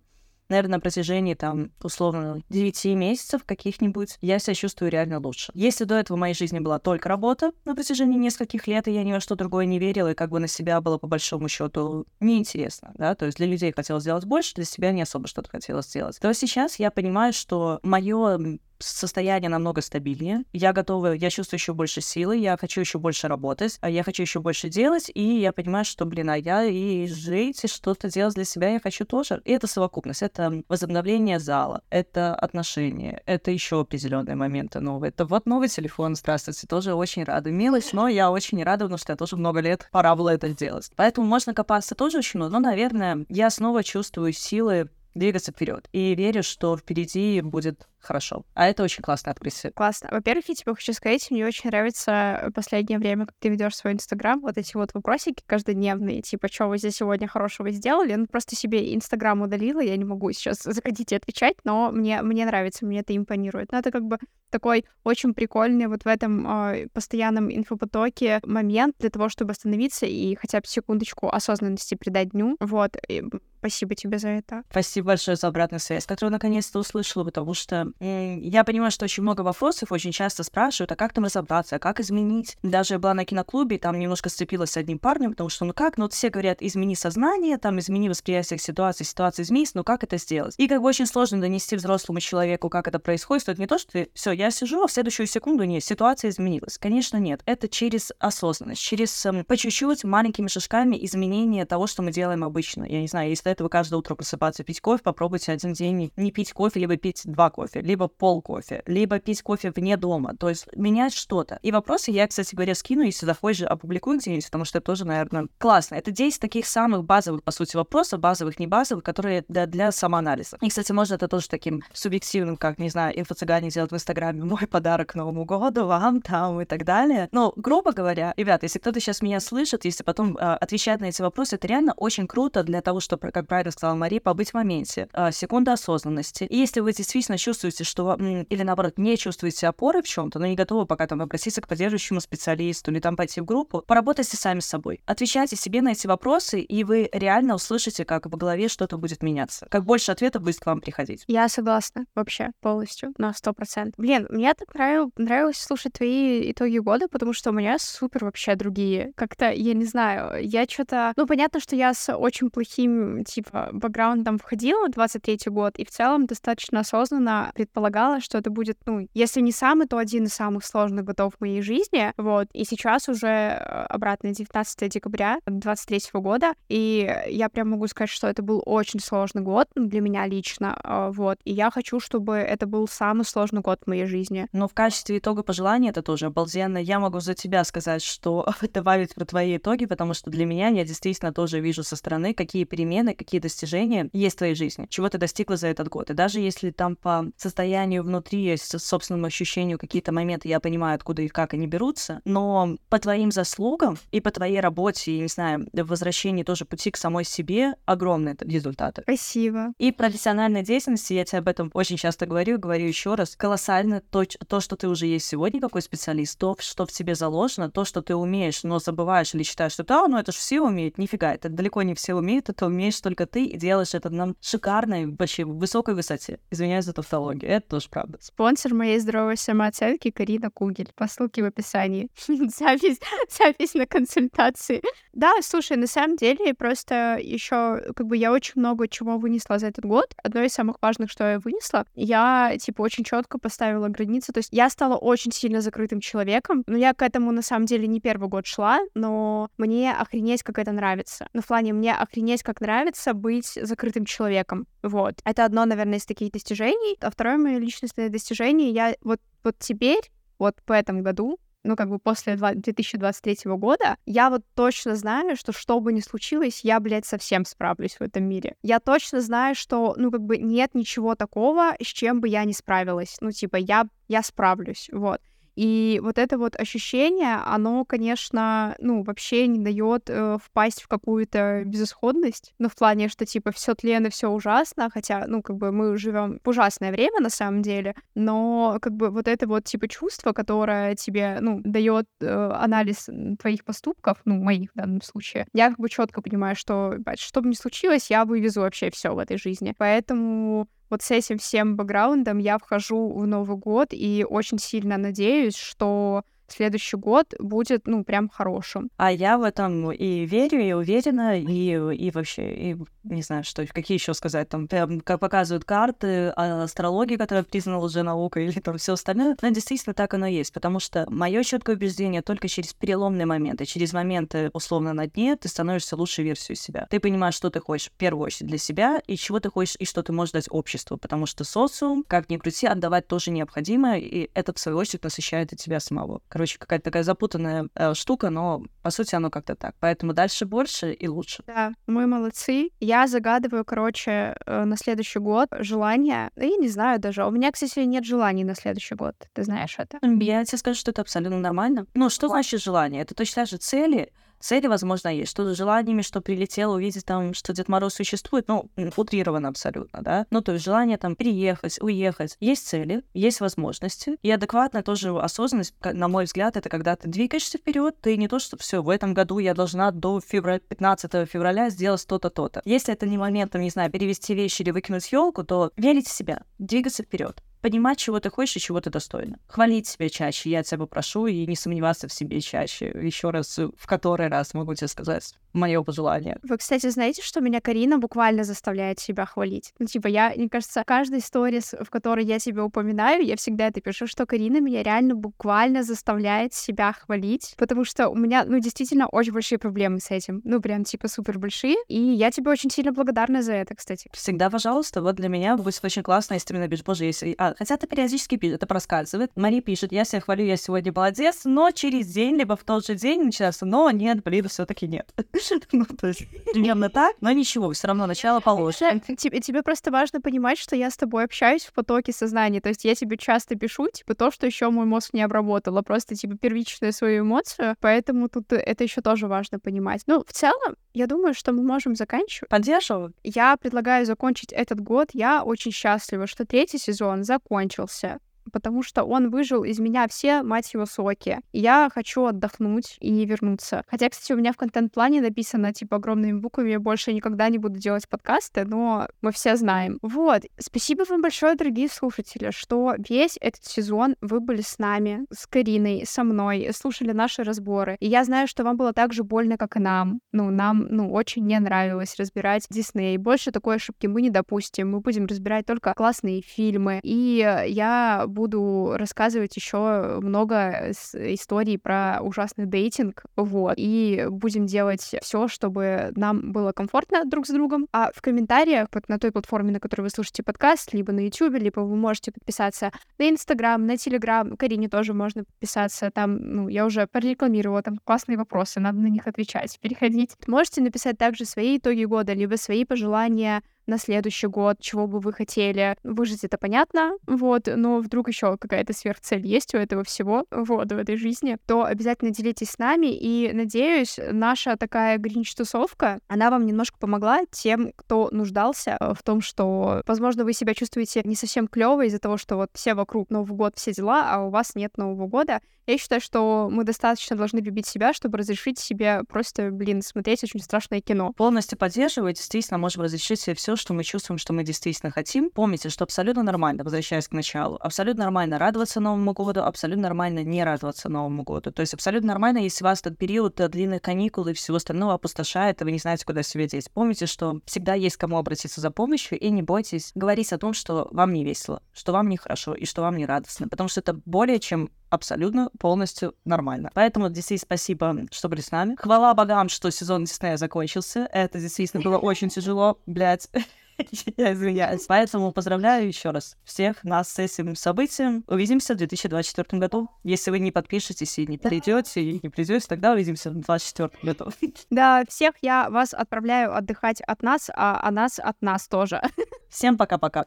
наверное, 0.50 0.78
на 0.78 0.80
протяжении, 0.80 1.34
там, 1.34 1.72
условно, 1.82 2.41
9 2.50 2.86
месяцев 2.95 3.43
каких-нибудь, 3.45 4.18
я 4.22 4.39
себя 4.39 4.54
чувствую 4.54 4.91
реально 4.91 5.20
лучше. 5.20 5.52
Если 5.54 5.84
до 5.84 5.95
этого 5.95 6.18
в 6.18 6.20
моей 6.20 6.34
жизни 6.34 6.60
была 6.60 6.80
только 6.80 7.10
работа 7.10 7.52
на 7.66 7.76
протяжении 7.76 8.18
нескольких 8.18 8.68
лет, 8.68 8.88
и 8.88 8.91
я 8.91 9.04
ни 9.04 9.12
во 9.12 9.20
что 9.20 9.36
другое 9.36 9.66
не 9.66 9.80
верила, 9.80 10.12
и 10.12 10.16
как 10.16 10.30
бы 10.30 10.39
на 10.39 10.48
себя 10.48 10.82
было, 10.82 10.98
по 10.98 11.08
большому 11.08 11.50
счету, 11.50 12.06
неинтересно, 12.20 12.93
да, 12.95 13.16
то 13.16 13.26
есть 13.26 13.38
для 13.38 13.48
людей 13.48 13.72
хотелось 13.72 14.04
сделать 14.04 14.26
больше, 14.26 14.56
для 14.56 14.66
себя 14.66 14.91
не 14.91 15.02
особо 15.02 15.28
что-то 15.28 15.50
хотелось 15.50 15.88
сделать, 15.88 16.20
то 16.20 16.34
сейчас 16.34 16.80
я 16.80 16.91
понимаю, 16.91 17.34
что 17.34 17.80
мое 17.84 18.60
состояние 18.80 19.50
намного 19.50 19.82
стабильнее. 19.82 20.44
Я 20.54 20.74
готова, 20.74 21.14
я 21.14 21.30
чувствую 21.30 21.58
еще 21.58 21.74
больше 21.74 22.02
силы, 22.02 22.38
я 22.38 22.58
хочу 22.58 22.82
еще 22.82 23.00
больше 23.00 23.28
работать, 23.28 23.78
а 23.82 23.90
я 23.90 24.04
хочу 24.04 24.24
еще 24.24 24.40
больше 24.40 24.70
делать, 24.70 25.12
и 25.14 25.40
я 25.40 25.52
понимаю, 25.52 25.86
что, 25.86 26.06
блин, 26.06 26.30
а 26.30 26.38
я 26.38 26.64
и 26.64 27.08
жить, 27.08 27.64
и 27.64 27.68
что-то 27.68 28.10
делать 28.10 28.36
для 28.36 28.46
себя 28.46 28.70
я 28.70 28.80
хочу 28.80 29.06
тоже. 29.06 29.42
И 29.46 29.52
это 29.52 29.68
совокупность, 29.68 30.22
это 30.22 30.64
возобновление 30.68 31.40
зала, 31.40 31.82
это 31.90 32.36
отношения, 32.36 33.22
это 33.26 33.52
еще 33.52 33.82
определенные 33.82 34.36
моменты 34.36 34.80
новые. 34.80 35.10
Это 35.10 35.26
вот 35.26 35.46
новый 35.46 35.70
телефон, 35.70 36.16
здравствуйте, 36.16 36.68
тоже 36.68 36.94
очень 36.94 37.24
рада. 37.24 37.52
Мелочь, 37.52 37.94
но 37.94 38.08
я 38.08 38.32
очень 38.32 38.64
рада, 38.64 38.86
потому 38.86 38.98
что 38.98 39.14
я 39.14 39.18
тоже 39.18 39.38
много 39.38 39.60
лет 39.60 39.88
пора 39.92 40.16
было 40.16 40.30
это 40.30 40.50
делать. 40.50 40.92
Поэтому 40.96 41.28
можно 41.28 41.54
копаться 41.54 41.96
тоже 41.96 42.20
очень 42.20 42.40
много, 42.40 42.54
но, 42.54 42.60
наверное, 42.60 43.26
я 43.30 43.50
снова 43.50 43.84
чувствую 43.84 44.34
силы 44.34 44.90
двигаться 45.18 45.52
вперед. 45.52 45.88
И 45.92 46.16
верю, 46.16 46.44
что 46.44 46.78
впереди 46.78 47.42
будет 47.42 47.88
хорошо. 48.08 48.43
А 48.53 48.68
это 48.68 48.84
очень 48.84 49.03
классное 49.03 49.32
открытие. 49.32 49.72
Классно. 49.74 50.10
Во-первых, 50.12 50.47
я 50.47 50.55
тебе 50.55 50.74
хочу 50.74 50.93
сказать, 50.93 51.30
мне 51.30 51.45
очень 51.45 51.70
нравится 51.70 52.51
последнее 52.55 52.99
время, 52.99 53.26
как 53.26 53.36
ты 53.39 53.49
ведешь 53.49 53.76
свой 53.76 53.93
Инстаграм, 53.93 54.39
вот 54.39 54.58
эти 54.58 54.76
вот 54.76 54.93
вопросики 54.93 55.43
каждодневные, 55.45 56.22
типа, 56.22 56.47
что 56.47 56.68
вы 56.68 56.78
здесь 56.78 56.95
сегодня 56.95 57.28
хорошего 57.28 57.70
сделали? 57.72 58.16
Ну, 58.16 58.26
просто 58.26 58.55
себе 58.55 58.95
Инстаграм 58.95 59.41
удалила, 59.41 59.82
я 59.82 59.95
не 59.97 60.05
могу 60.05 60.32
сейчас 60.32 60.62
заходить 60.64 61.12
и 61.12 61.16
отвечать, 61.16 61.58
но 61.64 61.91
мне, 61.91 62.22
мне 62.22 62.45
нравится, 62.45 62.86
мне 62.86 62.99
это 62.99 63.16
импонирует. 63.16 63.72
Но 63.72 63.80
это 63.80 63.91
как 63.91 64.03
бы 64.03 64.18
такой 64.49 64.86
очень 65.03 65.34
прикольный 65.34 65.88
вот 65.88 66.03
в 66.03 66.08
этом 66.08 66.47
э, 66.47 66.88
постоянном 66.93 67.53
инфопотоке 67.53 68.39
момент 68.43 68.95
для 68.99 69.10
того, 69.10 69.30
чтобы 69.30 69.51
остановиться 69.51 70.05
и 70.05 70.36
хотя 70.36 70.60
бы 70.60 70.68
секундочку 70.68 71.30
осознанности 71.30 71.95
придать 71.95 72.30
дню. 72.30 72.55
Вот. 72.60 72.95
И 73.10 73.24
спасибо 73.60 73.95
тебе 73.95 74.20
за 74.20 74.30
это. 74.30 74.64
Спасибо 74.70 75.08
большое 75.08 75.36
за 75.36 75.47
обратную 75.47 75.80
связь, 75.80 76.05
которую 76.05 76.32
наконец-то 76.32 76.80
услышала, 76.80 77.24
потому 77.24 77.53
что 77.53 77.91
я 78.00 78.64
понимаю, 78.64 78.91
что 78.91 79.06
очень 79.06 79.24
много 79.24 79.41
вопросов, 79.41 79.91
очень 79.91 80.12
часто 80.12 80.43
спрашивают, 80.43 80.91
а 80.91 80.95
как 80.95 81.14
там 81.14 81.26
разобраться, 81.26 81.78
а 81.78 81.80
как 81.80 82.00
изменить. 82.00 82.58
Даже 82.64 82.95
я 82.95 83.00
была 83.00 83.14
на 83.14 83.26
киноклубе, 83.26 83.78
там 83.78 84.00
немножко 84.00 84.30
сцепилась 84.30 84.72
с 84.72 84.78
одним 84.78 85.00
парнем, 85.00 85.32
потому 85.32 85.50
что, 85.50 85.66
ну 85.66 85.74
как, 85.74 85.98
ну 85.98 86.06
вот 86.06 86.14
все 86.14 86.30
говорят, 86.30 86.62
измени 86.62 86.95
сознание, 86.95 87.58
там, 87.58 87.80
измени 87.80 88.10
восприятие 88.10 88.60
ситуации, 88.60 89.04
ситуация 89.04 89.43
изменится, 89.43 89.78
ну 89.78 89.84
как 89.84 90.04
это 90.04 90.18
сделать? 90.18 90.56
И 90.58 90.68
как 90.68 90.82
бы 90.82 90.88
очень 90.88 91.06
сложно 91.06 91.41
донести 91.41 91.76
взрослому 91.76 92.20
человеку, 92.20 92.70
как 92.70 92.88
это 92.88 93.00
происходит, 93.00 93.50
это 93.50 93.62
не 93.62 93.68
то, 93.68 93.78
что 93.78 93.91
ты, 93.91 94.10
все, 94.14 94.32
я 94.32 94.52
сижу, 94.52 94.84
а 94.84 94.88
в 94.88 94.91
следующую 94.91 95.28
секунду 95.28 95.64
нет, 95.64 95.84
ситуация 95.84 96.30
изменилась. 96.30 96.78
Конечно, 96.78 97.18
нет. 97.18 97.41
Это 97.45 97.68
через 97.68 98.12
осознанность, 98.20 98.82
через 98.82 99.26
эм, 99.26 99.43
по 99.45 99.58
чуть-чуть 99.58 100.04
маленькими 100.04 100.48
шажками 100.48 100.98
изменения 101.06 101.66
того, 101.66 101.88
что 101.88 102.04
мы 102.04 102.12
делаем 102.12 102.43
обычно. 102.43 102.84
Я 102.84 103.02
не 103.02 103.08
знаю, 103.08 103.30
если 103.30 103.43
до 103.43 103.50
этого 103.52 103.70
каждое 103.70 103.98
утро 103.98 104.16
просыпаться 104.16 104.64
пить 104.64 104.82
кофе, 104.82 105.04
попробуйте 105.04 105.52
один 105.52 105.74
день 105.74 106.12
не 106.16 106.32
пить 106.32 106.54
кофе, 106.54 106.80
либо 106.80 106.98
пить 106.98 107.22
два 107.26 107.50
кофе, 107.50 107.77
либо 107.82 108.08
пол 108.08 108.42
кофе, 108.42 108.84
либо 108.86 109.20
пить 109.20 109.42
кофе 109.42 109.72
вне 109.72 109.98
дома, 109.98 110.36
то 110.36 110.50
есть 110.50 110.68
менять 110.76 111.14
что-то. 111.14 111.60
И 111.62 111.72
вопросы 111.72 112.12
я, 112.12 112.28
кстати 112.28 112.56
говоря, 112.56 112.76
скину, 112.76 113.04
если 113.04 113.26
захочешь, 113.26 113.66
опубликую 113.66 114.20
где-нибудь, 114.20 114.46
потому 114.46 114.66
что 114.66 114.78
это 114.78 114.86
тоже, 114.86 115.06
наверное, 115.06 115.48
классно. 115.58 115.96
Это 115.96 116.12
10 116.12 116.40
таких 116.40 116.66
самых 116.66 117.04
базовых, 117.04 117.44
по 117.44 117.52
сути, 117.52 117.76
вопросов, 117.76 118.20
базовых, 118.20 118.60
не 118.60 118.68
базовых, 118.68 119.04
которые 119.04 119.44
для, 119.48 119.66
для 119.66 119.92
самоанализа. 119.92 120.58
И, 120.62 120.70
кстати, 120.70 120.92
можно 120.92 121.16
это 121.16 121.28
тоже 121.28 121.50
таким 121.50 121.84
субъективным, 121.94 122.58
как, 122.58 122.80
не 122.80 122.90
знаю, 122.90 123.18
инфо-цыгане 123.20 123.70
делать 123.70 123.92
в 123.92 123.96
Инстаграме, 123.96 124.44
мой 124.44 124.68
подарок 124.68 125.16
Новому 125.16 125.46
году, 125.46 125.86
вам 125.86 126.22
там 126.22 126.62
и 126.62 126.66
так 126.66 126.86
далее. 126.86 127.28
Но, 127.32 127.54
грубо 127.56 127.92
говоря, 127.92 128.34
ребята, 128.38 128.66
если 128.66 128.80
кто-то 128.80 129.00
сейчас 129.00 129.22
меня 129.22 129.40
слышит, 129.40 129.86
если 129.86 130.04
потом 130.04 130.38
э, 130.38 130.40
отвечать 130.40 131.02
на 131.02 131.06
эти 131.06 131.22
вопросы, 131.22 131.56
это 131.56 131.68
реально 131.68 131.94
очень 131.98 132.28
круто 132.28 132.64
для 132.64 132.82
того, 132.82 133.00
чтобы, 133.00 133.32
как 133.32 133.48
правильно 133.48 133.72
сказала 133.72 133.96
Мария, 133.96 134.22
побыть 134.22 134.52
в 134.52 134.54
моменте. 134.54 135.10
Э, 135.14 135.32
секунда 135.32 135.74
осознанности. 135.74 136.46
И 136.46 136.58
если 136.58 136.80
вы 136.80 136.94
действительно 136.94 137.38
чувствуете, 137.38 137.66
что 137.84 138.15
или 138.15 138.63
наоборот 138.63 138.97
не 138.97 139.18
чувствуете 139.18 139.68
опоры 139.68 140.01
в 140.01 140.07
чем-то, 140.07 140.39
но 140.39 140.45
не 140.45 140.55
готовы 140.55 140.86
пока 140.86 141.07
там 141.07 141.22
обратиться 141.22 141.61
к 141.61 141.68
поддерживающему 141.68 142.20
специалисту 142.22 142.91
или 142.91 142.99
там 142.99 143.15
пойти 143.15 143.41
в 143.41 143.45
группу, 143.45 143.84
поработайте 143.86 144.38
сами 144.38 144.59
с 144.59 144.65
собой. 144.65 145.01
Отвечайте 145.05 145.55
себе 145.55 145.82
на 145.82 145.89
эти 145.89 146.07
вопросы, 146.07 146.61
и 146.61 146.84
вы 146.84 147.09
реально 147.11 147.55
услышите, 147.55 148.05
как 148.05 148.26
в 148.26 148.36
голове 148.36 148.68
что-то 148.68 148.97
будет 148.97 149.24
меняться. 149.24 149.68
Как 149.70 149.84
больше 149.84 150.11
ответов 150.11 150.43
будет 150.43 150.59
к 150.59 150.65
вам 150.65 150.82
приходить. 150.82 151.24
Я 151.28 151.49
согласна 151.49 152.05
вообще 152.15 152.51
полностью, 152.61 153.13
на 153.18 153.34
сто 153.34 153.53
процентов. 153.53 153.95
Блин, 153.97 154.28
мне 154.30 154.53
так 154.53 154.74
нрав... 154.74 155.09
нравилось 155.18 155.57
слушать 155.57 155.93
твои 155.93 156.51
итоги 156.51 156.78
года, 156.78 157.07
потому 157.07 157.34
что 157.34 157.49
у 157.49 157.53
меня 157.53 157.78
супер 157.80 158.26
вообще 158.26 158.55
другие. 158.55 159.11
Как-то, 159.15 159.51
я 159.51 159.74
не 159.74 159.86
знаю, 159.86 160.43
я 160.43 160.65
что-то... 160.65 161.13
Ну, 161.15 161.26
понятно, 161.28 161.59
что 161.59 161.76
я 161.76 161.93
с 161.93 162.13
очень 162.13 162.49
плохим, 162.49 163.24
типа, 163.24 163.70
бэкграундом 163.72 164.38
входила 164.38 164.88
в 164.88 164.91
23 164.91 165.39
год, 165.47 165.78
и 165.78 165.86
в 165.86 165.89
целом 165.89 166.26
достаточно 166.26 166.82
осознанно 166.82 167.51
предполагала, 167.58 168.22
что 168.22 168.38
это 168.38 168.51
будет, 168.51 168.78
ну, 168.86 169.08
если 169.16 169.41
не 169.41 169.51
самый, 169.51 169.88
то 169.88 169.97
один 169.97 170.26
из 170.26 170.34
самых 170.34 170.64
сложных 170.64 171.05
годов 171.05 171.34
в 171.36 171.41
моей 171.41 171.64
жизни, 171.64 172.14
вот, 172.18 172.47
и 172.53 172.66
сейчас 172.66 173.10
уже 173.10 173.28
э, 173.28 173.86
обратно 173.89 174.32
19 174.32 174.91
декабря 174.91 175.39
23 175.47 176.22
года, 176.22 176.53
и 176.70 177.12
я 177.30 177.49
прям 177.49 177.72
могу 177.72 177.88
сказать, 177.88 178.12
что 178.12 178.28
это 178.28 178.43
был 178.43 178.62
очень 178.64 178.99
сложный 178.99 179.41
год 179.41 179.68
для 179.76 180.01
меня 180.01 180.28
лично, 180.28 180.80
э, 180.84 181.12
вот, 181.16 181.39
и 181.45 181.51
я 181.51 181.72
хочу, 181.72 181.99
чтобы 181.99 182.36
это 182.36 182.68
был 182.68 182.88
самый 182.88 183.26
сложный 183.26 183.62
год 183.62 183.80
в 183.84 183.88
моей 183.88 184.05
жизни. 184.05 184.47
Но 184.53 184.68
в 184.68 184.76
качестве 184.76 185.18
итога 185.18 185.41
пожелания 185.41 185.89
это 185.89 186.03
тоже 186.03 186.28
обалденно. 186.28 186.78
Я 186.78 186.99
могу 186.99 187.20
за 187.22 187.34
тебя 187.34 187.64
сказать, 187.64 188.03
что 188.03 188.45
добавить 188.74 189.16
про 189.16 189.26
твои 189.26 189.58
итоги, 189.58 189.88
потому 189.88 190.14
что 190.14 190.30
для 190.30 190.45
меня 190.45 190.68
я 190.68 190.86
действительно 190.86 191.34
тоже 191.34 191.60
вижу 191.60 191.84
со 191.84 191.95
стороны, 191.95 192.36
какие 192.36 192.66
перемены, 192.66 193.16
какие 193.16 193.41
достижения 193.41 194.12
есть 194.14 194.36
в 194.36 194.38
твоей 194.38 194.53
жизни, 194.53 194.86
чего 194.89 195.10
ты 195.10 195.18
достигла 195.18 195.58
за 195.58 195.68
этот 195.68 195.89
год. 195.89 196.12
И 196.12 196.14
даже 196.14 196.39
если 196.39 196.70
там 196.70 196.95
по 196.95 197.26
состоянию 197.48 198.04
внутри, 198.04 198.56
с 198.56 198.78
собственным 198.78 199.26
ощущению 199.26 199.78
какие-то 199.80 200.12
моменты, 200.12 200.48
я 200.48 200.60
понимаю, 200.60 200.95
откуда 200.95 201.22
и 201.22 201.28
как 201.28 201.54
они 201.54 201.68
берутся, 201.68 202.22
но 202.26 202.78
по 202.89 203.00
твоим 203.00 203.32
заслугам 203.32 203.98
и 204.12 204.22
по 204.22 204.32
твоей 204.32 204.60
работе, 204.60 205.12
и, 205.12 205.20
не 205.20 205.28
знаю, 205.28 205.68
возвращении 205.74 206.43
тоже 206.43 206.66
пути 206.66 206.91
к 206.91 206.98
самой 206.98 207.24
себе 207.24 207.76
огромные 207.86 208.36
результаты. 208.39 209.02
Спасибо. 209.04 209.74
И 209.78 209.91
профессиональной 209.91 210.64
деятельности, 210.64 211.14
я 211.14 211.26
тебе 211.26 211.39
об 211.39 211.48
этом 211.48 211.72
очень 211.74 211.98
часто 211.98 212.26
говорю, 212.26 212.60
говорю 212.60 212.86
еще 212.86 213.16
раз, 213.16 213.36
колоссально 213.36 214.02
то, 214.02 214.24
то, 214.26 214.60
что 214.60 214.76
ты 214.76 214.88
уже 214.88 215.08
есть 215.08 215.26
сегодня, 215.26 215.62
какой 215.62 215.82
специалист, 215.82 216.38
то, 216.38 216.56
что 216.60 216.86
в 216.86 216.91
тебе 216.91 217.16
заложено, 217.16 217.72
то, 217.72 217.86
что 217.86 218.02
ты 218.02 218.16
умеешь, 218.16 218.64
но 218.64 218.80
забываешь 218.80 219.34
или 219.34 219.43
считаешь, 219.43 219.72
что 219.72 219.84
да, 219.84 220.08
ну 220.08 220.18
это 220.18 220.32
же 220.32 220.38
все 220.38 220.62
умеют. 220.62 220.98
Нифига, 220.98 221.34
это 221.34 221.50
далеко 221.50 221.82
не 221.82 221.95
все 221.95 222.14
умеют, 222.14 222.50
это 222.50 222.66
умеешь 222.66 223.00
только 223.00 223.26
ты 223.26 223.45
и 223.45 223.58
делаешь 223.58 223.93
это 223.93 224.10
на 224.10 224.34
шикарной, 224.41 225.06
вообще 225.06 225.45
высокой 225.45 225.95
высоте. 225.95 226.39
Извиняюсь 226.52 226.86
за 226.86 226.93
тавтологию, 226.93 227.37
это 227.44 227.68
тоже 227.68 227.88
правда. 227.90 228.18
Спонсор 228.22 228.74
моей 228.74 229.00
здоровой 229.00 229.38
самооценки 229.38 230.12
Карина 230.12 230.50
Кугель. 230.50 230.92
По 230.96 231.08
ссылке 231.08 231.44
в 231.44 231.46
описании. 231.46 232.10
запись, 232.28 233.00
запись 233.30 233.74
на 233.74 233.86
консультации. 233.86 234.82
Да, 235.14 235.34
слушай, 235.42 235.78
на 235.78 235.88
самом 235.88 236.16
деле, 236.16 236.54
просто 236.54 237.18
еще 237.20 237.82
как 237.96 238.06
бы 238.06 238.18
я 238.18 238.32
очень 238.32 238.54
много 238.56 238.88
чего 238.88 239.18
вынесла 239.18 239.58
за 239.58 239.68
этот 239.68 239.86
год. 239.86 240.14
Одно 240.24 240.44
из 240.44 240.54
самых 240.54 240.78
важных, 240.82 241.10
что 241.10 241.24
я 241.24 241.40
вынесла, 241.40 241.86
я, 241.96 242.56
типа, 242.60 242.82
очень 242.82 243.04
четко 243.04 243.40
поставила 243.40 243.88
границы. 243.88 244.32
То 244.32 244.40
есть 244.40 244.50
я 244.52 244.70
стала 244.70 244.96
очень 244.96 245.32
сильно 245.32 245.62
закрытым 245.62 246.00
человеком. 246.02 246.64
Но 246.68 246.78
я 246.78 246.94
к 246.94 247.02
этому, 247.02 247.32
на 247.32 247.42
самом 247.42 247.66
деле, 247.66 247.88
не 247.88 248.00
первый 248.00 248.30
год 248.30 248.46
шла, 248.46 248.80
но 248.94 249.50
мне 249.58 249.94
охренеть, 249.94 250.44
как 250.44 250.60
это 250.60 250.72
нравится. 250.72 251.28
Ну, 251.34 251.42
в 251.42 251.48
плане, 251.48 251.74
мне 251.74 251.94
охренеть, 251.94 252.44
как 252.44 252.62
нравится 252.62 253.14
быть 253.14 253.58
закрытым 253.62 254.06
человеком. 254.06 254.68
Вот. 254.84 255.16
Это 255.26 255.46
одно, 255.46 255.66
наверное, 255.66 255.98
из 255.98 256.06
таких 256.06 256.32
достижений. 256.32 256.98
А 257.02 257.12
второе 257.12 257.27
мое 257.36 257.58
личностное 257.58 258.08
достижение, 258.08 258.72
я 258.72 258.96
вот, 259.02 259.20
вот 259.44 259.56
теперь, 259.60 260.10
вот 260.40 260.56
по 260.64 260.72
этому 260.72 261.02
году, 261.02 261.38
ну, 261.68 261.76
как 261.76 261.90
бы 261.90 262.00
после 262.00 262.38
2023 262.38 263.52
года, 263.58 263.98
я 264.06 264.30
вот 264.30 264.44
точно 264.56 264.96
знаю, 264.96 265.36
что 265.36 265.52
что 265.52 265.80
бы 265.82 265.92
ни 265.92 266.00
случилось, 266.00 266.62
я, 266.64 266.80
блядь, 266.80 267.06
совсем 267.06 267.44
справлюсь 267.44 267.96
в 267.96 268.02
этом 268.02 268.24
мире. 268.24 268.56
Я 268.64 268.80
точно 268.80 269.20
знаю, 269.20 269.54
что, 269.54 269.94
ну, 269.98 270.10
как 270.10 270.22
бы 270.22 270.38
нет 270.38 270.74
ничего 270.76 271.16
такого, 271.16 271.74
с 271.82 271.88
чем 271.88 272.22
бы 272.22 272.30
я 272.30 272.46
не 272.46 272.54
справилась. 272.54 273.18
Ну, 273.20 273.32
типа, 273.32 273.58
я, 273.58 273.88
я 274.08 274.24
справлюсь, 274.24 274.90
вот. 274.94 275.20
И 275.58 275.99
вот 276.03 276.20
это 276.20 276.38
вот 276.38 276.55
ощущение, 276.55 277.38
оно, 277.43 277.84
конечно, 277.84 278.76
ну, 278.78 279.01
вообще 279.01 279.47
не 279.47 279.58
дает 279.58 280.03
э, 280.08 280.38
впасть 280.39 280.84
в 280.84 280.88
какую-то 280.88 281.64
безысходность. 281.66 282.53
Ну, 282.60 282.70
в 282.70 282.76
плане, 282.76 283.10
что 283.10 283.26
типа 283.26 283.51
все 283.51 283.74
тлено, 283.74 284.12
все 284.12 284.30
ужасно, 284.30 284.91
хотя, 284.93 285.26
ну, 285.26 285.41
как 285.41 285.55
бы 285.58 285.72
мы 285.72 285.97
живем 285.97 286.39
в 286.43 286.47
ужасное 286.47 286.91
время 286.91 287.22
на 287.22 287.32
самом 287.32 287.64
деле, 287.64 287.95
но 288.14 288.78
как 288.80 288.93
бы 288.93 289.10
вот 289.10 289.28
это 289.28 289.47
вот 289.47 289.64
типа 289.64 289.88
чувство, 289.88 290.32
которое 290.32 290.93
тебе, 290.93 291.39
ну, 291.41 291.60
дает 291.64 292.05
э, 292.22 292.51
анализ 292.53 293.10
твоих 293.39 293.66
поступков, 293.66 294.20
ну, 294.26 294.36
моих 294.36 294.70
в 294.76 294.78
данном 294.78 295.01
случае, 295.01 295.47
я 295.53 295.70
как 295.70 295.80
бы 295.80 295.89
четко 295.89 296.22
понимаю, 296.22 296.55
что, 296.55 296.99
что 297.16 297.41
бы 297.41 297.49
ни 297.49 297.55
случилось, 297.55 298.12
я 298.12 298.26
вывезу 298.26 298.62
вообще 298.62 298.91
все 298.91 299.10
в 299.16 299.18
этой 299.18 299.39
жизни. 299.39 299.74
Поэтому 299.76 300.68
вот 300.90 301.02
с 301.02 301.12
этим 301.12 301.38
всем 301.38 301.76
бэкграундом 301.76 302.38
я 302.38 302.58
вхожу 302.58 303.10
в 303.14 303.28
Новый 303.28 303.58
год 303.58 303.90
и 303.92 304.26
очень 304.28 304.60
сильно 304.60 304.98
надеюсь, 304.98 305.56
что 305.56 306.24
следующий 306.52 306.98
год 306.98 307.34
будет, 307.39 307.88
ну, 307.88 308.04
прям 308.04 308.30
хорошим. 308.30 308.89
А 308.98 309.12
я 309.12 309.38
в 309.38 309.43
этом 309.43 309.91
и 309.91 310.26
верю, 310.26 310.62
и 310.62 310.72
уверена, 310.74 311.39
и, 311.39 311.95
и 311.95 312.12
вообще, 312.12 312.54
и 312.54 312.78
не 313.04 313.22
знаю, 313.22 313.43
что, 313.43 313.66
какие 313.68 313.98
еще 313.98 314.14
сказать, 314.14 314.50
там, 314.50 314.68
как 314.68 315.20
показывают 315.20 315.66
карты, 315.66 316.34
а, 316.36 316.64
астрология, 316.64 317.18
которая 317.18 317.43
признана 317.43 317.80
уже 317.80 318.04
наукой, 318.04 318.45
или 318.48 318.60
там 318.60 318.78
все 318.78 318.93
остальное, 318.93 319.38
но 319.41 319.50
действительно 319.50 319.93
так 319.93 320.14
оно 320.14 320.28
есть, 320.28 320.54
потому 320.54 320.80
что 320.80 321.06
мое 321.10 321.43
четкое 321.43 321.76
убеждение 321.76 322.22
только 322.22 322.48
через 322.48 322.74
переломные 322.74 323.26
моменты, 323.26 323.66
через 323.66 323.93
моменты, 323.93 324.50
условно, 324.54 324.93
на 324.93 325.08
дне, 325.08 325.36
ты 325.36 325.48
становишься 325.48 325.95
лучшей 325.95 326.26
версией 326.26 326.58
себя. 326.58 326.88
Ты 326.89 327.00
понимаешь, 327.00 327.36
что 327.36 327.50
ты 327.50 327.60
хочешь, 327.60 327.89
в 327.89 327.98
первую 327.98 328.26
очередь, 328.26 328.48
для 328.48 328.58
себя, 328.58 329.02
и 329.08 329.16
чего 329.16 329.39
ты 329.39 329.50
хочешь, 329.50 329.76
и 329.80 329.86
что 329.86 330.04
ты 330.04 330.12
можешь 330.12 330.34
дать 330.34 330.48
обществу, 330.50 330.98
потому 330.98 331.26
что 331.26 331.43
социум, 331.43 332.04
как 332.08 332.30
ни 332.30 332.38
крути, 332.38 332.68
отдавать 332.68 333.08
тоже 333.08 333.32
необходимо, 333.32 333.98
и 333.98 334.30
это, 334.34 334.54
в 334.54 334.60
свою 334.60 334.78
очередь, 334.78 335.04
насыщает 335.04 335.54
и 335.54 335.56
тебя 335.56 335.80
самого. 335.80 336.22
Короче, 336.38 336.60
какая-то 336.60 336.84
такая 336.84 337.02
запутанная 337.02 337.68
э, 337.74 337.96
штука, 337.96 338.30
но 338.30 338.62
по 338.84 338.92
сути 338.92 339.16
оно 339.16 339.32
как-то 339.32 339.56
так. 339.56 339.74
Поэтому 339.80 340.14
дальше 340.14 340.46
больше 340.46 340.94
и 340.94 341.08
лучше. 341.08 341.42
Да, 341.48 341.74
мы 341.88 342.06
молодцы. 342.06 342.70
Я 342.80 343.08
загадываю, 343.08 343.66
короче, 343.66 344.36
э, 344.46 344.66
на 344.66 344.78
следующий 344.78 345.18
год 345.18 345.50
желание. 345.58 346.30
Я 346.36 346.58
не 346.58 346.70
знаю 346.70 347.00
даже. 347.00 347.26
У 347.26 347.32
меня, 347.32 347.52
кстати, 347.52 347.80
нет 347.80 348.06
желаний 348.06 348.44
на 348.44 348.54
следующий 348.54 348.94
год. 348.94 349.16
Ты 349.34 349.46
знаешь 349.46 349.76
это? 349.80 349.98
Я 350.04 350.46
тебе 350.46 350.60
скажу, 350.60 350.80
что 350.80 350.92
это 350.92 351.02
абсолютно 351.02 351.40
нормально. 351.40 351.88
Ну, 351.96 352.08
что 352.12 352.28
значит 352.28 352.62
желание? 352.62 353.02
Это 353.02 353.16
точно 353.16 353.48
же 353.48 353.58
цели, 353.58 354.14
цели, 354.40 354.68
возможно, 354.68 355.10
есть. 355.10 355.32
Что 355.32 355.54
с 355.54 355.58
желаниями, 355.58 356.02
что 356.02 356.22
прилетело 356.22 356.76
увидеть 356.76 357.06
там, 357.06 357.34
что 357.34 357.54
Дед 357.54 357.68
Мороз 357.68 357.96
существует, 357.96 358.48
ну, 358.48 358.70
утрировано 358.96 359.50
абсолютно, 359.50 360.02
да. 360.02 360.26
Ну, 360.32 360.42
то 360.42 360.54
есть 360.54 360.66
желание 360.66 360.98
там 360.98 361.16
переехать, 361.16 361.80
уехать. 361.82 362.38
Есть 362.40 362.68
цели, 362.68 363.04
есть 363.14 363.40
возможности. 363.40 364.18
И 364.22 364.32
адекватная 364.32 364.84
тоже 364.84 365.18
осознанность, 365.18 365.74
на 365.84 366.08
мой 366.08 366.26
взгляд, 366.26 366.58
это 366.58 366.70
когда 366.70 366.96
ты 366.96 367.08
двигаешься 367.08 367.58
вперед, 367.58 367.96
ты 368.02 368.18
не 368.18 368.28
то, 368.28 368.40
что 368.40 368.58
все, 368.58 368.82
в 368.82 368.90
этом 368.90 369.14
году 369.14 369.40
я 369.40 369.54
должна 369.54 369.92
до 369.92 370.20
февраля, 370.20 370.60
15 370.60 371.30
февраля 371.30 371.70
сделать 371.70 372.06
то-то, 372.08 372.30
то-то. 372.30 372.62
Если 372.66 372.94
это 372.94 373.06
не 373.08 373.18
моментом, 373.18 373.62
не 373.62 373.70
знаю, 373.70 373.92
перевести 373.92 374.34
вещи 374.34 374.62
или 374.62 374.72
выкинуть 374.72 375.12
елку, 375.12 375.44
то 375.44 375.72
верить 375.76 376.08
в 376.08 376.12
себя, 376.12 376.44
двигаться 376.58 377.04
вперед 377.04 377.42
понимать, 377.68 377.97
чего 377.97 378.22
ты 378.22 378.30
хочешь 378.30 378.55
и 378.55 378.59
чего 378.61 378.80
ты 378.80 378.89
достойна. 378.89 379.39
Хвалить 379.47 379.88
себя 379.88 380.07
чаще, 380.07 380.49
я 380.49 380.63
тебя 380.63 380.78
попрошу, 380.80 381.28
и 381.28 381.45
не 381.45 381.57
сомневаться 381.57 382.07
в 382.07 382.13
себе 382.13 382.39
чаще. 382.39 382.88
Еще 382.88 383.30
раз, 383.30 383.57
в 383.57 383.88
который 383.88 384.30
раз 384.30 384.53
могу 384.53 384.74
тебе 384.74 384.88
сказать 384.88 385.34
мое 385.58 385.84
пожелание. 385.84 386.39
Вы, 386.43 386.58
кстати, 386.58 386.89
знаете, 386.89 387.22
что 387.22 387.41
меня 387.41 387.62
Карина 387.62 387.97
буквально 387.97 388.43
заставляет 388.43 388.99
себя 388.99 389.26
хвалить? 389.26 389.74
Ну, 389.80 389.86
типа, 389.86 390.08
я, 390.08 390.34
мне 390.36 390.49
кажется, 390.49 390.84
каждой 390.86 391.20
истории, 391.20 391.62
в 391.84 391.89
которой 391.89 392.26
я 392.26 392.39
тебя 392.39 392.64
упоминаю, 392.64 393.26
я 393.26 393.36
всегда 393.36 393.68
это 393.68 393.82
пишу, 393.82 394.08
что 394.08 394.26
Карина 394.26 394.60
меня 394.62 394.84
реально 394.84 395.16
буквально 395.16 395.84
заставляет 395.84 396.53
себя 396.53 396.93
хвалить, 396.93 397.55
потому 397.58 397.84
что 397.84 398.10
у 398.10 398.16
меня, 398.16 398.45
ну, 398.45 398.60
действительно, 398.60 399.08
очень 399.08 399.34
большие 399.34 399.58
проблемы 399.58 399.99
с 399.99 400.12
этим. 400.12 400.41
Ну, 400.43 400.62
прям, 400.62 400.84
типа, 400.84 401.08
супер 401.08 401.39
большие. 401.39 401.76
И 401.88 401.99
я 401.99 402.32
тебе 402.32 402.51
очень 402.51 402.70
сильно 402.70 402.91
благодарна 402.91 403.41
за 403.41 403.53
это, 403.53 403.76
кстати. 403.76 404.10
Всегда, 404.14 404.49
пожалуйста, 404.49 405.01
вот 405.01 405.16
для 405.16 405.30
меня 405.30 405.58
будет 405.58 405.80
очень 405.84 406.03
классно, 406.03 406.36
если 406.36 406.47
ты 406.47 406.53
мне 406.53 406.64
напишешь, 406.64 406.86
боже, 406.86 407.05
если... 407.05 407.36
А, 407.38 407.55
хотя 407.58 407.78
ты 407.78 407.88
периодически 407.88 408.38
пишешь, 408.38 408.55
это 408.55 408.68
проскальзывает. 408.68 409.32
Мари 409.36 409.60
пишет, 409.60 409.91
я 409.91 410.05
себя 410.05 410.22
хвалю, 410.22 410.45
я 410.45 410.58
сегодня 410.58 410.91
молодец, 410.93 411.41
но 411.45 411.72
через 411.72 412.08
день, 412.08 412.36
либо 412.36 412.55
в 412.55 412.64
тот 412.64 412.86
же 412.86 412.95
день 412.95 413.24
начинается, 413.24 413.66
но 413.66 413.89
нет, 413.91 414.24
блин, 414.24 414.47
все 414.47 414.66
таки 414.66 414.88
нет. 414.88 415.14
ну, 415.72 415.86
то 415.86 416.08
есть, 416.08 416.28
примерно 416.52 416.89
так, 416.89 417.16
но 417.22 417.32
ничего, 417.32 417.72
все 417.72 417.88
равно 417.88 418.08
начало 418.08 418.39
положено. 418.39 419.00
Тебе, 419.18 419.39
тебе 419.39 419.64
просто 419.64 419.91
важно 419.91 420.22
понимать, 420.22 420.58
что 420.58 420.76
я 420.76 420.89
с 420.91 420.98
тобой 420.98 421.24
общаюсь 421.24 421.66
в 421.66 421.74
потоке 421.74 422.12
сознания, 422.12 422.62
то 422.62 422.70
есть 422.70 422.86
я 422.86 422.95
тебе 422.95 423.18
часто 423.18 423.56
пишу, 423.56 423.89
типа, 423.89 424.16
то, 424.16 424.32
что 424.32 424.45
еще 424.45 424.70
мой 424.70 424.86
мозг 424.86 425.14
не 425.14 425.22
обработал, 425.22 425.78
а 425.78 425.84
просто, 425.84 426.16
типа, 426.16 426.38
первичную 426.38 426.93
свою 426.93 427.24
эмоцию, 427.24 427.76
поэтому 427.80 428.30
тут 428.30 428.54
это 428.54 428.84
еще 428.84 429.02
тоже 429.02 429.28
важно 429.28 429.60
понимать. 429.60 430.04
Ну, 430.08 430.24
в 430.26 430.32
целом, 430.32 430.76
я 430.93 431.08
думаю, 431.08 431.34
что 431.34 431.52
мы 431.52 431.64
можем 431.64 431.95
заканчивать. 431.95 432.50
Поддерживаю. 432.50 433.14
Я 433.24 433.58
предлагаю 433.58 434.06
закончить 434.06 434.52
этот 434.52 434.80
год. 434.80 435.10
Я 435.14 435.43
очень 435.43 435.72
счастлива, 435.72 436.28
что 436.28 436.45
третий 436.45 436.78
сезон 436.78 437.24
закончился 437.24 438.20
потому 438.52 438.84
что 438.84 439.04
он 439.04 439.30
выжил 439.30 439.64
из 439.64 439.80
меня 439.80 440.08
все, 440.08 440.43
мать 440.43 440.74
его, 440.74 440.86
соки. 440.86 441.39
Я 441.54 441.89
хочу 441.93 442.26
отдохнуть 442.26 442.98
и 443.00 443.26
вернуться. 443.26 443.84
Хотя, 443.88 444.10
кстати, 444.10 444.34
у 444.34 444.38
меня 444.38 444.54
в 444.54 444.58
контент-плане 444.58 445.22
написано, 445.22 445.74
типа, 445.74 445.98
огромными 445.98 446.39
буквами, 446.39 446.72
я 446.72 446.80
больше 446.80 447.14
никогда 447.14 447.50
не 447.50 447.58
буду 447.58 447.80
делать 447.80 448.08
подкасты, 448.08 448.66
но 448.66 449.08
мы 449.22 449.32
все 449.32 449.56
знаем. 449.56 450.00
Вот. 450.02 450.43
Спасибо 450.58 451.04
вам 451.10 451.22
большое, 451.22 451.56
дорогие 451.56 451.89
слушатели, 451.89 452.52
что 452.52 452.95
весь 452.98 453.38
этот 453.41 453.66
сезон 453.66 454.16
вы 454.22 454.39
были 454.39 454.62
с 454.62 454.80
нами, 454.80 455.26
с 455.34 455.48
Кариной, 455.48 456.06
со 456.06 456.24
мной, 456.24 456.70
слушали 456.74 457.12
наши 457.12 457.43
разборы. 457.43 457.98
И 458.00 458.08
я 458.08 458.24
знаю, 458.24 458.48
что 458.48 458.64
вам 458.64 458.78
было 458.78 458.93
так 458.93 459.14
же 459.14 459.24
больно, 459.24 459.58
как 459.58 459.76
и 459.76 459.80
нам. 459.80 460.20
Ну, 460.32 460.50
нам, 460.50 460.88
ну, 460.89 461.12
очень 461.12 461.45
не 461.45 461.60
нравилось 461.60 462.16
разбирать 462.18 462.66
Дисней. 462.70 463.18
Больше 463.18 463.52
такой 463.52 463.76
ошибки 463.76 464.08
мы 464.08 464.22
не 464.22 464.30
допустим. 464.30 464.91
Мы 464.91 465.00
будем 465.00 465.26
разбирать 465.26 465.66
только 465.66 465.93
классные 465.93 466.41
фильмы. 466.41 467.00
И 467.04 467.38
я 467.68 468.26
буду 468.38 468.94
рассказывать 468.98 469.56
еще 469.56 470.20
много 470.22 470.92
историй 470.92 471.80
про 471.80 472.20
ужасный 472.22 472.68
дейтинг, 472.68 473.24
вот, 473.36 473.74
и 473.78 474.28
будем 474.30 474.68
делать 474.68 475.02
все, 475.02 475.48
чтобы 475.48 476.12
нам 476.16 476.52
было 476.52 476.72
комфортно 476.72 477.26
друг 477.26 477.48
с 477.48 477.50
другом. 477.50 477.88
А 477.92 478.12
в 478.14 478.22
комментариях 478.22 478.90
вот 478.94 479.10
на 479.10 479.18
той 479.18 479.32
платформе, 479.32 479.72
на 479.72 479.80
которой 479.80 480.02
вы 480.02 480.10
слушаете 480.12 480.44
подкаст, 480.44 480.94
либо 480.94 481.12
на 481.12 481.22
YouTube, 481.22 481.56
либо 481.56 481.80
вы 481.80 481.96
можете 481.96 482.32
подписаться 482.32 482.92
на 483.18 483.30
Инстаграм, 483.30 483.84
на 483.84 483.98
Телеграм, 483.98 484.56
Карине 484.56 484.88
тоже 484.88 485.16
можно 485.16 485.44
подписаться, 485.44 486.12
там, 486.12 486.38
ну, 486.38 486.68
я 486.68 486.86
уже 486.86 487.08
прорекламировала, 487.08 487.82
там 487.82 487.98
классные 488.04 488.38
вопросы, 488.38 488.80
надо 488.80 489.00
на 489.00 489.08
них 489.08 489.26
отвечать, 489.26 489.80
переходить. 489.82 490.36
Можете 490.46 490.82
написать 490.82 491.18
также 491.18 491.46
свои 491.46 491.80
итоги 491.80 492.04
года, 492.04 492.34
либо 492.34 492.56
свои 492.56 492.86
пожелания 492.86 493.64
на 493.88 493.98
следующий 493.98 494.48
год, 494.48 494.78
чего 494.80 495.08
бы 495.08 495.20
вы 495.20 495.34
хотели. 495.34 495.96
Выжить 496.04 496.44
это 496.44 496.58
понятно, 496.58 497.14
вот, 497.26 497.68
но 497.74 498.00
вдруг 498.00 498.28
еще 498.28 498.58
какая-то 498.58 498.94
сверхцель 498.94 499.46
есть 499.46 499.74
у 499.74 499.78
этого 499.78 500.04
всего, 500.04 500.46
вот, 500.52 500.92
в 500.92 500.98
этой 500.98 501.18
жизни, 501.18 501.58
то 501.66 501.84
обязательно 501.84 502.32
делитесь 502.32 502.72
с 502.72 502.78
нами, 502.78 503.08
и, 503.08 503.52
надеюсь, 503.54 504.20
наша 504.32 504.78
такая 504.78 505.18
гринч-тусовка, 505.18 506.20
она 506.28 506.52
вам 506.52 506.66
немножко 506.66 506.98
помогла 507.00 507.42
тем, 507.52 507.92
кто 507.96 508.30
нуждался 508.32 508.98
в 509.00 509.24
том, 509.24 509.42
что, 509.42 510.02
возможно, 510.06 510.44
вы 510.44 510.54
себя 510.54 510.74
чувствуете 510.74 511.22
не 511.24 511.36
совсем 511.36 511.68
клево 511.68 512.06
из-за 512.06 512.20
того, 512.20 512.38
что 512.38 512.58
вот 512.58 512.70
все 512.74 512.94
вокруг 512.94 513.30
Новый 513.30 513.56
год, 513.56 513.78
все 513.78 513.94
дела, 513.94 514.34
а 514.34 514.46
у 514.46 514.50
вас 514.50 514.76
нет 514.76 514.98
Нового 514.98 515.28
года. 515.28 515.62
Я 515.88 515.98
считаю, 515.98 516.20
что 516.20 516.68
мы 516.70 516.84
достаточно 516.84 517.38
должны 517.38 517.60
любить 517.60 517.88
себя, 517.88 518.12
чтобы 518.12 518.38
разрешить 518.38 518.78
себе 518.78 519.24
просто, 519.24 519.72
блин, 519.72 520.02
смотреть 520.02 520.44
очень 520.44 520.60
страшное 520.60 521.00
кино. 521.00 521.32
Полностью 521.32 521.78
поддерживаю, 521.78 522.34
действительно 522.34 522.78
можем 522.78 523.04
разрешить 523.04 523.40
себе 523.40 523.56
все, 523.56 523.78
что 523.78 523.94
мы 523.94 524.04
чувствуем, 524.04 524.38
что 524.38 524.52
мы 524.52 524.66
действительно 524.66 525.14
хотим. 525.14 525.50
Помните, 525.50 525.88
что 525.88 526.04
абсолютно 526.04 526.44
нормально, 526.44 526.84
возвращаясь 526.84 527.30
к 527.30 527.32
началу, 527.32 527.78
абсолютно 527.80 528.26
нормально 528.26 528.60
радоваться 528.60 529.00
Новому 529.00 529.32
году, 529.32 529.62
абсолютно 529.62 530.04
нормально 530.04 530.44
не 530.44 530.62
радоваться 530.62 531.08
Новому 531.08 531.44
году. 531.44 531.72
То 531.72 531.80
есть 531.80 531.94
абсолютно 531.94 532.28
нормально, 532.28 532.58
если 532.58 532.84
вас 532.84 533.00
этот 533.00 533.18
период 533.18 533.56
длинных 533.56 534.02
каникул 534.02 534.46
и 534.48 534.54
всего 534.54 534.76
остального 534.76 535.14
опустошает, 535.14 535.82
и 535.82 535.86
вы 535.86 535.94
не 535.94 536.00
знаете, 536.00 536.26
куда 536.26 536.44
себя 536.44 536.68
деть. 536.68 536.92
Помните, 536.92 537.28
что 537.28 537.62
всегда 537.66 537.94
есть 537.94 538.18
кому 538.18 538.38
обратиться 538.38 538.82
за 538.82 538.92
помощью, 538.92 539.40
и 539.40 539.50
не 539.50 539.62
бойтесь 539.62 540.12
говорить 540.16 540.52
о 540.52 540.58
том, 540.58 540.74
что 540.74 541.08
вам 541.12 541.32
не 541.32 541.46
весело, 541.46 541.82
что 541.94 542.12
вам 542.12 542.28
нехорошо 542.28 542.74
и 542.74 542.84
что 542.84 543.04
вам 543.04 543.16
не 543.16 543.26
радостно, 543.26 543.70
потому 543.70 543.88
что 543.88 544.02
это 544.02 544.20
более 544.26 544.60
чем 544.60 544.90
абсолютно 545.10 545.70
полностью 545.80 546.36
нормально. 546.45 546.91
Поэтому, 546.93 547.30
действительно, 547.30 547.66
спасибо, 547.68 548.16
что 548.32 548.49
были 548.49 548.62
с 548.62 548.72
нами. 548.72 548.95
Хвала 548.97 549.34
богам, 549.34 549.70
что 549.70 549.89
сезон 549.91 550.26
Диснея 550.26 550.58
закончился. 550.58 551.28
Это 551.32 551.60
действительно 551.60 552.03
было 552.03 552.18
очень 552.18 552.49
тяжело, 552.49 552.99
блядь. 553.05 553.49
Я 554.38 554.53
извиняюсь. 554.53 555.05
Поэтому 555.08 555.51
поздравляю 555.51 556.08
еще 556.08 556.32
раз 556.32 556.58
всех 556.64 557.03
нас 557.03 557.30
с 557.30 557.39
этим 557.39 557.76
событием. 557.76 558.43
Увидимся 558.47 558.93
в 558.93 558.97
2024 558.97 559.80
году. 559.80 560.10
Если 560.24 560.51
вы 560.51 560.60
не 560.60 560.72
подпишетесь 560.72 561.38
и 561.39 561.47
не 561.47 561.58
придете, 561.58 562.22
и 562.22 562.39
не 562.41 562.49
придете, 562.49 562.86
тогда 562.88 563.14
увидимся 563.14 563.49
в 563.49 563.53
2024 563.53 564.10
году. 564.24 564.51
Да, 564.89 565.24
всех 565.28 565.53
я 565.62 565.89
вас 565.89 566.14
отправляю 566.14 566.76
отдыхать 566.76 567.22
от 567.22 567.41
нас, 567.41 567.70
а, 567.74 567.99
а 568.01 568.12
нас 568.12 568.39
от 568.39 568.62
нас 568.62 568.88
тоже. 568.88 569.22
Всем 569.70 569.97
пока-пока. 569.97 570.45